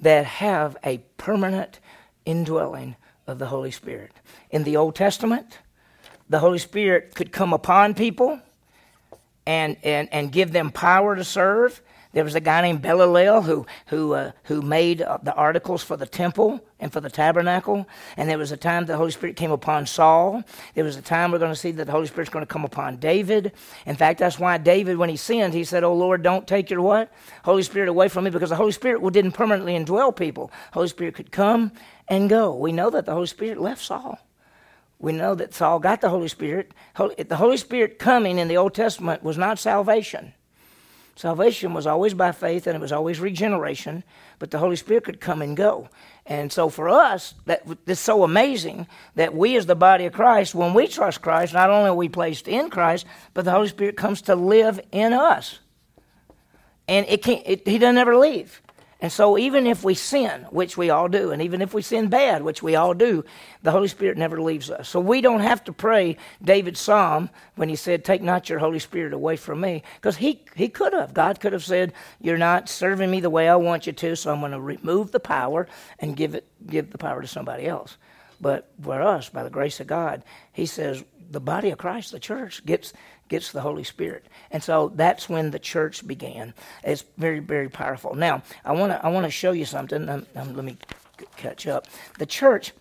that 0.00 0.24
have 0.24 0.76
a 0.84 0.98
permanent 1.16 1.80
indwelling 2.24 2.96
of 3.26 3.38
the 3.38 3.46
Holy 3.46 3.70
Spirit. 3.70 4.12
In 4.50 4.64
the 4.64 4.76
Old 4.76 4.94
Testament, 4.94 5.58
the 6.28 6.38
Holy 6.38 6.58
Spirit 6.58 7.14
could 7.14 7.32
come 7.32 7.52
upon 7.52 7.94
people 7.94 8.40
and, 9.46 9.76
and, 9.82 10.08
and 10.12 10.30
give 10.30 10.52
them 10.52 10.70
power 10.70 11.16
to 11.16 11.24
serve. 11.24 11.80
There 12.18 12.24
was 12.24 12.34
a 12.34 12.40
guy 12.40 12.62
named 12.62 12.82
Bezalel 12.82 13.44
who, 13.44 13.64
who, 13.86 14.14
uh, 14.14 14.32
who 14.42 14.60
made 14.60 15.02
uh, 15.02 15.18
the 15.22 15.32
articles 15.34 15.84
for 15.84 15.96
the 15.96 16.04
temple 16.04 16.58
and 16.80 16.92
for 16.92 17.00
the 17.00 17.08
tabernacle. 17.08 17.86
And 18.16 18.28
there 18.28 18.38
was 18.38 18.50
a 18.50 18.56
time 18.56 18.86
the 18.86 18.96
Holy 18.96 19.12
Spirit 19.12 19.36
came 19.36 19.52
upon 19.52 19.86
Saul. 19.86 20.42
There 20.74 20.82
was 20.82 20.96
a 20.96 21.00
time 21.00 21.30
we're 21.30 21.38
going 21.38 21.52
to 21.52 21.56
see 21.56 21.70
that 21.70 21.84
the 21.84 21.92
Holy 21.92 22.08
Spirit's 22.08 22.28
going 22.28 22.44
to 22.44 22.52
come 22.52 22.64
upon 22.64 22.96
David. 22.96 23.52
In 23.86 23.94
fact, 23.94 24.18
that's 24.18 24.36
why 24.36 24.58
David, 24.58 24.96
when 24.96 25.08
he 25.08 25.16
sinned, 25.16 25.54
he 25.54 25.62
said, 25.62 25.84
Oh 25.84 25.94
Lord, 25.94 26.24
don't 26.24 26.44
take 26.44 26.70
your 26.70 26.82
what? 26.82 27.12
Holy 27.44 27.62
Spirit 27.62 27.88
away 27.88 28.08
from 28.08 28.24
me 28.24 28.30
because 28.30 28.50
the 28.50 28.56
Holy 28.56 28.72
Spirit 28.72 29.00
didn't 29.12 29.30
permanently 29.30 29.74
indwell 29.78 30.16
people. 30.16 30.50
Holy 30.72 30.88
Spirit 30.88 31.14
could 31.14 31.30
come 31.30 31.70
and 32.08 32.28
go. 32.28 32.52
We 32.52 32.72
know 32.72 32.90
that 32.90 33.06
the 33.06 33.14
Holy 33.14 33.28
Spirit 33.28 33.60
left 33.60 33.84
Saul. 33.84 34.18
We 34.98 35.12
know 35.12 35.36
that 35.36 35.54
Saul 35.54 35.78
got 35.78 36.00
the 36.00 36.08
Holy 36.08 36.26
Spirit. 36.26 36.72
The 36.96 37.36
Holy 37.36 37.58
Spirit 37.58 38.00
coming 38.00 38.38
in 38.40 38.48
the 38.48 38.56
Old 38.56 38.74
Testament 38.74 39.22
was 39.22 39.38
not 39.38 39.60
salvation. 39.60 40.34
Salvation 41.18 41.74
was 41.74 41.84
always 41.84 42.14
by 42.14 42.30
faith 42.30 42.68
and 42.68 42.76
it 42.76 42.80
was 42.80 42.92
always 42.92 43.18
regeneration, 43.18 44.04
but 44.38 44.52
the 44.52 44.58
Holy 44.58 44.76
Spirit 44.76 45.02
could 45.02 45.20
come 45.20 45.42
and 45.42 45.56
go. 45.56 45.88
And 46.26 46.52
so 46.52 46.68
for 46.68 46.88
us, 46.88 47.34
that 47.46 47.64
it's 47.88 47.98
so 47.98 48.22
amazing 48.22 48.86
that 49.16 49.34
we 49.34 49.56
as 49.56 49.66
the 49.66 49.74
body 49.74 50.04
of 50.04 50.12
Christ, 50.12 50.54
when 50.54 50.74
we 50.74 50.86
trust 50.86 51.20
Christ, 51.20 51.54
not 51.54 51.70
only 51.70 51.90
are 51.90 51.94
we 51.94 52.08
placed 52.08 52.46
in 52.46 52.70
Christ, 52.70 53.04
but 53.34 53.44
the 53.44 53.50
Holy 53.50 53.66
Spirit 53.66 53.96
comes 53.96 54.22
to 54.22 54.36
live 54.36 54.78
in 54.92 55.12
us. 55.12 55.58
And 56.86 57.04
it 57.08 57.24
can't, 57.24 57.42
it, 57.44 57.66
he 57.66 57.78
doesn't 57.78 57.98
ever 57.98 58.16
leave. 58.16 58.62
And 59.00 59.12
so, 59.12 59.38
even 59.38 59.68
if 59.68 59.84
we 59.84 59.94
sin, 59.94 60.44
which 60.50 60.76
we 60.76 60.90
all 60.90 61.06
do, 61.06 61.30
and 61.30 61.40
even 61.40 61.62
if 61.62 61.72
we 61.72 61.82
sin 61.82 62.08
bad, 62.08 62.42
which 62.42 62.64
we 62.64 62.74
all 62.74 62.94
do, 62.94 63.24
the 63.62 63.70
Holy 63.70 63.86
Spirit 63.86 64.18
never 64.18 64.42
leaves 64.42 64.70
us. 64.70 64.88
So, 64.88 64.98
we 64.98 65.20
don't 65.20 65.38
have 65.40 65.62
to 65.64 65.72
pray 65.72 66.16
David's 66.42 66.80
psalm 66.80 67.30
when 67.54 67.68
he 67.68 67.76
said, 67.76 68.04
Take 68.04 68.22
not 68.22 68.48
your 68.48 68.58
Holy 68.58 68.80
Spirit 68.80 69.12
away 69.12 69.36
from 69.36 69.60
me, 69.60 69.84
because 69.96 70.16
he, 70.16 70.44
he 70.56 70.68
could 70.68 70.92
have. 70.94 71.14
God 71.14 71.38
could 71.38 71.52
have 71.52 71.64
said, 71.64 71.92
You're 72.20 72.38
not 72.38 72.68
serving 72.68 73.08
me 73.08 73.20
the 73.20 73.30
way 73.30 73.48
I 73.48 73.54
want 73.54 73.86
you 73.86 73.92
to, 73.92 74.16
so 74.16 74.32
I'm 74.32 74.40
going 74.40 74.50
to 74.50 74.60
remove 74.60 75.12
the 75.12 75.20
power 75.20 75.68
and 76.00 76.16
give, 76.16 76.34
it, 76.34 76.48
give 76.66 76.90
the 76.90 76.98
power 76.98 77.22
to 77.22 77.28
somebody 77.28 77.66
else. 77.66 77.96
But 78.40 78.68
for 78.82 79.00
us, 79.00 79.28
by 79.28 79.44
the 79.44 79.50
grace 79.50 79.78
of 79.78 79.86
God, 79.86 80.24
He 80.52 80.66
says 80.66 81.04
the 81.30 81.40
body 81.40 81.70
of 81.70 81.78
Christ, 81.78 82.10
the 82.10 82.18
church, 82.18 82.64
gets 82.66 82.92
gets 83.28 83.52
the 83.52 83.60
Holy 83.60 83.84
Spirit, 83.84 84.26
and 84.50 84.62
so 84.62 84.92
that's 84.94 85.28
when 85.28 85.50
the 85.50 85.58
church 85.58 86.06
began. 86.06 86.54
It's 86.82 87.04
very 87.16 87.40
very 87.40 87.68
powerful. 87.68 88.14
Now 88.14 88.42
I 88.64 88.72
want 88.72 88.92
to 88.92 89.04
I 89.04 89.08
want 89.08 89.24
to 89.24 89.30
show 89.30 89.52
you 89.52 89.64
something. 89.64 90.08
Um, 90.08 90.26
um, 90.34 90.54
let 90.54 90.64
me 90.64 90.76
catch 91.36 91.66
up. 91.66 91.86
The 92.18 92.26
church 92.26 92.72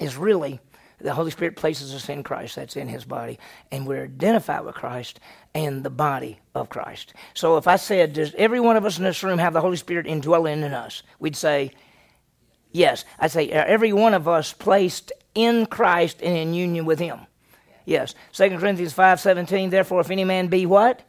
is 0.00 0.16
really 0.16 0.60
the 1.00 1.12
Holy 1.12 1.30
Spirit 1.30 1.56
places 1.56 1.94
us 1.94 2.08
in 2.08 2.22
Christ, 2.22 2.56
that's 2.56 2.76
in 2.76 2.88
His 2.88 3.04
body, 3.04 3.38
and 3.70 3.86
we're 3.86 4.04
identified 4.04 4.64
with 4.64 4.74
Christ 4.74 5.20
and 5.54 5.82
the 5.84 5.90
body 5.90 6.40
of 6.54 6.68
Christ. 6.68 7.12
So 7.34 7.56
if 7.56 7.66
I 7.66 7.76
said, 7.76 8.14
Does 8.14 8.34
every 8.36 8.60
one 8.60 8.76
of 8.76 8.84
us 8.84 8.98
in 8.98 9.04
this 9.04 9.22
room 9.22 9.38
have 9.38 9.52
the 9.52 9.60
Holy 9.60 9.76
Spirit 9.76 10.06
indwelling 10.06 10.62
in 10.62 10.72
us? 10.72 11.02
We'd 11.18 11.36
say, 11.36 11.72
Yes. 12.72 13.04
I'd 13.18 13.30
say, 13.30 13.50
Every 13.50 13.92
one 13.92 14.14
of 14.14 14.26
us 14.26 14.52
placed 14.52 15.12
in 15.34 15.66
Christ 15.66 16.22
and 16.22 16.36
in 16.36 16.54
union 16.54 16.84
with 16.84 16.98
Him. 16.98 17.20
Yes. 17.84 18.14
2 18.32 18.58
Corinthians 18.58 18.94
5.17, 18.94 19.70
therefore, 19.70 20.00
if 20.00 20.10
any 20.10 20.24
man 20.24 20.48
be 20.48 20.66
what? 20.66 21.02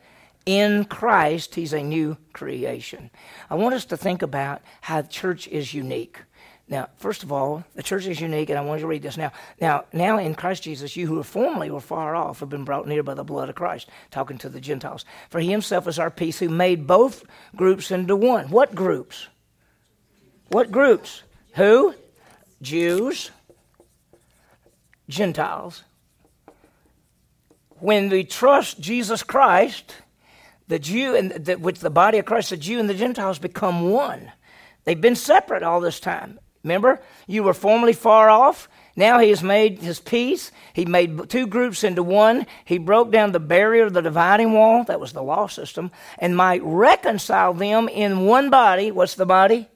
In 0.46 0.86
Christ, 0.86 1.56
he's 1.56 1.74
a 1.74 1.82
new 1.82 2.18
creation. 2.34 3.10
I 3.50 3.56
want 3.56 3.76
us 3.76 3.86
to 3.86 3.98
think 3.98 4.22
about 4.22 4.62
how 4.82 5.02
the 5.02 5.08
church 5.08 5.48
is 5.48 5.74
unique. 5.74 6.20
Now, 6.68 6.90
first 6.98 7.24
of 7.24 7.32
all, 7.32 7.64
the 7.76 7.84
church 7.84 8.08
is 8.08 8.20
unique, 8.20 8.50
and 8.50 8.58
I 8.58 8.62
want 8.62 8.80
you 8.80 8.84
to 8.84 8.88
read 8.88 9.04
this 9.04 9.18
now. 9.18 9.32
Now, 9.62 9.86
now 9.94 10.18
in 10.18 10.34
Christ 10.34 10.64
Jesus, 10.64 10.96
you 10.96 11.06
who 11.06 11.22
formerly 11.22 11.70
were 11.70 11.80
far 11.80 12.16
off 12.16 12.40
have 12.40 12.50
been 12.50 12.66
brought 12.66 12.88
near 12.88 13.04
by 13.04 13.14
the 13.14 13.24
blood 13.24 13.50
of 13.50 13.56
Christ, 13.56 13.88
talking 14.10 14.40
to 14.40 14.50
the 14.50 14.60
Gentiles. 14.60 15.06
For 15.30 15.40
he 15.40 15.52
himself 15.52 15.88
is 15.88 16.00
our 16.00 16.10
peace, 16.10 16.40
who 16.40 16.50
made 16.50 16.88
both 16.88 17.24
groups 17.56 17.92
into 17.92 18.16
one. 18.16 18.50
What 18.50 18.74
groups? 18.74 19.28
What 20.50 20.72
groups? 20.72 21.22
Who? 21.54 21.94
Jews, 22.62 23.32
Gentiles. 25.08 25.84
When 27.80 28.10
we 28.10 28.24
trust 28.24 28.80
Jesus 28.80 29.22
Christ, 29.24 29.96
the 30.68 30.80
Jew 30.80 31.16
and 31.16 31.32
the, 31.32 31.58
with 31.58 31.80
the 31.80 31.90
body 31.90 32.18
of 32.18 32.26
Christ, 32.26 32.50
the 32.50 32.58
Jew 32.58 32.80
and 32.80 32.90
the 32.90 32.94
Gentiles 32.94 33.40
become 33.40 33.90
one. 33.90 34.32
They've 34.86 35.00
been 35.00 35.16
separate 35.16 35.64
all 35.64 35.82
this 35.82 36.00
time. 36.00 36.40
Remember, 36.64 37.00
you 37.28 37.44
were 37.44 37.54
formerly 37.54 37.94
far 37.94 38.30
off. 38.30 38.68
Now 38.96 39.20
he 39.20 39.30
has 39.30 39.44
made 39.44 39.80
his 39.80 40.00
peace. 40.00 40.52
He 40.74 40.86
made 40.86 41.30
two 41.30 41.46
groups 41.46 41.84
into 41.84 42.02
one. 42.02 42.48
He 42.64 42.80
broke 42.80 43.12
down 43.12 43.34
the 43.34 43.40
barrier, 43.40 43.90
the 43.90 44.02
dividing 44.02 44.54
wall, 44.54 44.84
that 44.86 45.00
was 45.00 45.14
the 45.14 45.22
law 45.22 45.48
system, 45.48 45.92
and 46.18 46.36
might 46.36 46.64
reconcile 46.64 47.54
them 47.54 47.88
in 47.88 48.26
one 48.26 48.50
body. 48.50 48.90
What's 48.90 49.16
the 49.16 49.28
body? 49.28 49.68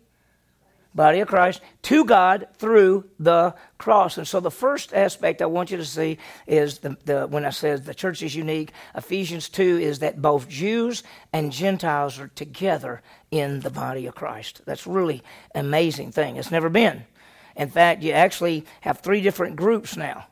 Body 0.95 1.19
of 1.19 1.27
Christ 1.27 1.61
to 1.83 2.03
God 2.03 2.47
through 2.55 3.05
the 3.19 3.55
cross. 3.77 4.17
And 4.17 4.27
so 4.27 4.39
the 4.39 4.49
first 4.49 4.93
aspect 4.93 5.41
I 5.41 5.45
want 5.45 5.69
you 5.69 5.77
to 5.77 5.85
see 5.85 6.17
is 6.47 6.79
the, 6.79 6.97
the 7.05 7.27
when 7.27 7.45
I 7.45 7.51
said 7.51 7.85
the 7.85 7.93
church 7.93 8.23
is 8.23 8.35
unique, 8.35 8.71
Ephesians 8.95 9.49
2 9.49 9.77
is 9.77 9.99
that 9.99 10.21
both 10.21 10.49
Jews 10.49 11.03
and 11.31 11.51
Gentiles 11.51 12.19
are 12.19 12.29
together 12.29 13.01
in 13.29 13.59
the 13.59 13.69
body 13.69 14.07
of 14.07 14.15
Christ. 14.15 14.61
That's 14.65 14.87
really 14.87 15.21
amazing 15.53 16.11
thing. 16.11 16.37
It's 16.37 16.51
never 16.51 16.69
been. 16.69 17.03
In 17.55 17.69
fact, 17.69 18.01
you 18.01 18.11
actually 18.13 18.65
have 18.81 18.99
three 18.99 19.21
different 19.21 19.55
groups 19.55 19.95
now. 19.95 20.27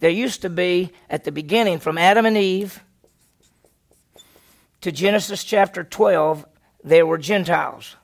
There 0.00 0.10
used 0.10 0.42
to 0.42 0.50
be 0.50 0.92
at 1.08 1.24
the 1.24 1.32
beginning 1.32 1.78
from 1.78 1.96
Adam 1.96 2.26
and 2.26 2.36
Eve 2.36 2.82
to 4.82 4.90
Genesis 4.90 5.44
chapter 5.44 5.84
12, 5.84 6.44
there 6.82 7.06
were 7.06 7.18
Gentiles. 7.18 7.96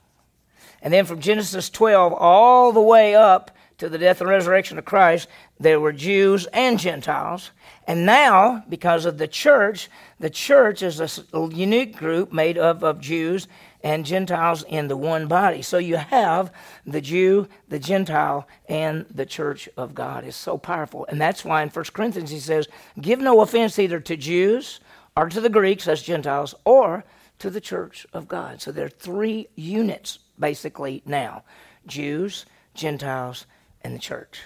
And 0.83 0.93
then 0.93 1.05
from 1.05 1.21
Genesis 1.21 1.71
12 1.71 2.12
all 2.12 2.73
the 2.73 2.81
way 2.81 3.14
up 3.14 3.51
to 3.79 3.88
the 3.88 3.99
death 3.99 4.21
and 4.21 4.29
resurrection 4.29 4.79
of 4.79 4.85
Christ, 4.85 5.29
there 5.59 5.81
were 5.81 5.93
Jews 5.93 6.47
and 6.53 6.79
Gentiles. 6.79 7.51
And 7.87 8.05
now, 8.05 8.64
because 8.69 9.07
of 9.07 9.19
the 9.19 9.29
church, 9.29 9.88
the 10.19 10.31
church 10.31 10.83
is 10.83 11.01
a 11.01 11.49
unique 11.53 11.97
group 11.97 12.33
made 12.33 12.59
up 12.59 12.83
of 12.83 13.01
Jews 13.01 13.47
and 13.83 14.05
Gentiles 14.05 14.64
in 14.64 14.88
the 14.88 14.97
one 14.97 15.29
body. 15.29 15.62
So 15.62 15.79
you 15.79 15.97
have 15.97 16.53
the 16.87 17.01
Jew, 17.01 17.49
the 17.69 17.79
Gentile, 17.79 18.49
and 18.69 19.07
the 19.14 19.27
church 19.27 19.69
of 19.77 19.95
God. 19.95 20.25
It's 20.25 20.37
so 20.37 20.59
powerful. 20.59 21.07
And 21.09 21.21
that's 21.21 21.45
why 21.45 21.62
in 21.62 21.69
1 21.69 21.85
Corinthians 21.93 22.31
he 22.31 22.41
says, 22.41 22.69
Give 23.01 23.21
no 23.21 23.41
offense 23.41 23.79
either 23.79 24.01
to 24.01 24.17
Jews 24.17 24.81
or 25.17 25.29
to 25.29 25.41
the 25.41 25.49
Greeks, 25.49 25.88
as 25.88 26.03
Gentiles, 26.03 26.55
or 26.64 27.05
to 27.38 27.51
the 27.51 27.61
church 27.61 28.07
of 28.12 28.29
God. 28.29 28.61
So 28.61 28.73
there 28.73 28.87
are 28.87 28.91
three 28.91 29.49
units 29.55 30.19
basically 30.38 31.03
now 31.07 31.44
Jews, 31.87 32.46
Gentiles, 32.74 33.46
and 33.83 33.94
the 33.94 33.98
church. 33.98 34.40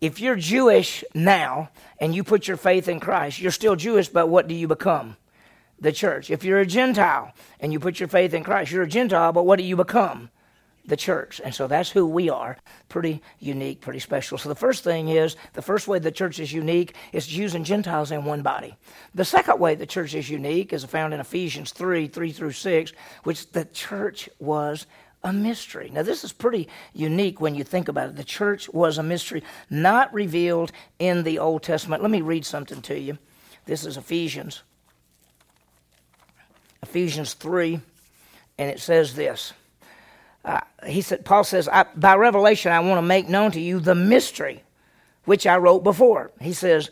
If 0.00 0.20
you're 0.20 0.36
Jewish 0.36 1.04
now 1.14 1.70
and 1.98 2.14
you 2.14 2.22
put 2.22 2.46
your 2.46 2.58
faith 2.58 2.88
in 2.88 3.00
Christ, 3.00 3.40
you're 3.40 3.50
still 3.50 3.76
Jewish, 3.76 4.08
but 4.08 4.28
what 4.28 4.46
do 4.46 4.54
you 4.54 4.68
become? 4.68 5.16
The 5.80 5.92
church. 5.92 6.30
If 6.30 6.44
you're 6.44 6.60
a 6.60 6.66
Gentile 6.66 7.32
and 7.60 7.72
you 7.72 7.80
put 7.80 7.98
your 7.98 8.08
faith 8.08 8.34
in 8.34 8.44
Christ, 8.44 8.72
you're 8.72 8.82
a 8.82 8.88
Gentile, 8.88 9.32
but 9.32 9.46
what 9.46 9.58
do 9.58 9.64
you 9.64 9.76
become? 9.76 10.30
The 10.84 10.96
church. 10.96 11.40
And 11.42 11.54
so 11.54 11.66
that's 11.66 11.90
who 11.90 12.06
we 12.06 12.30
are. 12.30 12.58
Pretty 12.88 13.20
unique, 13.40 13.80
pretty 13.80 13.98
special. 13.98 14.38
So 14.38 14.48
the 14.48 14.54
first 14.54 14.84
thing 14.84 15.08
is 15.08 15.34
the 15.54 15.62
first 15.62 15.88
way 15.88 15.98
the 15.98 16.12
church 16.12 16.38
is 16.38 16.52
unique 16.52 16.94
is 17.12 17.26
Jews 17.26 17.54
and 17.54 17.64
Gentiles 17.64 18.12
in 18.12 18.24
one 18.24 18.42
body. 18.42 18.76
The 19.14 19.24
second 19.24 19.58
way 19.58 19.74
the 19.74 19.86
church 19.86 20.14
is 20.14 20.30
unique 20.30 20.72
is 20.72 20.84
found 20.84 21.14
in 21.14 21.20
Ephesians 21.20 21.72
3 21.72 22.06
3 22.08 22.32
through 22.32 22.52
6, 22.52 22.92
which 23.24 23.50
the 23.50 23.64
church 23.64 24.28
was 24.38 24.86
a 25.22 25.32
mystery. 25.32 25.90
Now, 25.92 26.02
this 26.02 26.24
is 26.24 26.32
pretty 26.32 26.68
unique 26.92 27.40
when 27.40 27.54
you 27.54 27.64
think 27.64 27.88
about 27.88 28.10
it. 28.10 28.16
The 28.16 28.24
church 28.24 28.68
was 28.70 28.98
a 28.98 29.02
mystery, 29.02 29.42
not 29.70 30.12
revealed 30.14 30.72
in 30.98 31.22
the 31.22 31.38
Old 31.38 31.62
Testament. 31.62 32.02
Let 32.02 32.10
me 32.10 32.20
read 32.20 32.44
something 32.44 32.82
to 32.82 32.98
you. 32.98 33.18
This 33.64 33.84
is 33.84 33.96
Ephesians. 33.96 34.62
Ephesians 36.82 37.34
3, 37.34 37.80
and 38.58 38.70
it 38.70 38.80
says 38.80 39.14
this. 39.14 39.52
Uh, 40.44 40.60
he 40.86 41.02
said, 41.02 41.24
Paul 41.24 41.42
says, 41.42 41.68
by 41.96 42.14
revelation, 42.14 42.70
I 42.70 42.78
want 42.80 42.98
to 42.98 43.02
make 43.02 43.28
known 43.28 43.50
to 43.52 43.60
you 43.60 43.80
the 43.80 43.96
mystery 43.96 44.62
which 45.24 45.46
I 45.46 45.56
wrote 45.56 45.82
before. 45.82 46.30
He 46.40 46.52
says, 46.52 46.90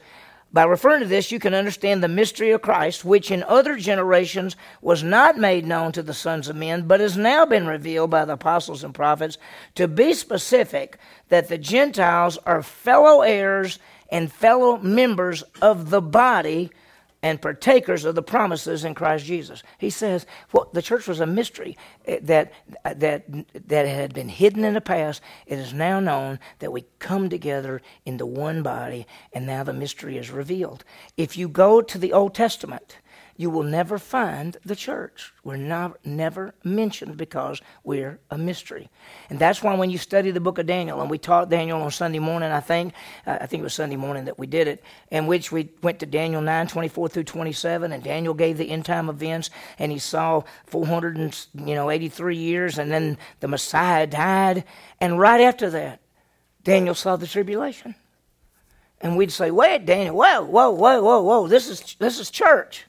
by 0.54 0.62
referring 0.62 1.00
to 1.00 1.08
this, 1.08 1.32
you 1.32 1.40
can 1.40 1.52
understand 1.52 2.00
the 2.00 2.06
mystery 2.06 2.52
of 2.52 2.62
Christ, 2.62 3.04
which 3.04 3.32
in 3.32 3.42
other 3.42 3.76
generations 3.76 4.54
was 4.80 5.02
not 5.02 5.36
made 5.36 5.66
known 5.66 5.90
to 5.90 6.02
the 6.02 6.14
sons 6.14 6.48
of 6.48 6.54
men, 6.54 6.86
but 6.86 7.00
has 7.00 7.16
now 7.16 7.44
been 7.44 7.66
revealed 7.66 8.10
by 8.10 8.24
the 8.24 8.34
apostles 8.34 8.84
and 8.84 8.94
prophets. 8.94 9.36
To 9.74 9.88
be 9.88 10.14
specific, 10.14 10.96
that 11.28 11.48
the 11.48 11.58
Gentiles 11.58 12.38
are 12.46 12.62
fellow 12.62 13.22
heirs 13.22 13.80
and 14.10 14.32
fellow 14.32 14.78
members 14.78 15.42
of 15.60 15.90
the 15.90 16.00
body 16.00 16.70
and 17.24 17.40
partakers 17.40 18.04
of 18.04 18.14
the 18.14 18.22
promises 18.22 18.84
in 18.84 18.94
Christ 18.94 19.24
Jesus. 19.24 19.62
He 19.78 19.88
says, 19.88 20.26
well, 20.52 20.68
the 20.74 20.82
church 20.82 21.08
was 21.08 21.20
a 21.20 21.26
mystery 21.26 21.74
eh, 22.04 22.18
that, 22.20 22.52
that, 22.84 23.24
that 23.66 23.87
had 23.88 24.12
been 24.12 24.28
hidden 24.28 24.62
in 24.62 24.74
the 24.74 24.82
past. 24.82 25.22
It 25.46 25.58
is 25.58 25.72
now 25.72 26.00
known 26.00 26.38
that 26.58 26.70
we 26.70 26.84
come 26.98 27.30
together 27.30 27.80
into 28.04 28.26
one 28.26 28.62
body, 28.62 29.06
and 29.32 29.46
now 29.46 29.64
the 29.64 29.72
mystery 29.72 30.18
is 30.18 30.30
revealed. 30.30 30.84
If 31.16 31.38
you 31.38 31.48
go 31.48 31.80
to 31.80 31.96
the 31.96 32.12
Old 32.12 32.34
Testament, 32.34 32.98
you 33.36 33.50
will 33.50 33.64
never 33.64 33.98
find 33.98 34.56
the 34.64 34.76
church. 34.76 35.32
We're 35.42 35.56
not, 35.56 36.04
never 36.06 36.54
mentioned 36.62 37.16
because 37.16 37.60
we're 37.82 38.20
a 38.30 38.38
mystery. 38.38 38.88
And 39.28 39.38
that's 39.38 39.62
why 39.62 39.74
when 39.74 39.90
you 39.90 39.98
study 39.98 40.30
the 40.30 40.40
book 40.40 40.58
of 40.58 40.66
Daniel, 40.66 41.00
and 41.00 41.10
we 41.10 41.18
taught 41.18 41.50
Daniel 41.50 41.82
on 41.82 41.90
Sunday 41.90 42.20
morning, 42.20 42.52
I 42.52 42.60
think, 42.60 42.94
uh, 43.26 43.38
I 43.40 43.46
think 43.46 43.60
it 43.60 43.64
was 43.64 43.74
Sunday 43.74 43.96
morning 43.96 44.26
that 44.26 44.38
we 44.38 44.46
did 44.46 44.68
it, 44.68 44.84
in 45.10 45.26
which 45.26 45.50
we 45.50 45.70
went 45.82 45.98
to 46.00 46.06
Daniel 46.06 46.42
9, 46.42 46.68
24 46.68 47.08
through 47.08 47.24
27, 47.24 47.92
and 47.92 48.04
Daniel 48.04 48.34
gave 48.34 48.56
the 48.56 48.70
end 48.70 48.84
time 48.84 49.08
events, 49.08 49.50
and 49.78 49.90
he 49.90 49.98
saw 49.98 50.42
483 50.66 52.36
years, 52.36 52.78
and 52.78 52.90
then 52.90 53.18
the 53.40 53.48
Messiah 53.48 54.06
died. 54.06 54.64
And 55.00 55.18
right 55.18 55.40
after 55.40 55.70
that, 55.70 56.00
Daniel 56.62 56.94
saw 56.94 57.16
the 57.16 57.26
tribulation. 57.26 57.96
And 59.00 59.16
we'd 59.16 59.32
say, 59.32 59.50
wait, 59.50 59.84
Daniel, 59.84 60.16
whoa, 60.16 60.42
whoa, 60.44 60.70
whoa, 60.70 61.02
whoa, 61.02 61.20
whoa, 61.20 61.48
this 61.48 61.68
is, 61.68 61.96
this 61.98 62.20
is 62.20 62.30
church. 62.30 62.86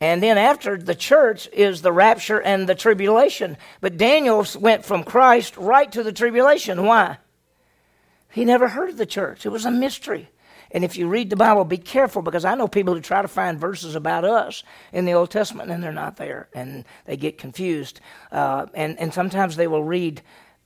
And 0.00 0.22
then 0.22 0.38
after 0.38 0.76
the 0.76 0.94
church 0.94 1.48
is 1.52 1.82
the 1.82 1.92
rapture 1.92 2.40
and 2.40 2.68
the 2.68 2.74
tribulation. 2.74 3.56
But 3.80 3.96
Daniel 3.96 4.46
went 4.58 4.84
from 4.84 5.02
Christ 5.02 5.56
right 5.56 5.90
to 5.92 6.02
the 6.02 6.12
tribulation. 6.12 6.84
Why? 6.84 7.18
He 8.30 8.44
never 8.44 8.68
heard 8.68 8.90
of 8.90 8.96
the 8.96 9.06
church, 9.06 9.44
it 9.44 9.50
was 9.50 9.64
a 9.64 9.70
mystery. 9.70 10.30
And 10.70 10.84
if 10.84 10.98
you 10.98 11.08
read 11.08 11.30
the 11.30 11.36
Bible, 11.36 11.64
be 11.64 11.78
careful 11.78 12.20
because 12.20 12.44
I 12.44 12.54
know 12.54 12.68
people 12.68 12.92
who 12.92 13.00
try 13.00 13.22
to 13.22 13.28
find 13.28 13.58
verses 13.58 13.94
about 13.94 14.24
us 14.24 14.64
in 14.92 15.06
the 15.06 15.14
Old 15.14 15.30
Testament 15.30 15.70
and 15.70 15.82
they're 15.82 15.92
not 15.92 16.16
there 16.16 16.48
and 16.54 16.84
they 17.06 17.16
get 17.16 17.38
confused. 17.38 18.00
Uh, 18.30 18.66
and, 18.74 18.98
and 18.98 19.14
sometimes 19.14 19.56
they 19.56 19.66
will 19.66 19.82
read 19.82 20.20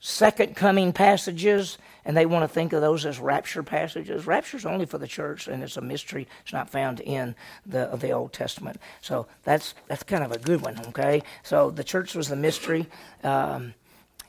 second 0.04 0.56
coming 0.56 0.92
passages 0.92 1.78
and 2.04 2.16
they 2.16 2.26
want 2.26 2.42
to 2.42 2.52
think 2.52 2.72
of 2.72 2.80
those 2.80 3.06
as 3.06 3.20
rapture 3.20 3.62
passages. 3.62 4.26
Rapture 4.26 4.56
is 4.56 4.66
only 4.66 4.84
for 4.84 4.98
the 4.98 5.06
church, 5.06 5.46
and 5.46 5.62
it's 5.62 5.76
a 5.76 5.80
mystery. 5.80 6.26
It's 6.42 6.52
not 6.52 6.68
found 6.68 6.98
in 6.98 7.36
the 7.64 7.86
the 7.94 8.10
Old 8.10 8.32
Testament. 8.32 8.78
So 9.00 9.28
that's 9.44 9.74
that's 9.86 10.02
kind 10.02 10.24
of 10.24 10.32
a 10.32 10.38
good 10.38 10.60
one. 10.60 10.76
Okay, 10.88 11.22
so 11.44 11.70
the 11.70 11.84
church 11.84 12.16
was 12.16 12.28
the 12.28 12.36
mystery. 12.36 12.88
Um, 13.22 13.74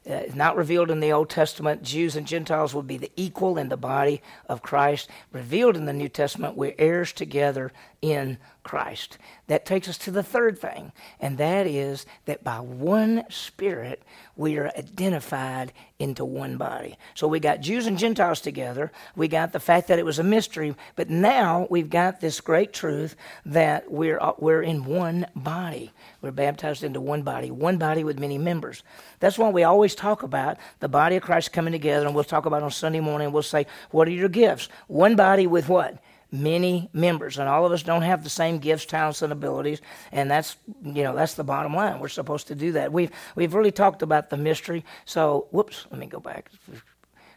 uh, 0.07 0.21
not 0.35 0.57
revealed 0.57 0.91
in 0.91 0.99
the 0.99 1.13
Old 1.13 1.29
Testament. 1.29 1.81
Jews 1.81 2.15
and 2.15 2.27
Gentiles 2.27 2.75
will 2.75 2.83
be 2.83 2.97
the 2.97 3.11
equal 3.15 3.57
in 3.57 3.69
the 3.69 3.77
body 3.77 4.21
of 4.47 4.61
Christ. 4.61 5.09
Revealed 5.31 5.77
in 5.77 5.85
the 5.85 5.93
New 5.93 6.09
Testament, 6.09 6.57
we're 6.57 6.75
heirs 6.77 7.13
together 7.13 7.71
in 8.01 8.37
Christ. 8.63 9.17
That 9.47 9.65
takes 9.65 9.89
us 9.89 9.97
to 9.99 10.11
the 10.11 10.23
third 10.23 10.57
thing, 10.57 10.93
and 11.19 11.37
that 11.37 11.67
is 11.67 12.05
that 12.25 12.43
by 12.43 12.59
one 12.59 13.25
Spirit 13.29 14.01
we 14.35 14.57
are 14.57 14.71
identified 14.77 15.73
into 15.99 16.25
one 16.25 16.57
body. 16.57 16.97
So 17.13 17.27
we 17.27 17.39
got 17.39 17.59
Jews 17.61 17.85
and 17.85 17.97
Gentiles 17.97 18.41
together. 18.41 18.91
We 19.15 19.27
got 19.27 19.51
the 19.51 19.59
fact 19.59 19.89
that 19.89 19.99
it 19.99 20.05
was 20.05 20.17
a 20.17 20.23
mystery, 20.23 20.75
but 20.95 21.09
now 21.09 21.67
we've 21.69 21.89
got 21.89 22.21
this 22.21 22.41
great 22.41 22.73
truth 22.73 23.15
that 23.45 23.91
we're 23.91 24.19
uh, 24.19 24.33
we're 24.39 24.61
in 24.63 24.85
one 24.85 25.27
body. 25.35 25.91
We're 26.21 26.31
baptized 26.31 26.83
into 26.83 27.01
one 27.01 27.21
body, 27.21 27.51
one 27.51 27.77
body 27.77 28.03
with 28.03 28.19
many 28.19 28.37
members. 28.37 28.83
That's 29.19 29.37
why 29.37 29.49
we 29.49 29.63
always 29.63 29.93
talk 29.93 30.23
about 30.23 30.57
the 30.79 30.89
body 30.89 31.17
of 31.17 31.23
Christ 31.23 31.51
coming 31.51 31.73
together, 31.73 32.05
and 32.05 32.15
we'll 32.15 32.23
talk 32.23 32.45
about 32.45 32.63
on 32.63 32.71
Sunday 32.71 33.01
morning. 33.01 33.31
We'll 33.31 33.43
say, 33.43 33.67
"What 33.91 34.07
are 34.07 34.11
your 34.11 34.29
gifts?" 34.29 34.69
One 34.87 35.15
body 35.15 35.47
with 35.47 35.67
what? 35.69 35.97
Many 36.33 36.89
members 36.93 37.37
and 37.37 37.47
all 37.47 37.63
of 37.63 37.71
us 37.71 37.83
don't 37.83 38.01
have 38.01 38.23
the 38.23 38.29
same 38.29 38.57
gifts 38.57 38.85
talents 38.85 39.21
and 39.21 39.31
abilities 39.31 39.81
and 40.11 40.31
that's 40.31 40.57
you 40.81 41.03
know 41.03 41.15
that's 41.15 41.35
the 41.35 41.43
bottom 41.43 41.75
line. 41.75 41.99
We're 41.99 42.07
supposed 42.07 42.47
to 42.47 42.55
do 42.55 42.71
that. 42.71 42.91
We've 42.91 43.11
we've 43.35 43.53
really 43.53 43.71
talked 43.71 44.01
about 44.01 44.31
the 44.31 44.37
mystery. 44.37 44.83
So 45.05 45.47
whoops 45.51 45.85
let 45.91 45.99
me 45.99 46.07
go 46.07 46.19
back. 46.19 46.49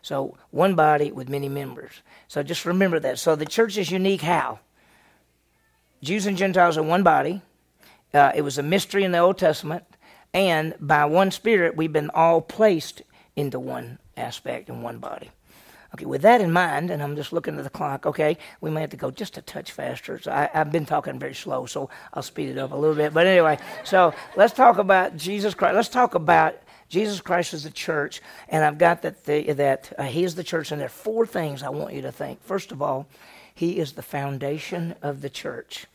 So 0.01 0.37
one 0.51 0.75
body 0.75 1.13
with 1.13 1.29
many 1.29 1.49
members. 1.49 2.01
So 2.27 2.43
just 2.43 2.65
remember 2.65 2.99
that. 3.01 3.19
So 3.19 3.37
the 3.37 3.45
church 3.45 3.77
is 3.77 3.91
unique 3.91 4.23
how? 4.23 4.61
Jews 6.03 6.27
and 6.27 6.39
gentiles 6.39 6.79
are 6.79 6.83
one 6.83 7.03
body. 7.03 7.43
Uh, 8.15 8.33
it 8.35 8.43
was 8.43 8.57
a 8.57 8.63
mystery 8.63 9.05
in 9.05 9.13
the 9.13 9.19
old 9.19 9.37
testament 9.37 9.85
and 10.33 10.75
by 10.81 11.05
one 11.05 11.31
spirit 11.31 11.77
we've 11.77 11.93
been 11.93 12.11
all 12.11 12.41
placed 12.41 13.03
into 13.35 13.59
one 13.59 13.99
aspect 14.17 14.69
in 14.69 14.81
one 14.81 14.99
body 14.99 15.31
Okay, 15.97 16.05
with 16.05 16.21
that 16.23 16.43
in 16.43 16.53
mind, 16.53 16.91
and 16.91 17.03
I'm 17.03 17.17
just 17.17 17.33
looking 17.33 17.57
at 17.57 17.65
the 17.65 17.71
clock, 17.71 18.05
okay, 18.05 18.37
we 18.61 18.69
may 18.71 18.83
have 18.83 18.91
to 18.91 18.99
go 18.99 19.11
just 19.11 19.39
a 19.39 19.41
touch 19.41 19.73
faster. 19.73 20.19
So 20.19 20.31
I, 20.31 20.51
have 20.53 20.71
been 20.71 20.85
talking 20.85 21.19
very 21.19 21.35
slow, 21.35 21.65
so 21.65 21.89
I'll 22.13 22.23
speed 22.23 22.51
it 22.51 22.59
up 22.59 22.73
a 22.73 22.77
little 22.77 22.95
bit. 22.95 23.15
But 23.15 23.27
anyway, 23.27 23.59
so 23.83 24.13
let's 24.37 24.53
talk 24.53 24.77
about 24.77 25.17
Jesus 25.17 25.55
Christ. 25.55 25.75
Let's 25.75 25.89
talk 25.89 26.15
about 26.15 26.57
Jesus 26.91 27.23
Christ 27.23 27.55
as 27.55 27.65
the 27.65 27.71
church, 27.71 28.21
and 28.51 28.63
I've 28.63 28.77
got 28.77 29.01
that, 29.03 29.25
the, 29.25 29.55
that 29.55 29.91
uh, 29.97 30.03
He 30.03 30.23
is 30.23 30.35
the 30.35 30.45
church, 30.45 30.71
and 30.71 30.79
there 30.79 30.87
are 30.87 30.91
four 30.91 31.27
things 31.27 31.63
I 31.63 31.71
want 31.71 31.95
you 31.95 32.03
to 32.03 32.13
think. 32.13 32.43
First 32.43 32.73
of 32.73 32.83
all, 32.83 33.07
He 33.55 33.79
is 33.79 33.93
the 33.93 34.03
foundation 34.03 34.97
of 35.01 35.23
the 35.23 35.31
church, 35.31 35.87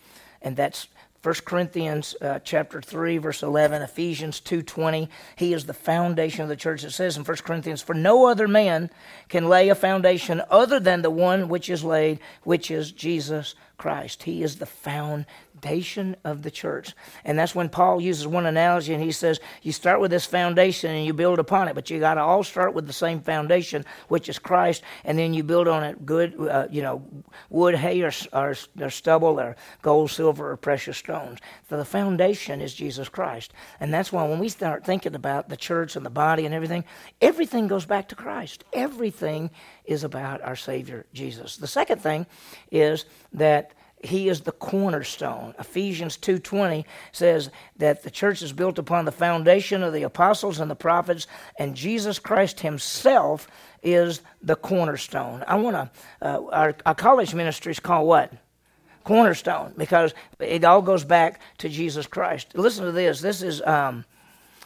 and 0.42 0.58
that's 0.58 0.88
1 1.24 1.36
Corinthians 1.46 2.16
uh, 2.22 2.40
chapter 2.44 2.82
3 2.82 3.20
verse 3.20 3.44
11 3.44 3.82
Ephesians 3.84 4.42
2:20 4.42 5.08
he 5.36 5.54
is 5.54 5.66
the 5.66 5.74
foundation 5.74 6.42
of 6.42 6.50
the 6.50 6.56
church. 6.56 6.84
It 6.84 6.92
says 6.92 7.16
in 7.16 7.24
1 7.24 7.38
Corinthians 7.38 7.82
for 7.82 7.94
no 7.94 8.26
other 8.26 8.48
man 8.48 8.90
can 9.30 9.48
lay 9.48 9.70
a 9.70 9.76
foundation 9.76 10.42
other 10.50 10.80
than 10.80 11.04
the 11.04 11.12
one 11.12 11.48
which 11.48 11.70
is 11.70 11.84
laid 11.84 12.20
which 12.44 12.72
is 12.72 12.92
Jesus 12.92 13.54
Christ. 13.78 14.24
He 14.24 14.42
is 14.42 14.58
the 14.58 14.66
foundation 14.66 15.28
foundation 15.62 16.16
of 16.24 16.42
the 16.42 16.52
church. 16.52 16.94
And 17.24 17.38
that's 17.38 17.54
when 17.54 17.70
Paul 17.70 18.02
uses 18.02 18.28
one 18.28 18.46
analogy 18.46 18.94
and 18.94 19.04
he 19.04 19.12
says, 19.12 19.40
You 19.62 19.72
start 19.72 20.00
with 20.00 20.12
this 20.12 20.26
foundation 20.26 20.92
and 20.92 21.06
you 21.06 21.14
build 21.14 21.40
upon 21.40 21.68
it, 21.68 21.76
but 21.76 21.90
you 21.90 22.00
got 22.00 22.16
to 22.16 22.22
all 22.22 22.44
start 22.44 22.74
with 22.74 22.88
the 22.88 22.94
same 22.94 23.22
foundation, 23.22 23.86
which 24.08 24.28
is 24.30 24.40
Christ, 24.40 24.84
and 25.04 25.18
then 25.18 25.34
you 25.34 25.44
build 25.44 25.68
on 25.68 25.84
it 25.84 26.06
good, 26.06 26.36
uh, 26.40 26.68
you 26.70 26.82
know, 26.82 27.04
wood, 27.50 27.76
hay, 27.76 28.02
or, 28.02 28.12
or, 28.34 28.56
or 28.80 28.90
stubble, 28.90 29.40
or 29.40 29.56
gold, 29.82 30.12
silver, 30.12 30.52
or 30.52 30.58
precious 30.58 30.98
stones. 30.98 31.40
So 31.70 31.78
the 31.78 31.86
foundation 31.86 32.62
is 32.62 32.74
Jesus 32.74 33.10
Christ. 33.10 33.54
And 33.80 33.94
that's 33.94 34.12
why 34.12 34.28
when 34.28 34.40
we 34.40 34.50
start 34.50 34.86
thinking 34.86 35.16
about 35.16 35.50
the 35.50 35.58
church 35.58 35.96
and 35.96 36.06
the 36.06 36.10
body 36.10 36.46
and 36.46 36.56
everything, 36.56 36.84
everything 37.22 37.68
goes 37.68 37.86
back 37.86 38.10
to 38.10 38.16
Christ. 38.16 38.64
Everything 38.74 39.52
is 39.86 40.04
about 40.04 40.42
our 40.42 40.56
Savior, 40.56 41.06
Jesus. 41.14 41.58
The 41.58 41.68
second 41.68 42.02
thing 42.02 42.26
is 42.72 43.06
that 43.34 43.74
he 44.04 44.30
is 44.30 44.42
the 44.42 44.52
cornerstone. 44.52 45.54
Ephesians 45.60 46.18
2:20 46.18 46.86
says 47.12 47.50
that 47.78 48.04
the 48.04 48.12
church 48.12 48.42
is 48.42 48.54
built 48.54 48.80
upon 48.80 49.06
the 49.06 49.12
foundation 49.12 49.84
of 49.84 49.94
the 49.94 50.04
apostles 50.04 50.60
and 50.60 50.72
the 50.72 50.76
prophets 50.76 51.28
and 51.58 51.76
Jesus 51.76 52.18
Christ 52.20 52.62
himself 52.62 53.48
is 53.84 54.22
the 54.42 54.56
cornerstone. 54.56 55.44
I 55.48 55.56
want 55.56 55.76
to 55.76 55.90
uh, 56.22 56.42
our, 56.52 56.76
our 56.86 56.96
college 56.96 57.34
ministry 57.34 57.72
is 57.72 57.80
called 57.80 58.08
what? 58.08 58.34
Cornerstone 59.04 59.74
because 59.78 60.14
it 60.40 60.64
all 60.64 60.82
goes 60.82 61.04
back 61.04 61.42
to 61.60 61.70
Jesus 61.70 62.08
Christ. 62.08 62.56
Listen 62.56 62.86
to 62.86 62.92
this. 62.92 63.22
This 63.22 63.42
is 63.42 63.62
um, 63.64 64.06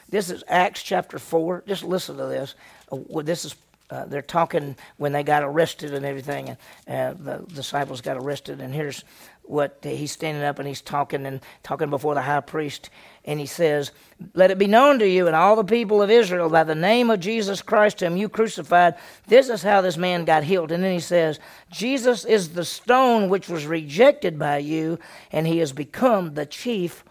this 0.09 0.29
is 0.29 0.43
Acts 0.47 0.83
chapter 0.83 1.19
4. 1.19 1.63
Just 1.67 1.83
listen 1.83 2.17
to 2.17 2.25
this. 2.25 2.55
Uh, 2.91 3.21
this 3.21 3.43
is 3.43 3.55
uh, 3.89 4.05
they're 4.05 4.21
talking 4.21 4.75
when 4.97 5.11
they 5.11 5.23
got 5.23 5.43
arrested 5.43 5.93
and 5.93 6.05
everything, 6.05 6.57
and 6.88 7.27
uh, 7.27 7.38
the 7.38 7.53
disciples 7.53 8.01
got 8.01 8.17
arrested. 8.17 8.59
And 8.59 8.73
here's 8.73 9.03
what 9.43 9.77
he's 9.83 10.11
standing 10.11 10.41
up 10.43 10.57
and 10.57 10.67
he's 10.67 10.81
talking 10.81 11.25
and 11.27 11.39
talking 11.61 11.91
before 11.91 12.15
the 12.15 12.21
high 12.21 12.39
priest, 12.41 12.89
and 13.25 13.39
he 13.39 13.45
says, 13.45 13.91
"Let 14.33 14.49
it 14.49 14.57
be 14.57 14.65
known 14.67 14.97
to 14.99 15.07
you 15.07 15.27
and 15.27 15.36
all 15.36 15.55
the 15.55 15.63
people 15.63 16.01
of 16.01 16.09
Israel 16.09 16.49
by 16.49 16.63
the 16.63 16.73
name 16.73 17.11
of 17.11 17.19
Jesus 17.19 17.61
Christ, 17.61 17.99
whom 17.99 18.17
you 18.17 18.27
crucified. 18.27 18.95
This 19.27 19.49
is 19.49 19.61
how 19.61 19.81
this 19.81 19.97
man 19.97 20.25
got 20.25 20.43
healed." 20.43 20.71
And 20.71 20.83
then 20.83 20.93
he 20.93 20.99
says, 20.99 21.39
"Jesus 21.71 22.25
is 22.25 22.49
the 22.49 22.65
stone 22.65 23.29
which 23.29 23.47
was 23.47 23.67
rejected 23.67 24.39
by 24.39 24.57
you, 24.57 24.97
and 25.31 25.45
he 25.45 25.59
has 25.59 25.73
become 25.73 26.33
the 26.33 26.47
chief 26.47 27.03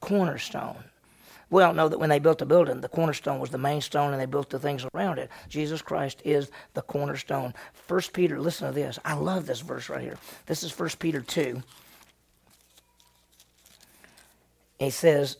cornerstone." 0.00 0.84
We 1.50 1.62
all 1.62 1.72
know 1.72 1.88
that 1.88 1.98
when 1.98 2.10
they 2.10 2.18
built 2.18 2.38
the 2.38 2.46
building, 2.46 2.80
the 2.80 2.88
cornerstone 2.88 3.40
was 3.40 3.50
the 3.50 3.58
main 3.58 3.80
stone 3.80 4.12
and 4.12 4.20
they 4.20 4.26
built 4.26 4.50
the 4.50 4.58
things 4.58 4.84
around 4.94 5.18
it. 5.18 5.30
Jesus 5.48 5.80
Christ 5.80 6.20
is 6.24 6.50
the 6.74 6.82
cornerstone. 6.82 7.54
First 7.72 8.12
Peter, 8.12 8.38
listen 8.40 8.68
to 8.68 8.74
this. 8.74 8.98
I 9.04 9.14
love 9.14 9.46
this 9.46 9.60
verse 9.60 9.88
right 9.88 10.02
here. 10.02 10.18
This 10.46 10.62
is 10.62 10.70
First 10.70 10.98
Peter 10.98 11.20
2. 11.20 11.62
He 14.78 14.90
says, 14.90 15.38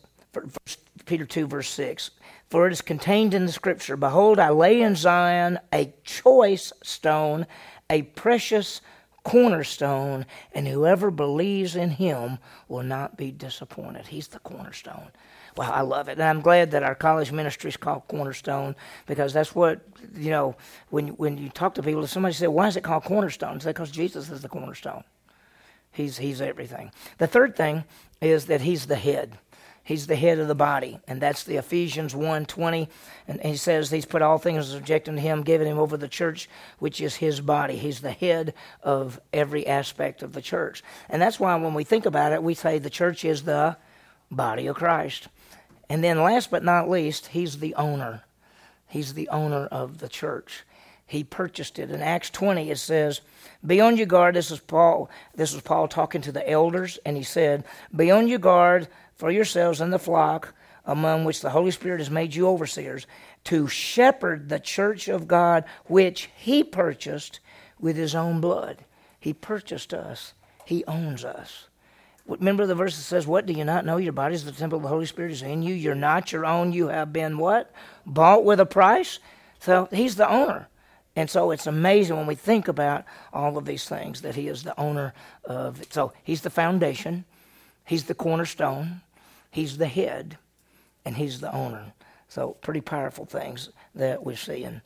Peter 1.05 1.27
2, 1.27 1.47
verse 1.47 1.69
6 1.71 2.11
For 2.49 2.67
it 2.67 2.73
is 2.73 2.81
contained 2.81 3.35
in 3.35 3.47
the 3.47 3.53
scripture 3.53 3.97
Behold, 3.97 4.39
I 4.39 4.51
lay 4.51 4.81
in 4.81 4.97
Zion 4.97 5.59
a 5.73 5.93
choice 6.05 6.73
stone, 6.83 7.47
a 7.91 8.03
precious 8.03 8.81
cornerstone, 9.25 10.25
and 10.53 10.67
whoever 10.67 11.11
believes 11.11 11.77
in 11.77 11.91
him 11.91 12.39
will 12.67 12.83
not 12.83 13.17
be 13.17 13.31
disappointed. 13.31 14.07
He's 14.07 14.29
the 14.29 14.39
cornerstone. 14.39 15.11
Well, 15.59 15.73
I 15.73 15.81
love 15.81 16.07
it. 16.07 16.13
And 16.13 16.23
I'm 16.23 16.41
glad 16.41 16.71
that 16.71 16.85
our 16.85 16.95
college 16.95 17.33
ministry 17.33 17.71
is 17.71 17.77
called 17.77 18.07
Cornerstone 18.07 18.77
because 19.07 19.33
that's 19.33 19.57
what, 19.57 19.81
you 20.15 20.31
know, 20.31 20.55
when, 20.91 21.09
when 21.17 21.37
you 21.37 21.49
talk 21.49 21.75
to 21.75 21.83
people, 21.83 22.05
if 22.05 22.11
somebody 22.11 22.33
says, 22.33 22.47
why 22.47 22.69
is 22.69 22.77
it 22.77 22.85
called 22.85 23.03
Cornerstone? 23.03 23.57
It's 23.57 23.65
because 23.65 23.91
Jesus 23.91 24.31
is 24.31 24.41
the 24.41 24.49
cornerstone. 24.49 25.03
He's, 25.91 26.17
he's 26.17 26.41
everything. 26.41 26.93
The 27.19 27.27
third 27.27 27.57
thing 27.57 27.83
is 28.21 28.47
that 28.47 28.61
he's 28.61 28.87
the 28.87 28.95
head. 28.95 29.37
He's 29.83 30.07
the 30.07 30.15
head 30.15 30.39
of 30.39 30.47
the 30.47 30.55
body, 30.55 31.01
and 31.09 31.21
that's 31.21 31.43
the 31.43 31.57
Ephesians 31.57 32.15
1.20. 32.15 32.87
And 33.27 33.41
he 33.41 33.57
says 33.57 33.91
he's 33.91 34.05
put 34.05 34.23
all 34.23 34.39
things 34.39 34.69
subject 34.69 35.09
unto 35.09 35.21
him, 35.21 35.43
giving 35.43 35.67
him 35.67 35.79
over 35.79 35.97
the 35.97 36.07
church, 36.07 36.49
which 36.79 37.01
is 37.01 37.17
his 37.17 37.41
body. 37.41 37.75
He's 37.75 38.01
the 38.01 38.13
head 38.13 38.55
of 38.83 39.21
every 39.33 39.67
aspect 39.67 40.23
of 40.23 40.35
the 40.35 40.43
church. 40.43 40.85
And 41.09 41.21
that's 41.21 41.41
why 41.41 41.57
when 41.57 41.75
we 41.75 41.83
think 41.83 42.07
about 42.07 42.33
it, 42.33 42.45
we 42.45 42.55
say 42.55 42.79
the 42.79 42.91
church 42.91 43.25
is 43.25 43.43
the 43.43 43.77
body 44.31 44.69
of 44.69 44.77
Christ. 44.77 45.27
And 45.89 46.05
then, 46.05 46.23
last 46.23 46.51
but 46.51 46.65
not 46.65 46.91
least, 46.91 47.29
he's 47.29 47.59
the 47.59 47.75
owner. 47.75 48.23
He's 48.87 49.15
the 49.15 49.29
owner 49.29 49.67
of 49.67 49.99
the 49.99 50.09
church. 50.09 50.65
He 51.07 51.25
purchased 51.25 51.79
it. 51.79 51.91
In 51.91 52.03
Acts 52.03 52.31
20, 52.31 52.71
it 52.71 52.79
says, 52.79 53.23
Be 53.65 53.81
on 53.81 53.97
your 53.97 54.07
guard. 54.07 54.35
This 54.35 54.51
is 54.51 54.61
Paul. 54.61 55.09
This 55.35 55.55
is 55.55 55.63
Paul 55.63 55.89
talking 55.89 56.21
to 56.23 56.33
the 56.33 56.49
elders, 56.49 56.99
and 57.07 57.17
he 57.17 57.23
said, 57.23 57.65
Be 57.95 58.11
on 58.11 58.29
your 58.29 58.39
guard 58.39 58.89
for 59.17 59.31
yourselves 59.31 59.81
and 59.81 59.93
the 59.93 59.99
flock 59.99 60.55
among 60.89 61.25
which 61.25 61.43
the 61.43 61.51
Holy 61.51 61.71
Spirit 61.71 62.01
has 62.01 62.11
made 62.11 62.35
you 62.35 62.49
overseers, 62.49 63.07
to 63.45 63.69
shepherd 63.69 64.49
the 64.49 64.59
church 64.59 65.07
of 65.07 65.29
God, 65.29 65.65
which 65.85 66.31
he 66.35 66.65
purchased 66.65 67.41
with 67.79 67.95
his 67.95 68.15
own 68.15 68.41
blood. 68.41 68.85
He 69.21 69.35
purchased 69.35 69.93
us, 69.93 70.33
he 70.65 70.85
owns 70.87 71.25
us. 71.25 71.68
Remember 72.29 72.67
the 72.67 72.75
verse 72.75 72.97
that 72.97 73.03
says, 73.03 73.27
What 73.27 73.47
do 73.47 73.55
you 73.55 73.65
not 73.65 73.87
know? 73.87 73.97
Your 73.97 74.13
body 74.13 74.35
is 74.35 74.45
the 74.45 74.53
temple 74.53 74.77
of 74.77 74.83
the 74.83 74.89
Holy 74.89 75.07
Spirit 75.07 75.33
is 75.33 75.43
in 75.43 75.63
you. 75.63 75.75
You're 75.75 75.95
not 75.95 76.31
your 76.31 76.45
own. 76.45 76.73
You 76.73 76.89
have 76.89 77.13
been 77.13 77.39
what? 77.39 77.73
Bought 78.05 78.45
with 78.45 78.61
a 78.61 78.67
price. 78.67 79.19
So 79.61 79.89
he's 79.91 80.17
the 80.17 80.31
owner. 80.31 80.69
And 81.17 81.29
so 81.29 81.51
it's 81.51 81.67
amazing 81.67 82.17
when 82.17 82.27
we 82.27 82.37
think 82.37 82.69
about 82.69 83.05
all 83.33 83.59
of 83.59 83.65
these 83.65 83.89
things 83.89 84.21
that 84.21 84.37
he 84.37 84.47
is 84.47 84.63
the 84.63 84.79
owner 84.79 85.15
of 85.45 85.81
it. 85.83 85.93
So 85.93 86.13
he's 86.23 86.43
the 86.43 86.51
foundation, 86.51 87.25
he's 87.85 88.05
the 88.05 88.15
cornerstone, 88.15 89.01
he's 89.51 89.79
the 89.79 89.89
head, 89.89 90.39
and 91.05 91.17
he's 91.17 91.41
the 91.41 91.53
owner. 91.53 91.93
So 92.29 92.51
pretty 92.61 92.83
powerful 92.83 93.25
things 93.25 93.71
that 93.97 94.25
we're 94.25 94.37
seeing. 94.37 94.81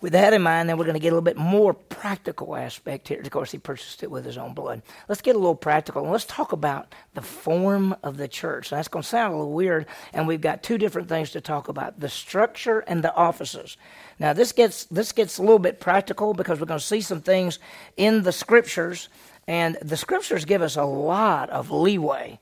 With 0.00 0.12
that 0.12 0.32
in 0.32 0.42
mind, 0.42 0.68
then 0.68 0.78
we're 0.78 0.84
going 0.84 0.94
to 0.94 1.00
get 1.00 1.08
a 1.08 1.16
little 1.16 1.20
bit 1.20 1.36
more 1.36 1.74
practical 1.74 2.56
aspect 2.56 3.08
here. 3.08 3.20
Of 3.20 3.30
course, 3.30 3.52
he 3.52 3.58
purchased 3.58 4.02
it 4.02 4.10
with 4.10 4.24
his 4.24 4.38
own 4.38 4.54
blood. 4.54 4.82
Let's 5.08 5.20
get 5.20 5.36
a 5.36 5.38
little 5.38 5.54
practical 5.54 6.02
and 6.02 6.10
let's 6.10 6.24
talk 6.24 6.52
about 6.52 6.94
the 7.14 7.22
form 7.22 7.94
of 8.02 8.16
the 8.16 8.28
church. 8.28 8.72
Now, 8.72 8.78
that's 8.78 8.88
going 8.88 9.02
to 9.02 9.08
sound 9.08 9.34
a 9.34 9.36
little 9.36 9.52
weird, 9.52 9.86
and 10.12 10.26
we've 10.26 10.40
got 10.40 10.62
two 10.62 10.78
different 10.78 11.08
things 11.08 11.30
to 11.32 11.40
talk 11.40 11.68
about: 11.68 12.00
the 12.00 12.08
structure 12.08 12.80
and 12.80 13.04
the 13.04 13.14
offices. 13.14 13.76
Now, 14.18 14.32
this 14.32 14.52
gets 14.52 14.84
this 14.84 15.12
gets 15.12 15.38
a 15.38 15.42
little 15.42 15.58
bit 15.58 15.80
practical 15.80 16.34
because 16.34 16.60
we're 16.60 16.66
going 16.66 16.80
to 16.80 16.86
see 16.86 17.00
some 17.02 17.20
things 17.20 17.58
in 17.96 18.22
the 18.22 18.32
scriptures, 18.32 19.08
and 19.46 19.76
the 19.82 19.96
scriptures 19.96 20.44
give 20.44 20.62
us 20.62 20.76
a 20.76 20.84
lot 20.84 21.50
of 21.50 21.70
leeway 21.70 22.38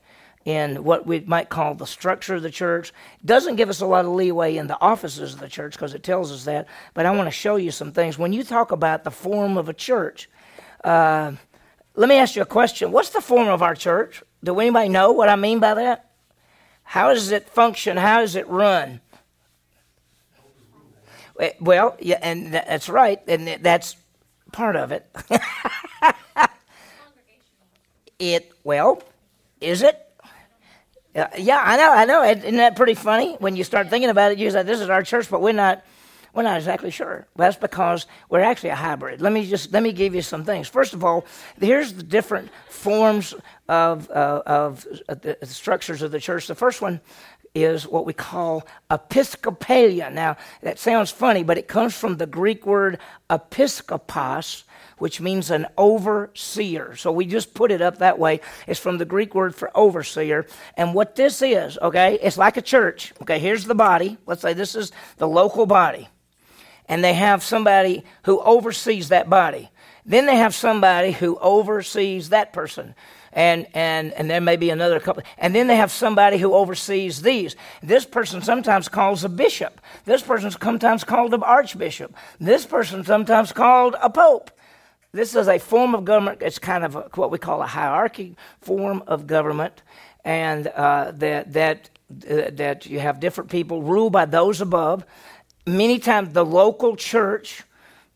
in 0.49 0.83
what 0.83 1.05
we 1.05 1.19
might 1.19 1.47
call 1.47 1.75
the 1.75 1.85
structure 1.85 2.33
of 2.33 2.41
the 2.41 2.49
church. 2.49 2.91
Doesn't 3.23 3.55
give 3.55 3.69
us 3.69 3.81
a 3.81 3.85
lot 3.85 4.05
of 4.05 4.11
leeway 4.11 4.57
in 4.57 4.65
the 4.65 4.81
offices 4.81 5.35
of 5.35 5.39
the 5.39 5.47
church 5.47 5.73
because 5.73 5.93
it 5.93 6.01
tells 6.01 6.31
us 6.31 6.45
that. 6.45 6.67
But 6.95 7.05
I 7.05 7.11
want 7.11 7.27
to 7.27 7.31
show 7.31 7.57
you 7.57 7.69
some 7.69 7.91
things. 7.91 8.17
When 8.17 8.33
you 8.33 8.43
talk 8.43 8.71
about 8.71 9.03
the 9.03 9.11
form 9.11 9.57
of 9.57 9.69
a 9.69 9.73
church, 9.73 10.27
uh, 10.83 11.33
let 11.93 12.09
me 12.09 12.15
ask 12.15 12.35
you 12.35 12.41
a 12.41 12.47
question. 12.47 12.91
What's 12.91 13.11
the 13.11 13.21
form 13.21 13.47
of 13.47 13.61
our 13.61 13.75
church? 13.75 14.23
Do 14.43 14.59
anybody 14.59 14.89
know 14.89 15.11
what 15.11 15.29
I 15.29 15.35
mean 15.35 15.59
by 15.59 15.75
that? 15.75 16.09
How 16.81 17.13
does 17.13 17.29
it 17.29 17.47
function? 17.47 17.97
How 17.97 18.21
does 18.21 18.35
it 18.35 18.47
run? 18.47 19.01
Eh, 21.39 21.51
well, 21.59 21.95
yeah, 21.99 22.17
and 22.23 22.55
that's 22.55 22.89
right, 22.89 23.19
and 23.27 23.63
that's 23.63 23.95
part 24.51 24.75
of 24.75 24.91
it. 24.91 25.05
it 28.17 28.51
well, 28.63 29.03
is 29.61 29.83
it? 29.83 30.08
Uh, 31.15 31.25
yeah, 31.37 31.61
I 31.63 31.75
know, 31.77 31.91
I 31.91 32.05
know. 32.05 32.23
Isn't 32.23 32.57
that 32.57 32.75
pretty 32.75 32.93
funny? 32.93 33.35
When 33.39 33.55
you 33.55 33.63
start 33.63 33.89
thinking 33.89 34.09
about 34.09 34.31
it, 34.31 34.37
you 34.37 34.49
say, 34.51 34.63
this 34.63 34.79
is 34.79 34.89
our 34.89 35.01
church, 35.01 35.29
but 35.29 35.41
we're 35.41 35.53
not, 35.53 35.83
we're 36.33 36.43
not 36.43 36.57
exactly 36.57 36.91
sure. 36.91 37.25
Well 37.35 37.47
that's 37.47 37.57
because 37.57 38.05
we're 38.29 38.41
actually 38.41 38.69
a 38.69 38.75
hybrid. 38.75 39.19
Let 39.19 39.33
me 39.33 39.47
just, 39.49 39.71
let 39.73 39.81
me 39.81 39.91
give 39.91 40.13
you 40.13 40.21
some 40.21 40.45
things. 40.45 40.67
First 40.67 40.93
of 40.93 41.03
all, 41.03 41.25
here's 41.59 41.93
the 41.93 42.03
different 42.03 42.49
forms 42.69 43.33
of, 43.67 44.09
uh, 44.11 44.43
of 44.45 44.85
uh, 45.09 45.15
the 45.15 45.37
structures 45.45 46.03
of 46.03 46.11
the 46.11 46.19
church. 46.19 46.45
The 46.45 46.55
first 46.55 46.81
one 46.81 47.01
is 47.55 47.87
what 47.87 48.05
we 48.05 48.13
call 48.13 48.67
episcopalia. 48.89 50.11
Now, 50.11 50.37
that 50.61 50.79
sounds 50.79 51.11
funny, 51.11 51.43
but 51.43 51.57
it 51.57 51.67
comes 51.67 51.95
from 51.95 52.17
the 52.17 52.25
Greek 52.25 52.65
word 52.65 52.99
episkopos, 53.29 54.63
which 54.97 55.21
means 55.21 55.49
an 55.49 55.65
overseer. 55.77 56.95
So 56.95 57.11
we 57.11 57.25
just 57.25 57.53
put 57.53 57.71
it 57.71 57.81
up 57.81 57.99
that 57.99 58.19
way. 58.19 58.41
It's 58.67 58.79
from 58.79 58.97
the 58.97 59.05
Greek 59.05 59.33
word 59.33 59.55
for 59.55 59.71
overseer. 59.75 60.45
And 60.77 60.93
what 60.93 61.15
this 61.15 61.41
is, 61.41 61.77
okay, 61.81 62.19
it's 62.21 62.37
like 62.37 62.57
a 62.57 62.61
church. 62.61 63.13
Okay, 63.21 63.39
here's 63.39 63.65
the 63.65 63.75
body. 63.75 64.17
Let's 64.25 64.41
say 64.41 64.53
this 64.53 64.75
is 64.75 64.91
the 65.17 65.27
local 65.27 65.65
body. 65.65 66.07
And 66.87 67.03
they 67.03 67.13
have 67.13 67.43
somebody 67.43 68.03
who 68.23 68.39
oversees 68.41 69.09
that 69.09 69.29
body. 69.29 69.69
Then 70.05 70.25
they 70.25 70.37
have 70.37 70.55
somebody 70.55 71.11
who 71.11 71.37
oversees 71.37 72.29
that 72.29 72.51
person 72.51 72.95
and 73.33 73.67
and 73.73 74.13
and 74.13 74.29
there 74.29 74.41
may 74.41 74.55
be 74.55 74.69
another 74.69 74.99
couple 74.99 75.23
and 75.37 75.53
then 75.53 75.67
they 75.67 75.75
have 75.75 75.91
somebody 75.91 76.37
who 76.37 76.53
oversees 76.53 77.21
these 77.21 77.55
this 77.81 78.05
person 78.05 78.41
sometimes 78.41 78.87
calls 78.87 79.23
a 79.23 79.29
bishop 79.29 79.81
this 80.05 80.21
person 80.21 80.51
sometimes 80.51 81.03
called 81.03 81.33
an 81.33 81.43
archbishop 81.43 82.13
this 82.39 82.65
person 82.65 83.03
sometimes 83.03 83.51
called 83.51 83.95
a 84.01 84.09
pope 84.09 84.51
this 85.11 85.35
is 85.35 85.47
a 85.47 85.57
form 85.57 85.95
of 85.95 86.05
government. 86.05 86.41
It's 86.41 86.59
kind 86.59 86.83
of 86.83 86.95
a, 86.95 87.01
what 87.15 87.31
we 87.31 87.39
call 87.39 87.61
a 87.61 87.67
hierarchy 87.67 88.35
form 88.61 89.03
of 89.07 89.25
government, 89.25 89.81
and 90.23 90.67
uh, 90.67 91.11
that 91.15 91.53
that 91.53 91.89
uh, 92.29 92.51
that 92.51 92.85
you 92.85 92.99
have 92.99 93.19
different 93.19 93.49
people 93.49 93.81
ruled 93.81 94.13
by 94.13 94.25
those 94.25 94.61
above. 94.61 95.05
Many 95.65 95.99
times, 95.99 96.33
the 96.33 96.45
local 96.45 96.95
church 96.95 97.63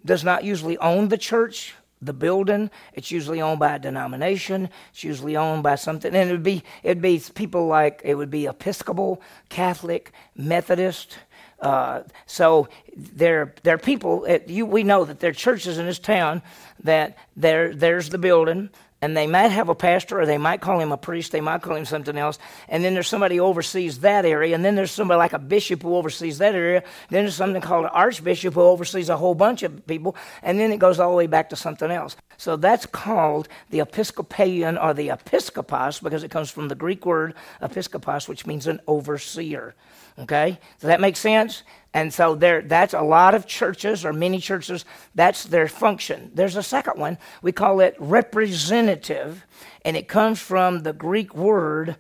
does 0.05 0.24
not 0.24 0.43
usually 0.43 0.78
own 0.78 1.07
the 1.07 1.18
church, 1.18 1.74
the 2.06 2.14
building. 2.14 2.70
It's 2.93 3.12
usually 3.12 3.41
owned 3.41 3.60
by 3.60 3.76
a 3.76 3.80
denomination. 3.80 4.70
It's 4.91 5.04
usually 5.04 5.36
owned 5.36 5.64
by 5.64 5.76
something, 5.76 6.14
and 6.14 6.30
it 6.30 6.32
would 6.32 6.43
be 6.43 6.64
it'd 6.84 7.01
be 7.01 7.22
people 7.34 7.68
like 7.68 8.01
it 8.04 8.16
would 8.16 8.30
be 8.30 8.45
Episcopal, 8.45 9.22
Catholic, 9.49 10.12
Methodist. 10.36 11.18
Uh, 11.60 12.04
so 12.26 12.68
there, 12.95 13.56
there 13.64 13.76
are 13.76 13.80
people. 13.80 14.28
You, 14.47 14.66
we 14.66 14.84
know 14.84 15.06
that 15.06 15.22
there 15.22 15.30
are 15.30 15.34
churches 15.34 15.78
in 15.78 15.86
this 15.86 15.97
town 15.97 16.41
that 16.84 17.18
there, 17.38 17.74
there's 17.74 18.10
the 18.10 18.18
building, 18.18 18.70
and 19.04 19.18
they 19.18 19.28
might 19.28 19.49
have 19.49 19.68
a 19.68 19.76
pastor, 19.76 20.22
or 20.22 20.26
they 20.26 20.38
might 20.38 20.62
call 20.62 20.80
him 20.80 20.93
a 20.93 20.97
priest. 20.97 21.34
They 21.34 21.41
might 21.41 21.62
call 21.62 21.76
him 21.76 21.84
something 21.84 22.18
else. 22.18 22.39
And 22.70 22.86
then 22.86 22.93
there's 22.93 23.10
somebody 23.10 23.36
who 23.36 23.43
oversees 23.43 23.99
that 23.99 24.24
area, 24.24 24.56
and 24.56 24.64
then 24.64 24.76
there's 24.76 24.91
somebody 24.91 25.18
like 25.18 25.34
a 25.34 25.39
bishop 25.39 25.84
who 25.84 25.93
oversees 25.97 26.38
that 26.38 26.56
area. 26.56 26.84
Then 27.10 27.26
there's 27.26 27.36
something 27.36 27.62
called 27.62 27.84
an 27.84 27.91
archbishop 27.91 28.54
who 28.54 28.62
oversees 28.62 29.10
a 29.10 29.18
whole 29.18 29.36
bunch 29.36 29.62
of 29.62 29.86
people, 29.88 30.16
and 30.41 30.58
then 30.58 30.72
it 30.72 30.78
goes 30.78 31.01
all 31.01 31.10
the 31.10 31.18
way 31.18 31.28
back 31.28 31.49
to 31.49 31.58
something 31.58 31.91
else. 31.91 32.16
So 32.38 32.56
that's 32.56 32.86
called 32.86 33.49
the 33.72 33.82
Episcopalian 33.82 34.78
or 34.78 34.93
the 34.93 35.10
Episkopos 35.10 36.01
because 36.01 36.24
it 36.24 36.32
comes 36.32 36.49
from 36.49 36.70
the 36.70 36.76
Greek 36.76 37.06
word 37.06 37.34
episkopos, 37.62 38.30
which 38.30 38.45
means 38.45 38.68
an 38.68 38.80
overseer. 38.88 39.76
Okay? 40.18 40.60
Does 40.80 40.88
that 40.88 41.01
make 41.01 41.18
sense? 41.18 41.64
And 41.93 42.13
so 42.13 42.35
there 42.35 42.61
that's 42.61 42.93
a 42.93 43.01
lot 43.01 43.35
of 43.35 43.45
churches 43.45 44.03
or 44.03 44.13
many 44.13 44.39
churches, 44.39 44.85
that's 45.13 45.43
their 45.43 45.67
function. 45.67 46.31
There's 46.33 46.55
a 46.55 46.63
second 46.63 46.99
one. 46.99 47.17
We 47.41 47.51
call 47.51 47.79
it 47.81 47.95
representative, 47.99 49.45
and 49.85 49.95
it 49.95 50.07
comes 50.07 50.39
from 50.39 50.83
the 50.83 50.93
Greek 50.93 51.35
word 51.35 51.95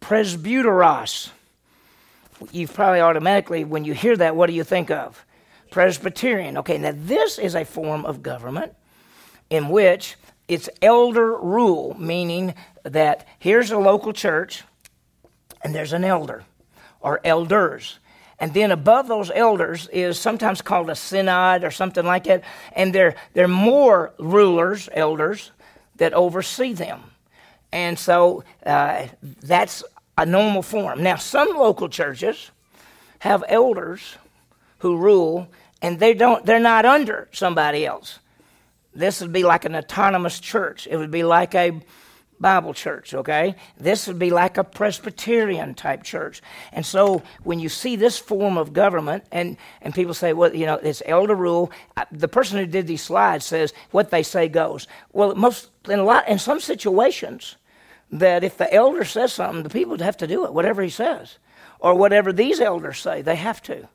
presbyteros. 0.00 1.30
You 2.52 2.68
probably 2.68 3.00
automatically, 3.00 3.64
when 3.64 3.84
you 3.84 3.94
hear 3.94 4.16
that, 4.16 4.36
what 4.36 4.46
do 4.46 4.52
you 4.52 4.64
think 4.64 4.90
of? 4.90 5.24
Presbyterian. 5.70 6.58
Okay, 6.58 6.78
now 6.78 6.92
this 6.94 7.38
is 7.38 7.54
a 7.54 7.64
form 7.64 8.04
of 8.04 8.22
government 8.22 8.74
in 9.50 9.68
which 9.68 10.16
it's 10.46 10.68
elder 10.80 11.36
rule, 11.36 11.96
meaning 11.98 12.54
that 12.84 13.26
here's 13.38 13.70
a 13.70 13.78
local 13.78 14.12
church 14.12 14.62
and 15.62 15.74
there's 15.74 15.92
an 15.92 16.04
elder 16.04 16.44
or 17.00 17.20
elders. 17.24 17.98
And 18.40 18.54
then 18.54 18.70
above 18.70 19.08
those 19.08 19.30
elders 19.34 19.88
is 19.88 20.18
sometimes 20.18 20.62
called 20.62 20.90
a 20.90 20.94
synod 20.94 21.64
or 21.64 21.70
something 21.70 22.04
like 22.04 22.24
that. 22.24 22.44
And 22.72 22.94
there, 22.94 23.16
are 23.36 23.48
more 23.48 24.14
rulers, 24.18 24.88
elders, 24.92 25.50
that 25.96 26.14
oversee 26.14 26.72
them. 26.72 27.02
And 27.72 27.98
so 27.98 28.44
uh, 28.64 29.08
that's 29.42 29.82
a 30.16 30.24
normal 30.24 30.62
form. 30.62 31.02
Now, 31.02 31.16
some 31.16 31.56
local 31.56 31.88
churches 31.88 32.50
have 33.20 33.44
elders 33.48 34.16
who 34.78 34.96
rule, 34.96 35.48
and 35.82 35.98
they 35.98 36.14
don't, 36.14 36.46
they're 36.46 36.60
not 36.60 36.84
under 36.84 37.28
somebody 37.32 37.84
else. 37.84 38.20
This 38.94 39.20
would 39.20 39.32
be 39.32 39.42
like 39.42 39.64
an 39.64 39.74
autonomous 39.74 40.38
church. 40.40 40.86
It 40.88 40.96
would 40.96 41.10
be 41.10 41.24
like 41.24 41.54
a 41.54 41.80
Bible 42.40 42.72
church, 42.72 43.14
okay? 43.14 43.56
This 43.78 44.06
would 44.06 44.18
be 44.18 44.30
like 44.30 44.58
a 44.58 44.64
Presbyterian 44.64 45.74
type 45.74 46.04
church. 46.04 46.40
And 46.72 46.86
so 46.86 47.22
when 47.42 47.58
you 47.58 47.68
see 47.68 47.96
this 47.96 48.18
form 48.18 48.56
of 48.56 48.72
government, 48.72 49.24
and, 49.32 49.56
and 49.82 49.94
people 49.94 50.14
say, 50.14 50.32
well, 50.32 50.54
you 50.54 50.66
know, 50.66 50.76
it's 50.76 51.02
elder 51.04 51.34
rule, 51.34 51.72
the 52.12 52.28
person 52.28 52.58
who 52.58 52.66
did 52.66 52.86
these 52.86 53.02
slides 53.02 53.44
says 53.44 53.72
what 53.90 54.10
they 54.10 54.22
say 54.22 54.48
goes. 54.48 54.86
Well, 55.12 55.34
most, 55.34 55.70
in, 55.88 55.98
a 55.98 56.04
lot, 56.04 56.28
in 56.28 56.38
some 56.38 56.60
situations, 56.60 57.56
that 58.10 58.44
if 58.44 58.56
the 58.56 58.72
elder 58.72 59.04
says 59.04 59.32
something, 59.32 59.62
the 59.62 59.70
people 59.70 59.98
have 59.98 60.16
to 60.18 60.26
do 60.26 60.44
it, 60.44 60.54
whatever 60.54 60.82
he 60.82 60.90
says. 60.90 61.38
Or 61.80 61.94
whatever 61.94 62.32
these 62.32 62.60
elders 62.60 62.98
say, 62.98 63.22
they 63.22 63.36
have 63.36 63.62
to. 63.62 63.88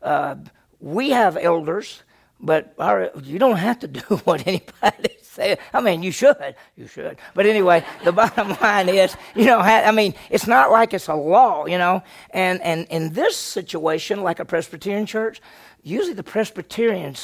Uh, 0.00 0.36
we 0.80 1.10
have 1.10 1.36
elders, 1.36 2.02
but 2.40 2.74
our, 2.78 3.10
you 3.22 3.38
don't 3.38 3.56
have 3.56 3.80
to 3.80 3.88
do 3.88 4.16
what 4.24 4.46
anybody 4.46 5.16
say. 5.32 5.58
I 5.72 5.80
mean, 5.80 6.02
you 6.02 6.12
should, 6.12 6.54
you 6.76 6.86
should. 6.86 7.18
But 7.34 7.46
anyway, 7.46 7.84
the 8.04 8.12
bottom 8.22 8.56
line 8.60 8.88
is, 8.88 9.16
you 9.34 9.44
know, 9.44 9.58
I 9.58 9.90
mean, 9.90 10.14
it's 10.30 10.46
not 10.46 10.70
like 10.70 10.94
it's 10.94 11.08
a 11.08 11.14
law, 11.14 11.66
you 11.66 11.78
know. 11.78 12.02
And 12.30 12.60
and 12.62 12.86
in 12.88 13.12
this 13.12 13.36
situation, 13.36 14.22
like 14.22 14.38
a 14.38 14.44
Presbyterian 14.44 15.06
church, 15.06 15.40
usually 15.82 16.14
the 16.14 16.22
Presbyterian 16.22 17.14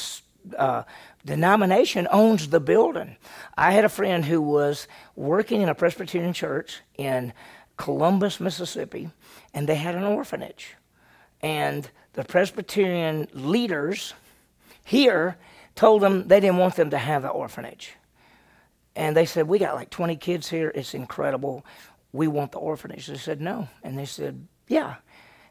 uh, 0.57 0.83
denomination 1.25 2.07
owns 2.11 2.49
the 2.49 2.59
building. 2.59 3.17
I 3.57 3.71
had 3.71 3.85
a 3.85 3.89
friend 3.89 4.25
who 4.25 4.41
was 4.41 4.87
working 5.15 5.61
in 5.61 5.69
a 5.69 5.75
Presbyterian 5.75 6.33
church 6.33 6.81
in 6.97 7.33
Columbus, 7.77 8.39
Mississippi, 8.39 9.09
and 9.53 9.67
they 9.67 9.75
had 9.75 9.95
an 9.95 10.03
orphanage, 10.03 10.75
and 11.41 11.89
the 12.13 12.23
Presbyterian 12.23 13.27
leaders 13.33 14.13
here 14.83 15.37
told 15.75 16.01
them 16.01 16.27
they 16.27 16.39
didn't 16.39 16.57
want 16.57 16.75
them 16.75 16.89
to 16.89 16.97
have 16.97 17.21
the 17.21 17.29
orphanage. 17.29 17.93
And 18.95 19.15
they 19.15 19.25
said, 19.25 19.47
We 19.47 19.59
got 19.59 19.75
like 19.75 19.89
20 19.89 20.15
kids 20.17 20.49
here. 20.49 20.71
It's 20.73 20.93
incredible. 20.93 21.65
We 22.11 22.27
want 22.27 22.51
the 22.51 22.59
orphanage. 22.59 23.07
They 23.07 23.17
said, 23.17 23.41
No. 23.41 23.67
And 23.83 23.97
they 23.97 24.05
said, 24.05 24.47
Yeah. 24.67 24.95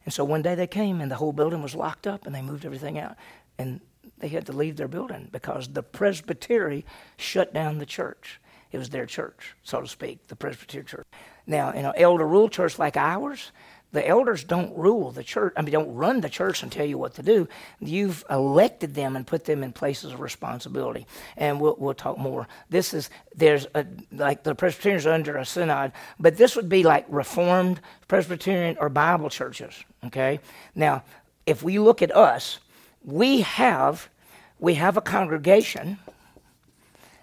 And 0.04 0.12
so 0.12 0.24
one 0.24 0.42
day 0.42 0.54
they 0.54 0.66
came 0.66 1.00
and 1.00 1.10
the 1.10 1.16
whole 1.16 1.32
building 1.32 1.62
was 1.62 1.74
locked 1.74 2.06
up 2.06 2.26
and 2.26 2.34
they 2.34 2.42
moved 2.42 2.64
everything 2.64 2.98
out. 2.98 3.16
And 3.58 3.80
they 4.18 4.28
had 4.28 4.46
to 4.46 4.52
leave 4.52 4.76
their 4.76 4.88
building 4.88 5.28
because 5.30 5.68
the 5.68 5.82
presbytery 5.82 6.84
shut 7.16 7.52
down 7.52 7.78
the 7.78 7.86
church. 7.86 8.40
It 8.70 8.78
was 8.78 8.90
their 8.90 9.06
church, 9.06 9.56
so 9.62 9.80
to 9.80 9.88
speak, 9.88 10.26
the 10.26 10.36
Presbyterian 10.36 10.86
church. 10.86 11.06
Now, 11.46 11.70
in 11.70 11.86
an 11.86 11.94
elder 11.96 12.26
rule 12.26 12.48
church 12.48 12.78
like 12.78 12.96
ours, 12.98 13.52
The 13.90 14.06
elders 14.06 14.44
don't 14.44 14.76
rule 14.76 15.10
the 15.10 15.24
church. 15.24 15.54
I 15.56 15.62
mean, 15.62 15.72
don't 15.72 15.94
run 15.94 16.20
the 16.20 16.28
church 16.28 16.62
and 16.62 16.70
tell 16.70 16.84
you 16.84 16.98
what 16.98 17.14
to 17.14 17.22
do. 17.22 17.48
You've 17.80 18.22
elected 18.28 18.94
them 18.94 19.16
and 19.16 19.26
put 19.26 19.46
them 19.46 19.62
in 19.62 19.72
places 19.72 20.12
of 20.12 20.20
responsibility. 20.20 21.06
And 21.38 21.58
we'll, 21.58 21.74
we'll 21.78 21.94
talk 21.94 22.18
more. 22.18 22.46
This 22.68 22.92
is, 22.92 23.08
there's 23.34 23.66
a, 23.74 23.86
like 24.12 24.42
the 24.42 24.54
Presbyterians 24.54 25.06
are 25.06 25.12
under 25.12 25.38
a 25.38 25.46
synod, 25.46 25.92
but 26.20 26.36
this 26.36 26.54
would 26.54 26.68
be 26.68 26.82
like 26.82 27.06
Reformed, 27.08 27.80
Presbyterian, 28.08 28.76
or 28.78 28.90
Bible 28.90 29.30
churches. 29.30 29.82
Okay? 30.04 30.40
Now, 30.74 31.02
if 31.46 31.62
we 31.62 31.78
look 31.78 32.02
at 32.02 32.14
us, 32.14 32.58
we 33.02 33.40
have, 33.40 34.10
we 34.58 34.74
have 34.74 34.98
a 34.98 35.00
congregation 35.00 35.98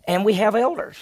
and 0.07 0.25
we 0.25 0.33
have 0.33 0.55
elders. 0.55 0.97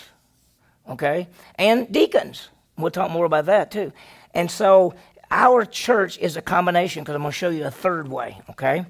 Okay? 0.89 1.30
And 1.55 1.89
deacons. 1.89 2.49
We'll 2.78 2.91
talk 2.91 3.11
more 3.11 3.26
about 3.26 3.45
that 3.45 3.72
too. 3.72 3.93
And 4.34 4.49
so 4.51 4.95
our 5.34 5.65
church 5.65 6.19
is 6.19 6.38
a 6.38 6.43
combination 6.43 7.01
because 7.03 7.15
I'm 7.15 7.21
going 7.21 7.31
to 7.31 7.38
show 7.38 7.49
you 7.49 7.65
a 7.65 7.71
third 7.71 8.07
way, 8.07 8.39
okay? 8.51 8.86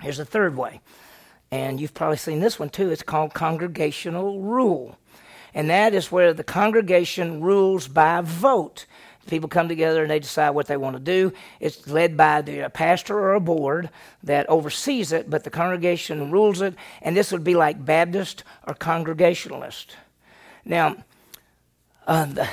Here's 0.00 0.18
a 0.18 0.24
third 0.24 0.56
way. 0.56 0.80
And 1.50 1.78
you've 1.78 1.92
probably 1.92 2.16
seen 2.16 2.40
this 2.40 2.58
one 2.58 2.70
too. 2.70 2.90
It's 2.90 3.02
called 3.02 3.34
congregational 3.34 4.40
rule. 4.40 4.98
And 5.52 5.68
that 5.68 5.92
is 5.92 6.10
where 6.10 6.32
the 6.32 6.42
congregation 6.42 7.42
rules 7.42 7.86
by 7.86 8.22
vote. 8.22 8.86
People 9.26 9.50
come 9.50 9.68
together 9.68 10.00
and 10.00 10.10
they 10.10 10.20
decide 10.20 10.50
what 10.50 10.68
they 10.68 10.78
want 10.78 10.96
to 10.96 11.02
do. 11.02 11.34
It's 11.60 11.86
led 11.86 12.16
by 12.16 12.40
the 12.40 12.70
pastor 12.70 13.18
or 13.18 13.34
a 13.34 13.40
board 13.40 13.90
that 14.22 14.48
oversees 14.48 15.12
it, 15.12 15.28
but 15.28 15.44
the 15.44 15.50
congregation 15.50 16.30
rules 16.30 16.62
it. 16.62 16.74
And 17.02 17.14
this 17.14 17.30
would 17.30 17.44
be 17.44 17.54
like 17.54 17.84
Baptist 17.84 18.42
or 18.66 18.72
Congregationalist. 18.72 19.96
Now, 20.64 20.96
uh, 22.06 22.46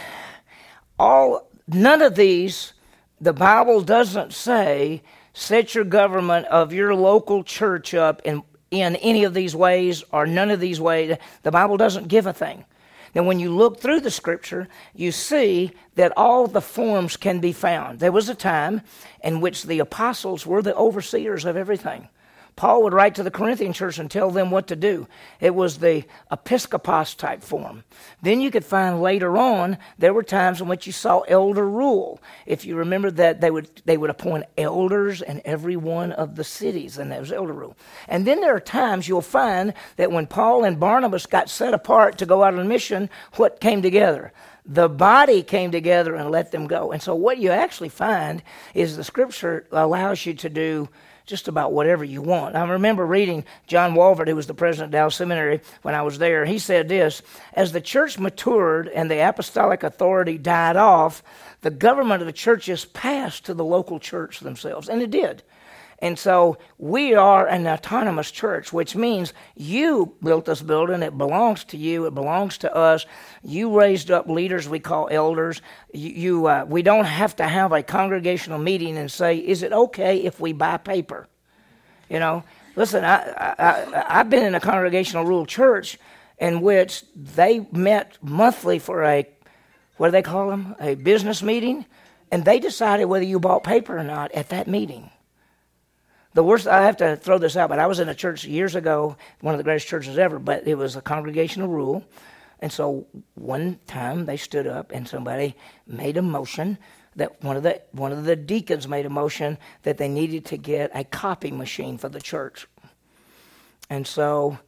all 0.99 1.49
none 1.67 2.01
of 2.01 2.15
these 2.15 2.73
the 3.19 3.33
Bible 3.33 3.81
doesn't 3.81 4.33
say 4.33 5.01
set 5.33 5.75
your 5.75 5.83
government 5.83 6.45
of 6.47 6.73
your 6.73 6.95
local 6.95 7.43
church 7.43 7.93
up 7.93 8.21
in, 8.23 8.43
in 8.71 8.95
any 8.97 9.23
of 9.23 9.33
these 9.33 9.55
ways 9.55 10.03
or 10.11 10.25
none 10.25 10.49
of 10.49 10.59
these 10.59 10.79
ways. 10.79 11.17
The 11.43 11.51
Bible 11.51 11.77
doesn't 11.77 12.07
give 12.07 12.25
a 12.25 12.33
thing. 12.33 12.65
Now, 13.13 13.23
when 13.23 13.39
you 13.39 13.55
look 13.55 13.79
through 13.79 14.01
the 14.01 14.11
scripture, 14.11 14.67
you 14.93 15.13
see 15.13 15.71
that 15.95 16.11
all 16.17 16.47
the 16.47 16.61
forms 16.61 17.15
can 17.15 17.39
be 17.39 17.53
found. 17.53 17.99
There 17.99 18.11
was 18.11 18.27
a 18.27 18.35
time 18.35 18.81
in 19.23 19.39
which 19.39 19.63
the 19.63 19.79
apostles 19.79 20.45
were 20.45 20.61
the 20.61 20.75
overseers 20.75 21.45
of 21.45 21.55
everything. 21.55 22.09
Paul 22.55 22.83
would 22.83 22.93
write 22.93 23.15
to 23.15 23.23
the 23.23 23.31
Corinthian 23.31 23.73
church 23.73 23.99
and 23.99 24.09
tell 24.09 24.31
them 24.31 24.49
what 24.49 24.67
to 24.67 24.77
do. 24.77 25.07
It 25.41 25.53
was 25.53 25.77
the 25.77 26.05
episkopos 26.31 27.17
type 27.17 27.43
form. 27.43 27.83
Then 28.21 28.39
you 28.39 28.49
could 28.49 28.63
find 28.63 29.01
later 29.01 29.37
on 29.37 29.77
there 29.97 30.13
were 30.13 30.23
times 30.23 30.61
in 30.61 30.67
which 30.69 30.87
you 30.87 30.93
saw 30.93 31.21
elder 31.21 31.67
rule. 31.67 32.21
If 32.45 32.63
you 32.63 32.77
remember 32.77 33.11
that 33.11 33.41
they 33.41 33.51
would 33.51 33.81
they 33.83 33.97
would 33.97 34.09
appoint 34.09 34.45
elders 34.57 35.21
in 35.21 35.41
every 35.43 35.75
one 35.75 36.13
of 36.13 36.35
the 36.35 36.45
cities, 36.45 36.97
and 36.97 37.11
that 37.11 37.19
was 37.19 37.31
elder 37.31 37.53
rule. 37.53 37.75
And 38.07 38.25
then 38.25 38.39
there 38.39 38.55
are 38.55 38.61
times 38.61 39.07
you'll 39.07 39.21
find 39.21 39.73
that 39.97 40.11
when 40.11 40.25
Paul 40.25 40.63
and 40.63 40.79
Barnabas 40.79 41.25
got 41.25 41.49
set 41.49 41.73
apart 41.73 42.17
to 42.19 42.25
go 42.25 42.43
out 42.43 42.53
on 42.53 42.61
a 42.61 42.65
mission, 42.65 43.09
what 43.33 43.59
came 43.59 43.81
together? 43.81 44.31
the 44.67 44.89
body 44.89 45.43
came 45.43 45.69
together 45.71 46.15
and 46.15 46.31
let 46.31 46.51
them 46.51 46.65
go. 46.65 46.91
And 46.91 47.01
so, 47.01 47.13
what 47.13 47.37
you 47.37 47.51
actually 47.51 47.89
find 47.89 48.41
is 48.73 48.97
the 48.97 49.03
scripture 49.03 49.67
allows 49.71 50.25
you 50.25 50.33
to 50.33 50.49
do 50.49 50.89
just 51.25 51.47
about 51.47 51.73
whatever 51.73 52.03
you 52.03 52.21
want. 52.21 52.55
I 52.55 52.67
remember 52.67 53.05
reading 53.05 53.45
John 53.67 53.93
Walvoord, 53.93 54.27
who 54.27 54.35
was 54.35 54.47
the 54.47 54.53
president 54.53 54.87
of 54.87 54.91
Dallas 54.91 55.15
Seminary 55.15 55.61
when 55.81 55.95
I 55.95 56.03
was 56.03 56.19
there. 56.19 56.45
He 56.45 56.59
said 56.59 56.87
this 56.87 57.21
As 57.53 57.71
the 57.71 57.81
church 57.81 58.19
matured 58.19 58.87
and 58.87 59.09
the 59.09 59.27
apostolic 59.27 59.83
authority 59.83 60.37
died 60.37 60.75
off, 60.75 61.23
the 61.61 61.71
government 61.71 62.21
of 62.21 62.27
the 62.27 62.33
churches 62.33 62.85
passed 62.85 63.45
to 63.45 63.53
the 63.53 63.65
local 63.65 63.99
church 63.99 64.39
themselves. 64.39 64.87
And 64.87 65.01
it 65.01 65.11
did. 65.11 65.43
And 65.99 66.19
so 66.19 66.57
we 66.77 67.15
are 67.15 67.47
an 67.47 67.65
autonomous 67.67 68.29
church, 68.29 68.73
which 68.73 68.95
means 68.95 69.33
you 69.55 70.13
built 70.21 70.45
this 70.45 70.61
building. 70.61 71.01
It 71.01 71.17
belongs 71.17 71.63
to 71.65 71.77
you. 71.77 72.05
It 72.05 72.13
belongs 72.13 72.57
to 72.59 72.75
us. 72.75 73.05
You 73.43 73.77
raised 73.77 74.11
up 74.11 74.27
leaders 74.27 74.67
we 74.67 74.79
call 74.79 75.07
elders. 75.09 75.61
You, 75.93 76.09
you 76.09 76.47
uh, 76.47 76.65
we 76.67 76.81
don't 76.81 77.05
have 77.05 77.35
to 77.37 77.47
have 77.47 77.71
a 77.71 77.81
congregational 77.81 78.59
meeting 78.59 78.97
and 78.97 79.09
say, 79.09 79.37
"Is 79.37 79.63
it 79.63 79.71
okay 79.71 80.17
if 80.17 80.39
we 80.39 80.51
buy 80.51 80.77
paper?" 80.77 81.27
You 82.09 82.19
know, 82.19 82.43
listen. 82.75 83.05
I, 83.05 83.55
I 83.57 84.19
I've 84.19 84.29
been 84.29 84.45
in 84.45 84.53
a 84.53 84.59
congregational 84.59 85.23
rule 85.23 85.45
church 85.45 85.97
in 86.37 86.61
which 86.61 87.03
they 87.15 87.65
met 87.71 88.17
monthly 88.21 88.79
for 88.79 89.03
a 89.05 89.25
what 89.97 90.07
do 90.07 90.11
they 90.11 90.21
call 90.21 90.49
them? 90.49 90.75
A 90.79 90.95
business 90.95 91.41
meeting, 91.41 91.85
and 92.29 92.43
they 92.43 92.59
decided 92.59 93.05
whether 93.05 93.23
you 93.23 93.39
bought 93.39 93.63
paper 93.63 93.97
or 93.97 94.03
not 94.03 94.33
at 94.33 94.49
that 94.49 94.67
meeting. 94.67 95.09
The 96.35 96.43
worst, 96.43 96.67
I 96.67 96.83
have 96.83 96.97
to 96.97 97.15
throw 97.15 97.37
this 97.37 97.55
out, 97.55 97.69
but 97.69 97.79
I 97.79 97.87
was 97.87 98.01
in 98.01 98.09
a 98.09 98.13
church 98.13 98.43
years 98.43 98.75
ago, 98.75 99.15
one 99.39 99.53
of 99.53 99.57
the 99.57 99.63
greatest 99.63 99.87
churches 99.87 100.17
ever, 100.17 100.37
but 100.37 100.67
it 100.67 100.75
was 100.75 100.97
a 100.97 101.01
congregational 101.01 101.69
rule. 101.69 102.03
And 102.59 102.69
so 102.69 103.07
one 103.35 103.79
time 103.87 104.25
they 104.25 104.35
stood 104.35 104.67
up 104.67 104.91
and 104.91 105.07
somebody 105.07 105.55
made 105.87 106.17
a 106.17 106.21
motion 106.21 106.77
that 107.15 107.41
one 107.41 107.55
of 107.55 107.63
the 107.63 107.81
one 107.93 108.11
of 108.11 108.25
the 108.25 108.35
deacons 108.35 108.85
made 108.85 109.05
a 109.05 109.09
motion 109.09 109.57
that 109.83 109.97
they 109.97 110.09
needed 110.09 110.43
to 110.47 110.57
get 110.57 110.91
a 110.93 111.05
copy 111.05 111.51
machine 111.51 111.97
for 111.97 112.09
the 112.09 112.19
church. 112.19 112.67
And 113.89 114.05
so 114.05 114.59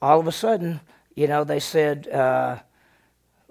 all 0.00 0.20
of 0.20 0.28
a 0.28 0.32
sudden, 0.32 0.80
you 1.16 1.26
know, 1.26 1.42
they 1.42 1.58
said, 1.58 2.06
uh, 2.06 2.60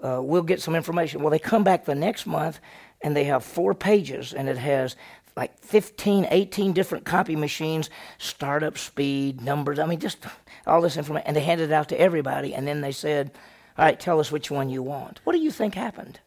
uh, 0.02 0.20
we'll 0.22 0.42
get 0.42 0.62
some 0.62 0.74
information. 0.74 1.20
Well, 1.20 1.30
they 1.30 1.38
come 1.38 1.62
back 1.62 1.84
the 1.84 1.94
next 1.94 2.26
month 2.26 2.58
and 3.02 3.14
they 3.14 3.24
have 3.24 3.44
four 3.44 3.74
pages 3.74 4.32
and 4.32 4.48
it 4.48 4.56
has 4.56 4.96
like 5.36 5.58
15, 5.60 6.26
18 6.30 6.72
different 6.72 7.04
copy 7.04 7.36
machines, 7.36 7.90
startup 8.18 8.78
speed, 8.78 9.42
numbers. 9.42 9.78
I 9.78 9.86
mean, 9.86 10.00
just 10.00 10.18
all 10.66 10.80
this 10.80 10.96
information. 10.96 11.26
And 11.26 11.36
they 11.36 11.42
handed 11.42 11.70
it 11.70 11.74
out 11.74 11.90
to 11.90 12.00
everybody. 12.00 12.54
And 12.54 12.66
then 12.66 12.80
they 12.80 12.92
said, 12.92 13.32
All 13.76 13.84
right, 13.84 14.00
tell 14.00 14.18
us 14.18 14.32
which 14.32 14.50
one 14.50 14.70
you 14.70 14.82
want. 14.82 15.20
What 15.24 15.34
do 15.34 15.38
you 15.38 15.50
think 15.50 15.74
happened? 15.74 16.20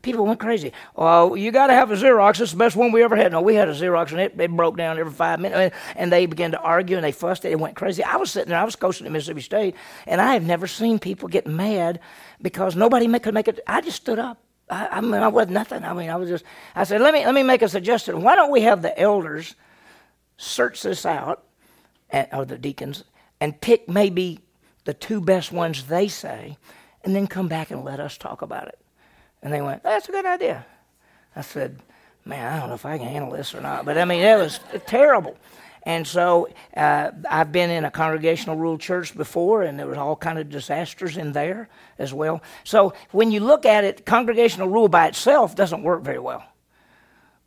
People 0.00 0.24
went 0.24 0.38
crazy. 0.38 0.72
Oh, 0.94 1.34
you 1.34 1.50
got 1.50 1.66
to 1.66 1.72
have 1.72 1.90
a 1.90 1.96
Xerox. 1.96 2.40
It's 2.40 2.52
the 2.52 2.56
best 2.56 2.76
one 2.76 2.92
we 2.92 3.02
ever 3.02 3.16
had. 3.16 3.32
No, 3.32 3.42
we 3.42 3.56
had 3.56 3.68
a 3.68 3.74
Xerox, 3.74 4.12
and 4.12 4.20
it, 4.20 4.40
it 4.40 4.50
broke 4.52 4.76
down 4.76 4.96
every 4.96 5.12
five 5.12 5.40
minutes. 5.40 5.76
And 5.96 6.12
they 6.12 6.26
began 6.26 6.52
to 6.52 6.60
argue, 6.60 6.96
and 6.96 7.04
they 7.04 7.10
fussed. 7.10 7.44
It 7.44 7.58
went 7.58 7.74
crazy. 7.74 8.04
I 8.04 8.16
was 8.16 8.30
sitting 8.30 8.50
there. 8.50 8.60
I 8.60 8.64
was 8.64 8.76
coaching 8.76 9.06
at 9.06 9.12
Mississippi 9.12 9.40
State, 9.40 9.74
and 10.06 10.20
I 10.20 10.34
have 10.34 10.44
never 10.44 10.68
seen 10.68 11.00
people 11.00 11.28
get 11.28 11.48
mad 11.48 11.98
because 12.40 12.76
nobody 12.76 13.06
could 13.18 13.34
make 13.34 13.48
it. 13.48 13.58
I 13.66 13.80
just 13.80 13.96
stood 13.96 14.20
up. 14.20 14.40
I, 14.70 14.88
I, 14.88 15.00
mean, 15.00 15.14
I 15.14 15.28
was 15.28 15.48
nothing. 15.48 15.84
I 15.84 15.92
mean, 15.92 16.10
I 16.10 16.16
was 16.16 16.28
just, 16.28 16.44
I 16.74 16.84
said, 16.84 17.00
let 17.00 17.14
me, 17.14 17.24
let 17.24 17.34
me 17.34 17.42
make 17.42 17.62
a 17.62 17.68
suggestion. 17.68 18.22
Why 18.22 18.34
don't 18.34 18.50
we 18.50 18.62
have 18.62 18.82
the 18.82 18.98
elders 18.98 19.54
search 20.36 20.82
this 20.82 21.04
out, 21.04 21.44
at, 22.10 22.32
or 22.32 22.44
the 22.44 22.58
deacons, 22.58 23.04
and 23.40 23.60
pick 23.60 23.88
maybe 23.88 24.40
the 24.84 24.94
two 24.94 25.20
best 25.20 25.52
ones 25.52 25.84
they 25.84 26.08
say, 26.08 26.56
and 27.04 27.14
then 27.14 27.26
come 27.26 27.48
back 27.48 27.70
and 27.70 27.84
let 27.84 28.00
us 28.00 28.16
talk 28.16 28.42
about 28.42 28.68
it. 28.68 28.78
And 29.42 29.52
they 29.52 29.60
went, 29.60 29.82
that's 29.82 30.08
a 30.08 30.12
good 30.12 30.26
idea. 30.26 30.66
I 31.36 31.42
said, 31.42 31.78
man, 32.24 32.52
I 32.52 32.58
don't 32.58 32.68
know 32.68 32.74
if 32.74 32.86
I 32.86 32.98
can 32.98 33.06
handle 33.06 33.30
this 33.30 33.54
or 33.54 33.60
not. 33.60 33.84
But 33.84 33.98
I 33.98 34.04
mean, 34.04 34.20
it 34.20 34.38
was 34.38 34.60
terrible. 34.86 35.36
And 35.88 36.06
so 36.06 36.50
uh, 36.76 37.12
I've 37.30 37.50
been 37.50 37.70
in 37.70 37.86
a 37.86 37.90
congregational 37.90 38.56
rule 38.56 38.76
church 38.76 39.16
before, 39.16 39.62
and 39.62 39.78
there 39.78 39.86
was 39.86 39.96
all 39.96 40.16
kind 40.16 40.38
of 40.38 40.50
disasters 40.50 41.16
in 41.16 41.32
there 41.32 41.70
as 41.98 42.12
well. 42.12 42.42
So 42.62 42.92
when 43.10 43.30
you 43.30 43.40
look 43.40 43.64
at 43.64 43.84
it, 43.84 44.04
congregational 44.04 44.68
rule 44.68 44.88
by 44.88 45.06
itself 45.06 45.56
doesn't 45.56 45.82
work 45.82 46.02
very 46.02 46.18
well. 46.18 46.44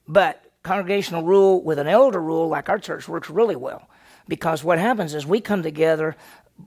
But 0.07 0.43
congregational 0.63 1.21
rule 1.21 1.61
with 1.61 1.77
an 1.77 1.85
elder 1.85 2.19
rule 2.19 2.47
like 2.47 2.67
our 2.67 2.79
church 2.79 3.07
works 3.07 3.29
really 3.29 3.55
well 3.55 3.87
because 4.27 4.63
what 4.63 4.79
happens 4.79 5.13
is 5.13 5.23
we 5.23 5.39
come 5.39 5.61
together 5.61 6.15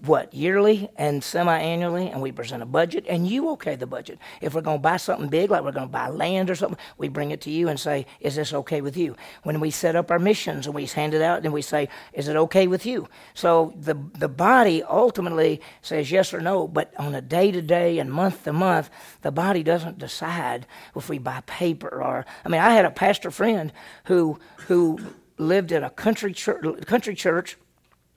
what 0.02 0.32
yearly 0.34 0.88
and 0.96 1.22
semi-annually 1.22 2.08
and 2.08 2.20
we 2.20 2.32
present 2.32 2.62
a 2.62 2.66
budget 2.66 3.04
and 3.08 3.26
you 3.26 3.50
okay 3.50 3.76
the 3.76 3.86
budget. 3.86 4.18
If 4.40 4.54
we're 4.54 4.60
going 4.60 4.78
to 4.78 4.82
buy 4.82 4.96
something 4.96 5.28
big 5.28 5.50
like 5.50 5.62
we're 5.62 5.72
going 5.72 5.88
to 5.88 5.92
buy 5.92 6.08
land 6.08 6.50
or 6.50 6.54
something 6.54 6.78
we 6.98 7.08
bring 7.08 7.30
it 7.30 7.40
to 7.42 7.50
you 7.50 7.68
and 7.68 7.78
say 7.78 8.06
is 8.20 8.36
this 8.36 8.52
okay 8.52 8.80
with 8.80 8.96
you? 8.96 9.16
When 9.42 9.60
we 9.60 9.70
set 9.70 9.96
up 9.96 10.10
our 10.10 10.18
missions 10.18 10.66
and 10.66 10.74
we 10.74 10.86
hand 10.86 11.14
it 11.14 11.22
out 11.22 11.44
and 11.44 11.52
we 11.52 11.62
say 11.62 11.88
is 12.12 12.28
it 12.28 12.36
okay 12.36 12.66
with 12.66 12.86
you? 12.86 13.08
So 13.34 13.74
the 13.76 13.94
the 14.18 14.28
body 14.28 14.82
ultimately 14.82 15.60
says 15.82 16.10
yes 16.10 16.32
or 16.32 16.40
no 16.40 16.66
but 16.68 16.92
on 16.98 17.14
a 17.14 17.20
day 17.20 17.50
to 17.50 17.62
day 17.62 17.98
and 17.98 18.12
month 18.12 18.44
to 18.44 18.52
month 18.52 18.90
the 19.22 19.30
body 19.30 19.62
doesn't 19.62 19.98
decide 19.98 20.66
if 20.94 21.08
we 21.08 21.18
buy 21.18 21.40
paper 21.46 21.88
or 21.88 22.24
i 22.44 22.48
mean 22.48 22.60
i 22.60 22.70
had 22.70 22.84
a 22.84 22.90
pastor 22.90 23.30
friend 23.30 23.72
who 24.04 24.38
who 24.66 24.98
lived 25.38 25.72
in 25.72 25.82
a 25.82 25.90
country 25.90 26.32
church, 26.32 26.64
country 26.86 27.14
church 27.14 27.56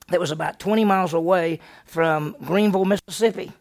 that 0.10 0.20
was 0.20 0.32
about 0.32 0.60
20 0.60 0.86
miles 0.86 1.14
away 1.14 1.60
from 1.86 2.36
Greenville, 2.44 2.86
Mississippi. 2.86 3.52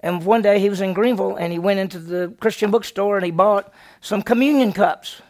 And 0.00 0.24
one 0.24 0.42
day 0.42 0.60
he 0.60 0.68
was 0.68 0.80
in 0.80 0.92
Greenville 0.92 1.36
and 1.36 1.52
he 1.52 1.58
went 1.58 1.80
into 1.80 1.98
the 1.98 2.34
Christian 2.40 2.70
bookstore 2.70 3.16
and 3.16 3.24
he 3.24 3.32
bought 3.32 3.72
some 4.00 4.22
communion 4.22 4.72
cups. 4.72 5.20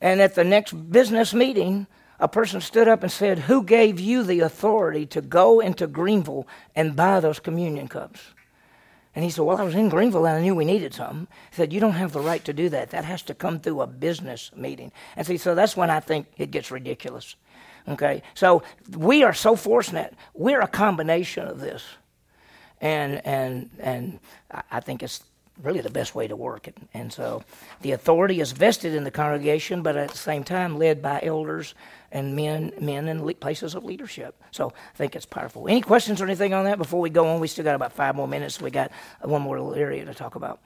And 0.00 0.20
at 0.20 0.34
the 0.34 0.44
next 0.44 0.72
business 0.90 1.32
meeting, 1.32 1.86
a 2.18 2.28
person 2.28 2.60
stood 2.60 2.88
up 2.88 3.02
and 3.02 3.10
said, 3.10 3.40
Who 3.40 3.62
gave 3.62 4.00
you 4.00 4.22
the 4.24 4.40
authority 4.40 5.06
to 5.06 5.20
go 5.20 5.60
into 5.60 5.86
Greenville 5.86 6.46
and 6.74 6.96
buy 6.96 7.20
those 7.20 7.38
communion 7.38 7.88
cups? 7.88 8.20
And 9.14 9.24
he 9.24 9.30
said, 9.30 9.44
Well, 9.44 9.58
I 9.58 9.64
was 9.64 9.74
in 9.74 9.88
Greenville 9.88 10.26
and 10.26 10.36
I 10.36 10.40
knew 10.40 10.54
we 10.54 10.64
needed 10.64 10.94
some. 10.94 11.28
He 11.50 11.56
said, 11.56 11.72
You 11.72 11.80
don't 11.80 11.92
have 11.92 12.12
the 12.12 12.20
right 12.20 12.44
to 12.44 12.52
do 12.52 12.68
that. 12.68 12.90
That 12.90 13.04
has 13.04 13.22
to 13.22 13.34
come 13.34 13.58
through 13.58 13.80
a 13.80 13.86
business 13.86 14.50
meeting. 14.54 14.92
And 15.16 15.26
see, 15.26 15.36
so 15.36 15.54
that's 15.54 15.76
when 15.76 15.90
I 15.90 16.00
think 16.00 16.28
it 16.36 16.50
gets 16.50 16.70
ridiculous. 16.70 17.34
Okay? 17.88 18.22
So 18.34 18.62
we 18.96 19.22
are 19.22 19.34
so 19.34 19.56
fortunate. 19.56 20.14
We're 20.34 20.60
a 20.60 20.68
combination 20.68 21.46
of 21.48 21.60
this. 21.60 21.84
And, 22.80 23.24
and, 23.26 23.70
and 23.78 24.20
I 24.70 24.80
think 24.80 25.02
it's 25.02 25.22
really 25.62 25.80
the 25.80 25.90
best 25.90 26.14
way 26.14 26.28
to 26.28 26.36
work 26.36 26.68
it. 26.68 26.76
And 26.94 27.12
so 27.12 27.42
the 27.80 27.92
authority 27.92 28.40
is 28.40 28.52
vested 28.52 28.94
in 28.94 29.04
the 29.04 29.10
congregation, 29.10 29.82
but 29.82 29.96
at 29.96 30.10
the 30.10 30.18
same 30.18 30.44
time 30.44 30.78
led 30.78 31.02
by 31.02 31.20
elders 31.22 31.74
and 32.12 32.34
men, 32.34 32.72
men 32.80 33.08
in 33.08 33.34
places 33.34 33.74
of 33.74 33.84
leadership. 33.84 34.40
So 34.50 34.68
I 34.68 34.96
think 34.96 35.16
it's 35.16 35.26
powerful. 35.26 35.68
Any 35.68 35.80
questions 35.80 36.20
or 36.20 36.24
anything 36.24 36.54
on 36.54 36.64
that 36.64 36.78
before 36.78 37.00
we 37.00 37.10
go 37.10 37.28
on? 37.28 37.40
We 37.40 37.48
still 37.48 37.64
got 37.64 37.74
about 37.74 37.92
five 37.92 38.16
more 38.16 38.28
minutes. 38.28 38.60
We 38.60 38.70
got 38.70 38.90
one 39.20 39.42
more 39.42 39.58
little 39.60 39.74
area 39.74 40.04
to 40.04 40.14
talk 40.14 40.34
about. 40.34 40.60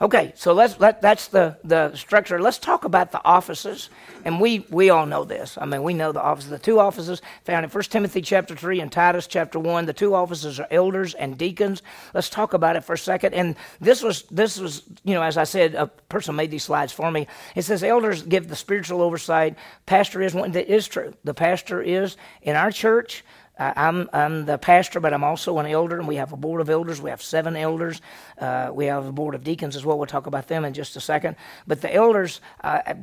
Okay, 0.00 0.32
so 0.34 0.52
let's 0.52 0.80
let, 0.80 1.00
that's 1.00 1.28
the, 1.28 1.56
the 1.62 1.94
structure. 1.94 2.40
Let's 2.42 2.58
talk 2.58 2.84
about 2.84 3.12
the 3.12 3.24
offices, 3.24 3.90
and 4.24 4.40
we 4.40 4.66
we 4.68 4.90
all 4.90 5.06
know 5.06 5.24
this. 5.24 5.56
I 5.56 5.66
mean, 5.66 5.84
we 5.84 5.94
know 5.94 6.10
the 6.10 6.20
offices. 6.20 6.50
The 6.50 6.58
two 6.58 6.80
offices 6.80 7.22
found 7.44 7.62
in 7.64 7.70
1 7.70 7.84
Timothy 7.84 8.20
chapter 8.20 8.56
three 8.56 8.80
and 8.80 8.90
Titus 8.90 9.28
chapter 9.28 9.60
one. 9.60 9.86
The 9.86 9.92
two 9.92 10.12
offices 10.12 10.58
are 10.58 10.66
elders 10.72 11.14
and 11.14 11.38
deacons. 11.38 11.80
Let's 12.12 12.28
talk 12.28 12.54
about 12.54 12.74
it 12.74 12.82
for 12.82 12.94
a 12.94 12.98
second. 12.98 13.34
And 13.34 13.54
this 13.80 14.02
was 14.02 14.22
this 14.24 14.58
was 14.58 14.82
you 15.04 15.14
know 15.14 15.22
as 15.22 15.38
I 15.38 15.44
said, 15.44 15.76
a 15.76 15.86
person 15.86 16.34
made 16.34 16.50
these 16.50 16.64
slides 16.64 16.92
for 16.92 17.08
me. 17.12 17.28
It 17.54 17.62
says 17.62 17.84
elders 17.84 18.22
give 18.22 18.48
the 18.48 18.56
spiritual 18.56 19.00
oversight. 19.00 19.56
Pastor 19.86 20.20
is 20.22 20.34
one 20.34 20.50
that 20.52 20.66
is 20.66 20.88
true. 20.88 21.14
The 21.22 21.34
pastor 21.34 21.80
is 21.80 22.16
in 22.42 22.56
our 22.56 22.72
church. 22.72 23.22
I'm, 23.58 24.10
I'm 24.12 24.46
the 24.46 24.58
pastor, 24.58 24.98
but 24.98 25.12
I'm 25.12 25.22
also 25.22 25.58
an 25.58 25.66
elder, 25.66 25.98
and 25.98 26.08
we 26.08 26.16
have 26.16 26.32
a 26.32 26.36
board 26.36 26.60
of 26.60 26.68
elders. 26.68 27.00
We 27.00 27.10
have 27.10 27.22
seven 27.22 27.56
elders. 27.56 28.00
Uh, 28.38 28.70
we 28.72 28.86
have 28.86 29.06
a 29.06 29.12
board 29.12 29.34
of 29.34 29.44
deacons 29.44 29.76
as 29.76 29.84
well. 29.84 29.96
We'll 29.96 30.06
talk 30.06 30.26
about 30.26 30.48
them 30.48 30.64
in 30.64 30.74
just 30.74 30.96
a 30.96 31.00
second. 31.00 31.36
But 31.66 31.80
the 31.80 31.94
elders 31.94 32.40
uh, 32.62 32.94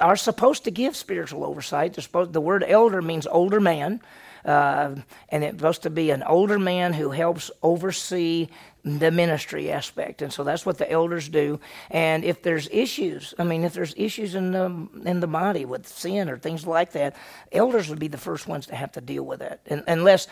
are 0.00 0.16
supposed 0.16 0.64
to 0.64 0.70
give 0.70 0.96
spiritual 0.96 1.44
oversight. 1.44 1.94
Supposed, 1.94 2.32
the 2.32 2.40
word 2.40 2.64
elder 2.66 3.02
means 3.02 3.26
older 3.26 3.60
man. 3.60 4.00
Uh, 4.44 4.94
and 5.28 5.44
it's 5.44 5.58
supposed 5.58 5.82
to 5.82 5.90
be 5.90 6.10
an 6.10 6.22
older 6.22 6.58
man 6.58 6.94
who 6.94 7.10
helps 7.10 7.50
oversee 7.62 8.48
the 8.96 9.10
ministry 9.10 9.70
aspect. 9.70 10.22
And 10.22 10.32
so 10.32 10.44
that's 10.44 10.64
what 10.64 10.78
the 10.78 10.90
elders 10.90 11.28
do. 11.28 11.60
And 11.90 12.24
if 12.24 12.42
there's 12.42 12.68
issues, 12.70 13.34
I 13.38 13.44
mean, 13.44 13.64
if 13.64 13.74
there's 13.74 13.94
issues 13.96 14.34
in 14.34 14.52
the, 14.52 14.88
in 15.04 15.20
the 15.20 15.26
body 15.26 15.64
with 15.64 15.86
sin 15.86 16.30
or 16.30 16.38
things 16.38 16.66
like 16.66 16.92
that, 16.92 17.14
elders 17.52 17.88
would 17.90 17.98
be 17.98 18.08
the 18.08 18.18
first 18.18 18.48
ones 18.48 18.66
to 18.68 18.74
have 18.74 18.92
to 18.92 19.00
deal 19.00 19.24
with 19.24 19.40
that. 19.40 19.60
And, 19.66 19.84
unless 19.86 20.28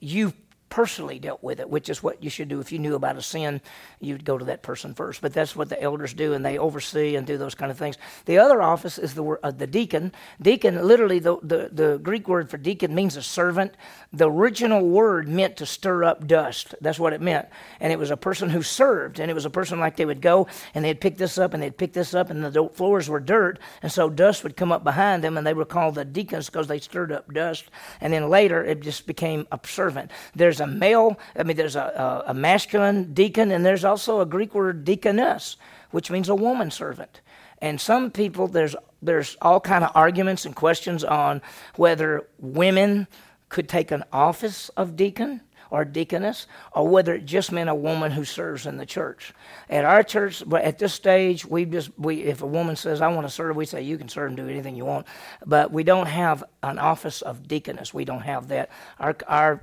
you 0.00 0.32
personally 0.68 1.18
dealt 1.18 1.42
with 1.42 1.60
it, 1.60 1.68
which 1.68 1.88
is 1.88 2.02
what 2.02 2.22
you 2.22 2.30
should 2.30 2.48
do. 2.48 2.60
If 2.60 2.72
you 2.72 2.78
knew 2.78 2.94
about 2.94 3.16
a 3.16 3.22
sin, 3.22 3.60
you'd 4.00 4.24
go 4.24 4.38
to 4.38 4.44
that 4.46 4.62
person 4.62 4.94
first. 4.94 5.20
But 5.20 5.32
that's 5.32 5.56
what 5.56 5.68
the 5.68 5.80
elders 5.80 6.14
do, 6.14 6.32
and 6.34 6.44
they 6.44 6.58
oversee 6.58 7.16
and 7.16 7.26
do 7.26 7.38
those 7.38 7.54
kind 7.54 7.70
of 7.70 7.78
things. 7.78 7.96
The 8.26 8.38
other 8.38 8.62
office 8.62 8.98
is 8.98 9.14
the 9.14 9.24
uh, 9.42 9.50
the 9.50 9.66
deacon. 9.66 10.12
Deacon, 10.40 10.86
literally, 10.86 11.18
the, 11.18 11.38
the, 11.42 11.70
the 11.72 11.98
Greek 11.98 12.28
word 12.28 12.50
for 12.50 12.58
deacon 12.58 12.94
means 12.94 13.16
a 13.16 13.22
servant. 13.22 13.74
The 14.12 14.30
original 14.30 14.86
word 14.86 15.28
meant 15.28 15.56
to 15.58 15.66
stir 15.66 16.04
up 16.04 16.26
dust. 16.26 16.74
That's 16.80 16.98
what 16.98 17.12
it 17.12 17.20
meant. 17.20 17.48
And 17.80 17.92
it 17.92 17.98
was 17.98 18.10
a 18.10 18.16
person 18.16 18.50
who 18.50 18.62
served, 18.62 19.20
and 19.20 19.30
it 19.30 19.34
was 19.34 19.44
a 19.44 19.50
person 19.50 19.80
like 19.80 19.96
they 19.96 20.06
would 20.06 20.22
go 20.22 20.46
and 20.74 20.84
they'd 20.84 21.00
pick 21.00 21.16
this 21.16 21.38
up 21.38 21.54
and 21.54 21.62
they'd 21.62 21.76
pick 21.76 21.92
this 21.92 22.14
up, 22.14 22.30
and 22.30 22.44
the 22.44 22.68
floors 22.74 23.08
were 23.08 23.20
dirt, 23.20 23.58
and 23.82 23.90
so 23.90 24.08
dust 24.08 24.42
would 24.44 24.56
come 24.56 24.72
up 24.72 24.84
behind 24.84 25.22
them, 25.24 25.36
and 25.36 25.46
they 25.46 25.54
were 25.54 25.64
called 25.64 25.94
the 25.94 26.04
deacons 26.04 26.46
because 26.46 26.66
they 26.66 26.78
stirred 26.78 27.12
up 27.12 27.32
dust. 27.32 27.64
And 28.00 28.12
then 28.12 28.28
later, 28.28 28.64
it 28.64 28.80
just 28.80 29.06
became 29.06 29.46
a 29.52 29.58
servant. 29.64 30.10
There's 30.34 30.57
there's 30.58 30.68
a 30.68 30.72
male, 30.72 31.18
I 31.36 31.42
mean, 31.44 31.56
there's 31.56 31.76
a, 31.76 32.24
a, 32.26 32.30
a 32.30 32.34
masculine 32.34 33.14
deacon, 33.14 33.50
and 33.50 33.64
there's 33.64 33.84
also 33.84 34.20
a 34.20 34.26
Greek 34.26 34.54
word 34.54 34.84
deaconess, 34.84 35.56
which 35.90 36.10
means 36.10 36.28
a 36.28 36.34
woman 36.34 36.70
servant. 36.70 37.20
And 37.60 37.80
some 37.80 38.10
people, 38.10 38.48
there's 38.48 38.76
there's 39.00 39.36
all 39.40 39.60
kind 39.60 39.84
of 39.84 39.92
arguments 39.94 40.44
and 40.44 40.56
questions 40.56 41.04
on 41.04 41.40
whether 41.76 42.26
women 42.40 43.06
could 43.48 43.68
take 43.68 43.92
an 43.92 44.02
office 44.12 44.70
of 44.70 44.96
deacon 44.96 45.40
or 45.70 45.84
deaconess, 45.84 46.46
or 46.72 46.88
whether 46.88 47.14
it 47.14 47.26
just 47.26 47.52
meant 47.52 47.70
a 47.70 47.74
woman 47.74 48.10
who 48.10 48.24
serves 48.24 48.66
in 48.66 48.76
the 48.76 48.86
church. 48.86 49.32
At 49.68 49.84
our 49.84 50.02
church, 50.02 50.42
but 50.46 50.62
at 50.62 50.78
this 50.78 50.94
stage, 50.94 51.44
we 51.44 51.64
just 51.64 51.90
we 51.98 52.22
if 52.22 52.42
a 52.42 52.46
woman 52.46 52.76
says 52.76 53.00
I 53.00 53.08
want 53.08 53.26
to 53.26 53.32
serve, 53.32 53.56
we 53.56 53.66
say 53.66 53.82
you 53.82 53.98
can 53.98 54.08
serve 54.08 54.28
and 54.28 54.36
do 54.36 54.48
anything 54.48 54.76
you 54.76 54.84
want, 54.84 55.06
but 55.44 55.72
we 55.72 55.84
don't 55.84 56.06
have 56.06 56.44
an 56.62 56.78
office 56.78 57.22
of 57.22 57.46
deaconess. 57.46 57.92
We 57.92 58.04
don't 58.04 58.22
have 58.22 58.48
that. 58.48 58.70
Our 58.98 59.16
our 59.26 59.62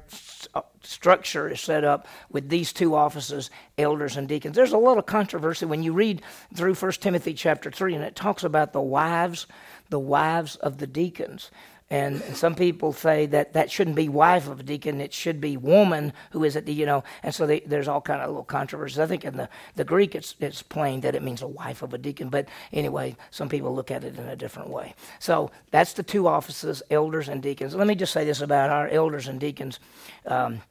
structure 0.81 1.49
is 1.49 1.61
set 1.61 1.83
up 1.83 2.07
with 2.29 2.49
these 2.49 2.71
two 2.71 2.95
offices, 2.95 3.49
elders 3.77 4.17
and 4.17 4.27
deacons. 4.27 4.55
There's 4.55 4.71
a 4.71 4.77
little 4.77 5.03
controversy 5.03 5.65
when 5.65 5.83
you 5.83 5.93
read 5.93 6.21
through 6.53 6.75
1 6.75 6.91
Timothy 6.93 7.33
chapter 7.33 7.71
3, 7.71 7.95
and 7.95 8.03
it 8.03 8.15
talks 8.15 8.43
about 8.43 8.73
the 8.73 8.81
wives, 8.81 9.47
the 9.89 9.99
wives 9.99 10.55
of 10.57 10.77
the 10.77 10.87
deacons. 10.87 11.51
And, 11.89 12.23
some 12.35 12.55
people 12.55 12.93
say 12.93 13.27
that 13.27 13.53
that 13.53 13.69
shouldn't 13.69 13.95
be 13.95 14.09
wife 14.09 14.47
of 14.47 14.59
a 14.59 14.63
deacon; 14.63 14.99
it 14.99 15.13
should 15.13 15.39
be 15.39 15.55
woman 15.55 16.13
who 16.31 16.43
is 16.43 16.55
the 16.55 16.73
you 16.73 16.85
know. 16.85 17.03
And 17.21 17.33
so 17.33 17.45
they, 17.45 17.59
there's 17.59 17.87
all 17.87 18.01
kind 18.01 18.21
of 18.21 18.29
little 18.29 18.43
controversies. 18.43 18.97
I 18.97 19.05
think 19.05 19.23
in 19.23 19.37
the, 19.37 19.49
the 19.75 19.83
Greek 19.83 20.15
it's 20.15 20.35
it's 20.39 20.63
plain 20.63 21.01
that 21.01 21.13
it 21.13 21.21
means 21.21 21.43
a 21.43 21.47
wife 21.47 21.83
of 21.83 21.93
a 21.93 21.99
deacon. 21.99 22.29
But 22.29 22.47
anyway, 22.73 23.15
some 23.29 23.49
people 23.49 23.75
look 23.75 23.91
at 23.91 24.03
it 24.03 24.17
in 24.17 24.27
a 24.27 24.35
different 24.35 24.69
way. 24.69 24.95
So 25.19 25.51
that's 25.69 25.93
the 25.93 26.01
two 26.01 26.27
offices: 26.27 26.81
elders 26.89 27.29
and 27.29 27.41
deacons. 27.43 27.75
Let 27.75 27.87
me 27.87 27.95
just 27.95 28.13
say 28.13 28.25
this 28.25 28.41
about 28.41 28.71
our 28.71 28.87
elders 28.87 29.27
and 29.27 29.39
deacons. 29.39 29.79
Um, 30.25 30.61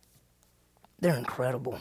they're 0.99 1.17
incredible. 1.17 1.79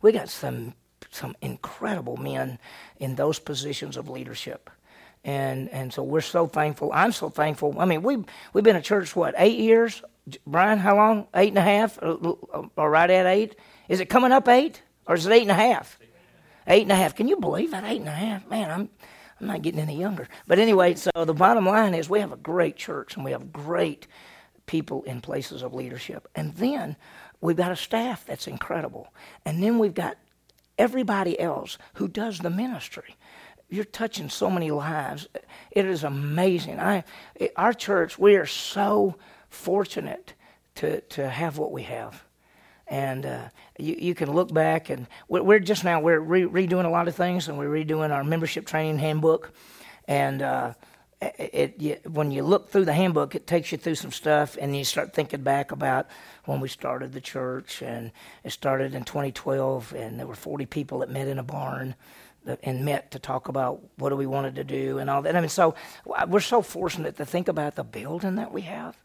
We 0.00 0.12
got 0.12 0.30
some 0.30 0.72
some 1.10 1.36
incredible 1.42 2.16
men 2.16 2.58
in 2.96 3.14
those 3.14 3.38
positions 3.38 3.98
of 3.98 4.08
leadership. 4.08 4.70
And 5.24 5.68
and 5.70 5.92
so 5.92 6.02
we're 6.02 6.20
so 6.20 6.46
thankful. 6.46 6.90
I'm 6.92 7.12
so 7.12 7.30
thankful. 7.30 7.74
I 7.78 7.84
mean, 7.84 8.02
we 8.02 8.24
we've 8.52 8.64
been 8.64 8.76
a 8.76 8.82
church 8.82 9.16
what 9.16 9.34
eight 9.38 9.58
years, 9.58 10.02
Brian? 10.46 10.78
How 10.78 10.96
long? 10.96 11.26
Eight 11.34 11.48
and 11.48 11.58
a 11.58 11.62
half, 11.62 11.98
or, 12.02 12.38
or 12.76 12.90
right 12.90 13.10
at 13.10 13.26
eight? 13.26 13.56
Is 13.88 14.00
it 14.00 14.06
coming 14.06 14.32
up 14.32 14.48
eight, 14.48 14.82
or 15.06 15.14
is 15.14 15.26
it 15.26 15.32
eight 15.32 15.42
and 15.42 15.50
a 15.50 15.54
half? 15.54 15.98
Eight 16.66 16.82
and 16.82 16.92
a 16.92 16.96
half. 16.96 17.14
Can 17.14 17.28
you 17.28 17.36
believe 17.36 17.70
that? 17.70 17.84
Eight 17.84 18.00
and 18.00 18.08
a 18.08 18.12
half. 18.12 18.48
Man, 18.48 18.70
I'm 18.70 18.88
I'm 19.40 19.46
not 19.46 19.62
getting 19.62 19.80
any 19.80 19.98
younger. 19.98 20.28
But 20.46 20.58
anyway, 20.58 20.94
so 20.94 21.10
the 21.24 21.34
bottom 21.34 21.66
line 21.66 21.94
is 21.94 22.08
we 22.10 22.20
have 22.20 22.32
a 22.32 22.36
great 22.36 22.76
church 22.76 23.16
and 23.16 23.24
we 23.24 23.32
have 23.32 23.52
great 23.52 24.06
people 24.66 25.02
in 25.04 25.20
places 25.20 25.62
of 25.62 25.74
leadership. 25.74 26.28
And 26.34 26.54
then 26.56 26.96
We've 27.44 27.54
got 27.54 27.72
a 27.72 27.76
staff 27.76 28.24
that's 28.24 28.46
incredible. 28.46 29.12
And 29.44 29.62
then 29.62 29.78
we've 29.78 29.92
got 29.92 30.16
everybody 30.78 31.38
else 31.38 31.76
who 31.96 32.08
does 32.08 32.38
the 32.38 32.48
ministry. 32.48 33.16
You're 33.74 33.84
touching 33.84 34.28
so 34.28 34.48
many 34.48 34.70
lives. 34.70 35.26
It 35.72 35.84
is 35.84 36.04
amazing. 36.04 36.78
I, 36.78 37.02
our 37.56 37.72
church, 37.72 38.16
we 38.16 38.36
are 38.36 38.46
so 38.46 39.16
fortunate 39.48 40.34
to, 40.76 41.00
to 41.00 41.28
have 41.28 41.58
what 41.58 41.72
we 41.72 41.82
have. 41.82 42.22
And 42.86 43.26
uh, 43.26 43.48
you, 43.76 43.96
you 43.98 44.14
can 44.14 44.32
look 44.32 44.54
back, 44.54 44.90
and 44.90 45.08
we're, 45.26 45.42
we're 45.42 45.58
just 45.58 45.82
now 45.82 46.00
we're 46.00 46.20
re- 46.20 46.44
redoing 46.44 46.84
a 46.84 46.88
lot 46.88 47.08
of 47.08 47.16
things, 47.16 47.48
and 47.48 47.58
we're 47.58 47.84
redoing 47.84 48.12
our 48.12 48.22
membership 48.22 48.64
training 48.64 48.98
handbook. 48.98 49.52
And 50.06 50.40
uh, 50.40 50.74
it, 51.20 51.74
it, 51.82 52.10
when 52.10 52.30
you 52.30 52.44
look 52.44 52.70
through 52.70 52.84
the 52.84 52.92
handbook, 52.92 53.34
it 53.34 53.48
takes 53.48 53.72
you 53.72 53.78
through 53.78 53.96
some 53.96 54.12
stuff, 54.12 54.56
and 54.60 54.76
you 54.76 54.84
start 54.84 55.14
thinking 55.14 55.42
back 55.42 55.72
about 55.72 56.06
when 56.44 56.60
we 56.60 56.68
started 56.68 57.12
the 57.12 57.20
church, 57.20 57.82
and 57.82 58.12
it 58.44 58.52
started 58.52 58.94
in 58.94 59.02
2012, 59.02 59.94
and 59.94 60.20
there 60.20 60.28
were 60.28 60.36
40 60.36 60.66
people 60.66 61.00
that 61.00 61.10
met 61.10 61.26
in 61.26 61.40
a 61.40 61.42
barn 61.42 61.96
and 62.62 62.84
met 62.84 63.10
to 63.12 63.18
talk 63.18 63.48
about 63.48 63.82
what 63.96 64.10
do 64.10 64.16
we 64.16 64.26
wanted 64.26 64.54
to 64.56 64.64
do 64.64 64.98
and 64.98 65.08
all 65.08 65.22
that. 65.22 65.36
I 65.36 65.40
mean, 65.40 65.48
so 65.48 65.74
we're 66.28 66.40
so 66.40 66.62
fortunate 66.62 67.16
to 67.16 67.24
think 67.24 67.48
about 67.48 67.74
the 67.74 67.84
building 67.84 68.36
that 68.36 68.52
we 68.52 68.62
have. 68.62 68.96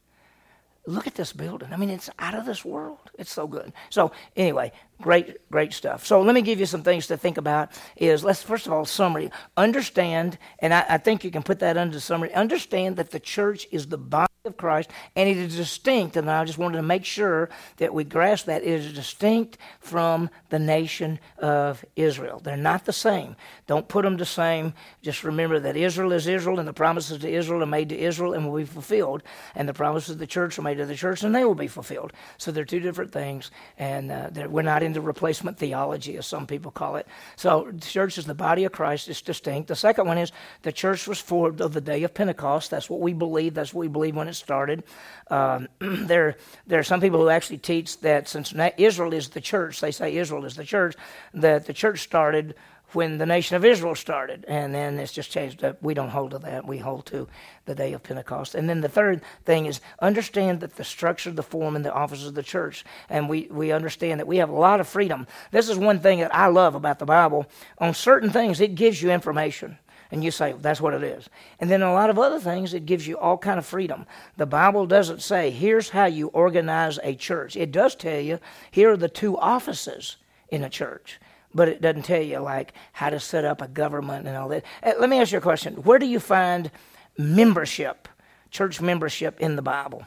Look 0.86 1.08
at 1.08 1.16
this 1.16 1.34
building. 1.34 1.72
I 1.72 1.78
mean, 1.78 1.90
it's 1.90 2.10
out 2.20 2.36
of 2.36 2.46
this 2.46 2.66
world. 2.66 3.12
It's 3.18 3.32
so 3.32 3.48
good. 3.48 3.74
So 3.90 4.12
anyway, 4.36 4.72
great, 5.02 5.50
great 5.50 5.74
stuff. 5.74 6.06
So 6.06 6.22
let 6.22 6.36
me 6.36 6.42
give 6.42 6.60
you 6.60 6.66
some 6.66 6.84
things 6.84 7.08
to 7.08 7.18
think 7.18 7.38
about. 7.38 7.72
Is 7.96 8.24
let's 8.24 8.44
first 8.44 8.68
of 8.68 8.74
all 8.74 8.86
summary. 8.86 9.32
Understand, 9.58 10.38
and 10.60 10.74
I, 10.74 10.86
I 10.90 10.98
think 10.98 11.24
you 11.24 11.32
can 11.32 11.44
put 11.44 11.60
that 11.60 11.78
under 11.78 12.00
summary. 12.00 12.34
Understand 12.34 12.98
that 12.98 13.12
the 13.12 13.20
church 13.20 13.68
is 13.72 13.88
the 13.88 13.98
body 13.98 14.30
of 14.46 14.58
Christ, 14.58 14.90
and 15.16 15.28
it 15.30 15.38
is 15.38 15.56
distinct, 15.56 16.16
and 16.16 16.30
I 16.30 16.46
just 16.46 16.58
wanted 16.58 16.78
to 16.78 16.84
make 16.84 17.04
sure 17.04 17.50
that 17.78 17.94
we 17.94 18.06
grasp 18.06 18.46
that 18.46 18.64
it 18.64 18.68
is 18.68 18.94
distinct 18.94 19.58
from 19.80 20.30
the 20.50 20.60
nation 20.60 21.20
of 21.38 21.84
Israel. 21.96 22.40
They're 22.40 22.56
not 22.56 22.86
the 22.86 22.94
same. 22.94 23.36
Don't 23.68 23.88
put 23.88 24.04
them 24.04 24.16
the 24.16 24.26
same. 24.26 24.74
Just 25.02 25.26
remember 25.26 25.60
that 25.60 25.76
Israel 25.76 26.14
is 26.14 26.26
Israel, 26.26 26.60
and 26.60 26.68
the 26.68 26.74
promises 26.74 27.20
to 27.20 27.30
Israel 27.30 27.64
are 27.64 27.68
made 27.68 27.90
to 27.90 27.98
Israel 27.98 28.34
and 28.34 28.50
will 28.50 28.60
be 28.60 28.66
fulfilled, 28.66 29.24
and 29.56 29.68
the 29.68 29.74
promises 29.74 30.12
of 30.12 30.20
the 30.20 30.28
church 30.28 30.58
are 30.58 30.64
made 30.64 30.78
to 30.78 30.86
the 30.86 30.96
church, 30.96 31.22
and 31.24 31.36
they 31.36 31.44
will 31.44 31.56
be 31.56 31.68
fulfilled. 31.68 32.14
So 32.38 32.52
they're 32.52 32.66
two 32.66 32.80
different 32.80 33.12
things, 33.12 33.52
and 33.78 34.12
uh, 34.12 34.30
we're 34.48 34.62
not 34.62 34.84
into 34.90 35.02
replacement 35.02 35.58
theology, 35.58 36.18
as 36.18 36.26
some 36.28 36.46
people 36.46 36.72
call 36.72 36.98
it. 36.98 37.08
So 37.36 37.70
the 37.72 37.80
church 37.80 38.18
is 38.18 38.26
the 38.26 38.34
body 38.34 38.66
of 38.66 38.72
Christ. 38.72 39.08
It's 39.08 39.22
distinct. 39.22 39.68
The 39.68 39.76
second 39.76 40.08
one 40.08 40.18
is 40.18 40.32
the 40.64 40.72
church 40.72 41.08
was 41.08 41.20
formed 41.20 41.62
of 41.62 41.74
the 41.74 41.82
day 41.82 42.04
of 42.04 42.14
Pentecost. 42.14 42.72
That's 42.72 42.90
what 42.90 43.00
we 43.00 43.14
believe. 43.14 43.54
That's 43.54 43.74
what 43.74 43.82
we 43.82 43.88
believe 43.88 44.16
when 44.16 44.28
it 44.28 44.34
started. 44.34 44.84
Um, 45.30 45.68
there, 45.80 46.36
there 46.68 46.80
are 46.80 46.84
some 46.84 47.02
people 47.02 47.20
who 47.20 47.30
actually 47.30 47.60
teach 47.60 48.00
that 48.02 48.28
since 48.28 48.54
Israel 48.78 49.14
is 49.14 49.30
the 49.30 49.42
church, 49.42 49.80
they 49.80 49.92
say 49.92 50.18
Israel 50.18 50.46
is 50.46 50.56
the 50.56 50.66
church, 50.66 50.96
that 51.34 51.66
the 51.66 51.74
church 51.74 52.00
started 52.02 52.56
when 52.94 53.18
the 53.18 53.26
nation 53.26 53.56
of 53.56 53.66
Israel 53.66 53.96
started. 53.96 54.46
And 54.48 54.74
then 54.74 55.00
it's 55.00 55.12
just 55.12 55.32
changed 55.32 55.64
up. 55.64 55.82
We 55.82 55.94
don't 55.94 56.10
hold 56.10 56.32
to 56.32 56.40
that. 56.40 56.66
We 56.66 56.78
hold 56.78 57.06
to 57.08 57.28
the 57.66 57.76
day 57.76 57.94
of 57.94 58.04
Pentecost. 58.04 58.56
And 58.56 58.70
then 58.70 58.82
the 58.82 58.90
third 58.90 59.22
thing 59.46 59.66
is 59.66 59.82
understand 60.00 60.60
that 60.62 60.76
the 60.76 60.84
structure, 60.84 61.32
the 61.32 61.44
form, 61.44 61.76
and 61.76 61.86
the 61.86 61.94
offices 61.94 62.28
of 62.28 62.36
the 62.36 62.44
church. 62.44 62.84
And 63.10 63.30
we, 63.30 63.48
we 63.52 63.72
understand 63.72 64.20
that 64.20 64.28
we 64.28 64.38
have 64.38 64.50
a 64.50 64.54
lot 64.54 64.80
of 64.80 64.88
freedom. 64.88 65.28
This 65.52 65.70
is 65.70 65.78
one 65.78 66.00
thing 66.00 66.20
that 66.20 66.34
I 66.34 66.48
love 66.48 66.76
about 66.76 67.00
the 67.00 67.06
Bible. 67.06 67.48
On 67.78 67.94
certain 67.94 68.30
things, 68.30 68.60
it 68.60 68.76
gives 68.76 69.02
you 69.02 69.12
information 69.12 69.78
and 70.12 70.24
you 70.24 70.32
say 70.32 70.54
that's 70.60 70.82
what 70.82 70.94
it 70.94 71.04
is 71.04 71.30
and 71.60 71.70
then 71.70 71.82
a 71.82 71.94
lot 71.94 72.10
of 72.10 72.18
other 72.18 72.40
things 72.40 72.74
it 72.74 72.86
gives 72.86 73.08
you 73.08 73.18
all 73.18 73.38
kind 73.38 73.60
of 73.60 73.66
freedom 73.66 74.06
the 74.38 74.46
bible 74.46 74.86
doesn't 74.86 75.22
say 75.22 75.52
here's 75.52 75.90
how 75.90 76.06
you 76.06 76.28
organize 76.30 77.00
a 77.04 77.16
church 77.16 77.56
it 77.56 77.72
does 77.72 77.96
tell 77.96 78.20
you 78.20 78.40
here 78.72 78.92
are 78.92 78.98
the 78.98 79.10
two 79.10 79.38
offices 79.38 80.18
in 80.50 80.64
a 80.64 80.70
church 80.70 81.20
but 81.54 81.68
it 81.68 81.82
doesn't 81.82 82.04
tell 82.04 82.22
you 82.22 82.40
like 82.40 82.74
how 82.94 83.10
to 83.10 83.20
set 83.20 83.46
up 83.46 83.62
a 83.62 83.68
government 83.68 84.28
and 84.28 84.38
all 84.38 84.50
that 84.50 84.64
uh, 84.84 84.94
let 85.00 85.10
me 85.10 85.20
ask 85.20 85.32
you 85.32 85.38
a 85.38 85.42
question 85.42 85.76
where 85.76 86.00
do 86.00 86.06
you 86.06 86.20
find 86.20 86.72
membership 87.18 88.08
church 88.52 88.82
membership 88.82 89.40
in 89.40 89.56
the 89.56 89.62
bible 89.62 90.06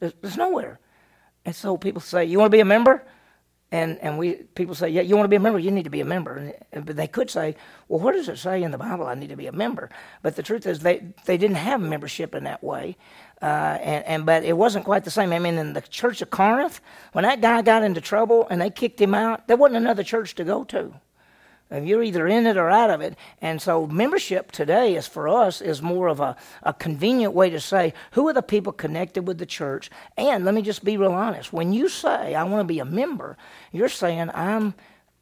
there's, 0.00 0.12
there's 0.20 0.36
nowhere 0.36 0.78
and 1.44 1.54
so 1.54 1.76
people 1.76 2.00
say 2.00 2.24
you 2.24 2.38
want 2.38 2.50
to 2.50 2.56
be 2.56 2.60
a 2.60 2.64
member 2.64 3.04
and 3.74 3.98
and 4.02 4.18
we 4.18 4.34
people 4.54 4.76
say, 4.76 4.88
yeah, 4.88 5.02
you 5.02 5.16
want 5.16 5.24
to 5.24 5.28
be 5.28 5.34
a 5.34 5.40
member, 5.40 5.58
you 5.58 5.72
need 5.72 5.82
to 5.82 5.90
be 5.90 6.00
a 6.00 6.04
member. 6.04 6.54
And, 6.70 6.86
but 6.86 6.94
they 6.94 7.08
could 7.08 7.28
say, 7.28 7.56
well, 7.88 7.98
what 7.98 8.12
does 8.12 8.28
it 8.28 8.38
say 8.38 8.62
in 8.62 8.70
the 8.70 8.78
Bible? 8.78 9.04
I 9.04 9.14
need 9.14 9.30
to 9.30 9.36
be 9.36 9.48
a 9.48 9.52
member. 9.52 9.90
But 10.22 10.36
the 10.36 10.44
truth 10.44 10.64
is, 10.64 10.78
they 10.78 11.02
they 11.24 11.36
didn't 11.36 11.56
have 11.56 11.80
membership 11.80 12.36
in 12.36 12.44
that 12.44 12.62
way, 12.62 12.96
uh, 13.44 13.78
and 13.82 14.04
and 14.06 14.26
but 14.26 14.42
it 14.42 14.56
wasn't 14.56 14.86
quite 14.86 15.04
the 15.04 15.10
same. 15.10 15.30
I 15.30 15.38
mean, 15.38 15.58
in 15.58 15.74
the 15.74 15.82
church 15.82 16.22
of 16.22 16.30
Corinth, 16.30 16.80
when 17.12 17.24
that 17.24 17.42
guy 17.42 17.60
got 17.60 17.82
into 17.82 18.00
trouble 18.00 18.46
and 18.48 18.58
they 18.58 18.70
kicked 18.70 18.98
him 18.98 19.14
out, 19.14 19.46
there 19.48 19.58
wasn't 19.58 19.76
another 19.76 20.02
church 20.02 20.34
to 20.36 20.44
go 20.44 20.64
to. 20.64 20.94
And 21.70 21.86
You're 21.86 22.02
either 22.02 22.26
in 22.26 22.46
it 22.46 22.56
or 22.56 22.70
out 22.70 22.88
of 22.88 23.02
it. 23.02 23.16
And 23.42 23.60
so 23.60 23.86
membership 23.86 24.50
today 24.50 24.94
is 24.94 25.06
for 25.06 25.28
us 25.28 25.60
is 25.60 25.82
more 25.82 26.08
of 26.08 26.20
a, 26.20 26.36
a 26.62 26.72
convenient 26.72 27.34
way 27.34 27.50
to 27.50 27.60
say 27.60 27.92
who 28.12 28.26
are 28.28 28.32
the 28.32 28.42
people 28.42 28.72
connected 28.72 29.26
with 29.26 29.38
the 29.38 29.46
church. 29.46 29.90
And 30.16 30.46
let 30.46 30.54
me 30.54 30.62
just 30.62 30.82
be 30.82 30.96
real 30.96 31.12
honest. 31.12 31.52
When 31.52 31.72
you 31.72 31.90
say 31.90 32.34
I 32.34 32.44
want 32.44 32.60
to 32.60 32.72
be 32.72 32.78
a 32.78 32.84
member, 32.86 33.36
you're 33.72 33.90
saying 33.90 34.30
I'm 34.32 34.74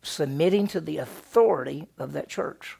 submitting 0.02 0.68
to 0.68 0.80
the 0.80 0.98
authority 0.98 1.88
of 1.98 2.12
that 2.12 2.28
church. 2.28 2.76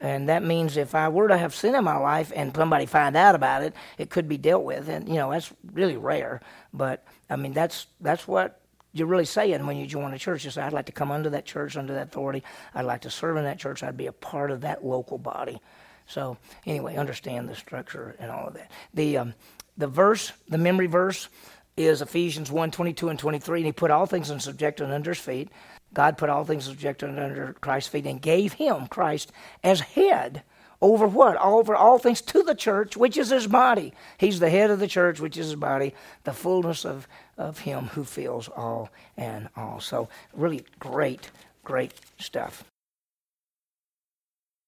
And 0.00 0.28
that 0.30 0.42
means 0.42 0.76
if 0.76 0.94
I 0.94 1.08
were 1.10 1.28
to 1.28 1.36
have 1.36 1.54
sin 1.54 1.74
in 1.74 1.84
my 1.84 1.98
life 1.98 2.32
and 2.34 2.54
somebody 2.54 2.86
find 2.86 3.16
out 3.16 3.34
about 3.34 3.62
it, 3.62 3.74
it 3.98 4.08
could 4.08 4.28
be 4.28 4.38
dealt 4.38 4.64
with. 4.64 4.88
And 4.88 5.08
you 5.08 5.16
know, 5.16 5.30
that's 5.30 5.52
really 5.72 5.96
rare. 5.96 6.40
But 6.72 7.04
I 7.28 7.36
mean 7.36 7.52
that's 7.52 7.86
that's 8.00 8.26
what 8.26 8.60
you're 8.92 9.06
really 9.06 9.24
saying 9.24 9.64
when 9.66 9.76
you 9.76 9.86
join 9.86 10.12
a 10.12 10.18
church. 10.18 10.44
You 10.44 10.50
say, 10.50 10.62
I'd 10.62 10.72
like 10.72 10.86
to 10.86 10.92
come 10.92 11.10
under 11.10 11.30
that 11.30 11.44
church, 11.44 11.76
under 11.76 11.94
that 11.94 12.08
authority. 12.08 12.42
I'd 12.74 12.86
like 12.86 13.02
to 13.02 13.10
serve 13.10 13.36
in 13.36 13.44
that 13.44 13.58
church. 13.58 13.82
I'd 13.82 13.96
be 13.96 14.06
a 14.06 14.12
part 14.12 14.50
of 14.50 14.62
that 14.62 14.84
local 14.84 15.18
body. 15.18 15.60
So, 16.06 16.38
anyway, 16.66 16.96
understand 16.96 17.48
the 17.48 17.54
structure 17.54 18.16
and 18.18 18.32
all 18.32 18.48
of 18.48 18.54
that. 18.54 18.70
The, 18.94 19.18
um, 19.18 19.34
the 19.76 19.86
verse, 19.86 20.32
the 20.48 20.58
memory 20.58 20.88
verse, 20.88 21.28
is 21.76 22.02
Ephesians 22.02 22.50
1 22.50 22.72
22 22.72 23.10
and 23.10 23.18
23. 23.18 23.60
And 23.60 23.66
he 23.66 23.72
put 23.72 23.92
all 23.92 24.06
things 24.06 24.30
in 24.30 24.40
subjection 24.40 24.90
under 24.90 25.12
his 25.12 25.20
feet. 25.20 25.50
God 25.92 26.18
put 26.18 26.30
all 26.30 26.44
things 26.44 26.66
in 26.66 26.72
subjection 26.72 27.18
under 27.18 27.54
Christ's 27.60 27.90
feet 27.90 28.06
and 28.06 28.22
gave 28.22 28.54
him, 28.54 28.86
Christ, 28.86 29.32
as 29.62 29.80
head 29.80 30.42
over 30.82 31.06
what? 31.06 31.36
Over 31.36 31.76
all 31.76 31.98
things 31.98 32.22
to 32.22 32.42
the 32.42 32.54
church, 32.54 32.96
which 32.96 33.18
is 33.18 33.30
his 33.30 33.46
body. 33.46 33.92
He's 34.16 34.40
the 34.40 34.50
head 34.50 34.70
of 34.70 34.78
the 34.78 34.86
church, 34.86 35.20
which 35.20 35.36
is 35.36 35.48
his 35.48 35.56
body, 35.56 35.94
the 36.24 36.32
fullness 36.32 36.84
of, 36.86 37.06
of 37.36 37.58
him 37.60 37.86
who 37.86 38.04
fills 38.04 38.48
all 38.48 38.90
and 39.16 39.48
all. 39.56 39.80
So, 39.80 40.08
really 40.32 40.64
great, 40.78 41.30
great 41.64 41.92
stuff. 42.18 42.64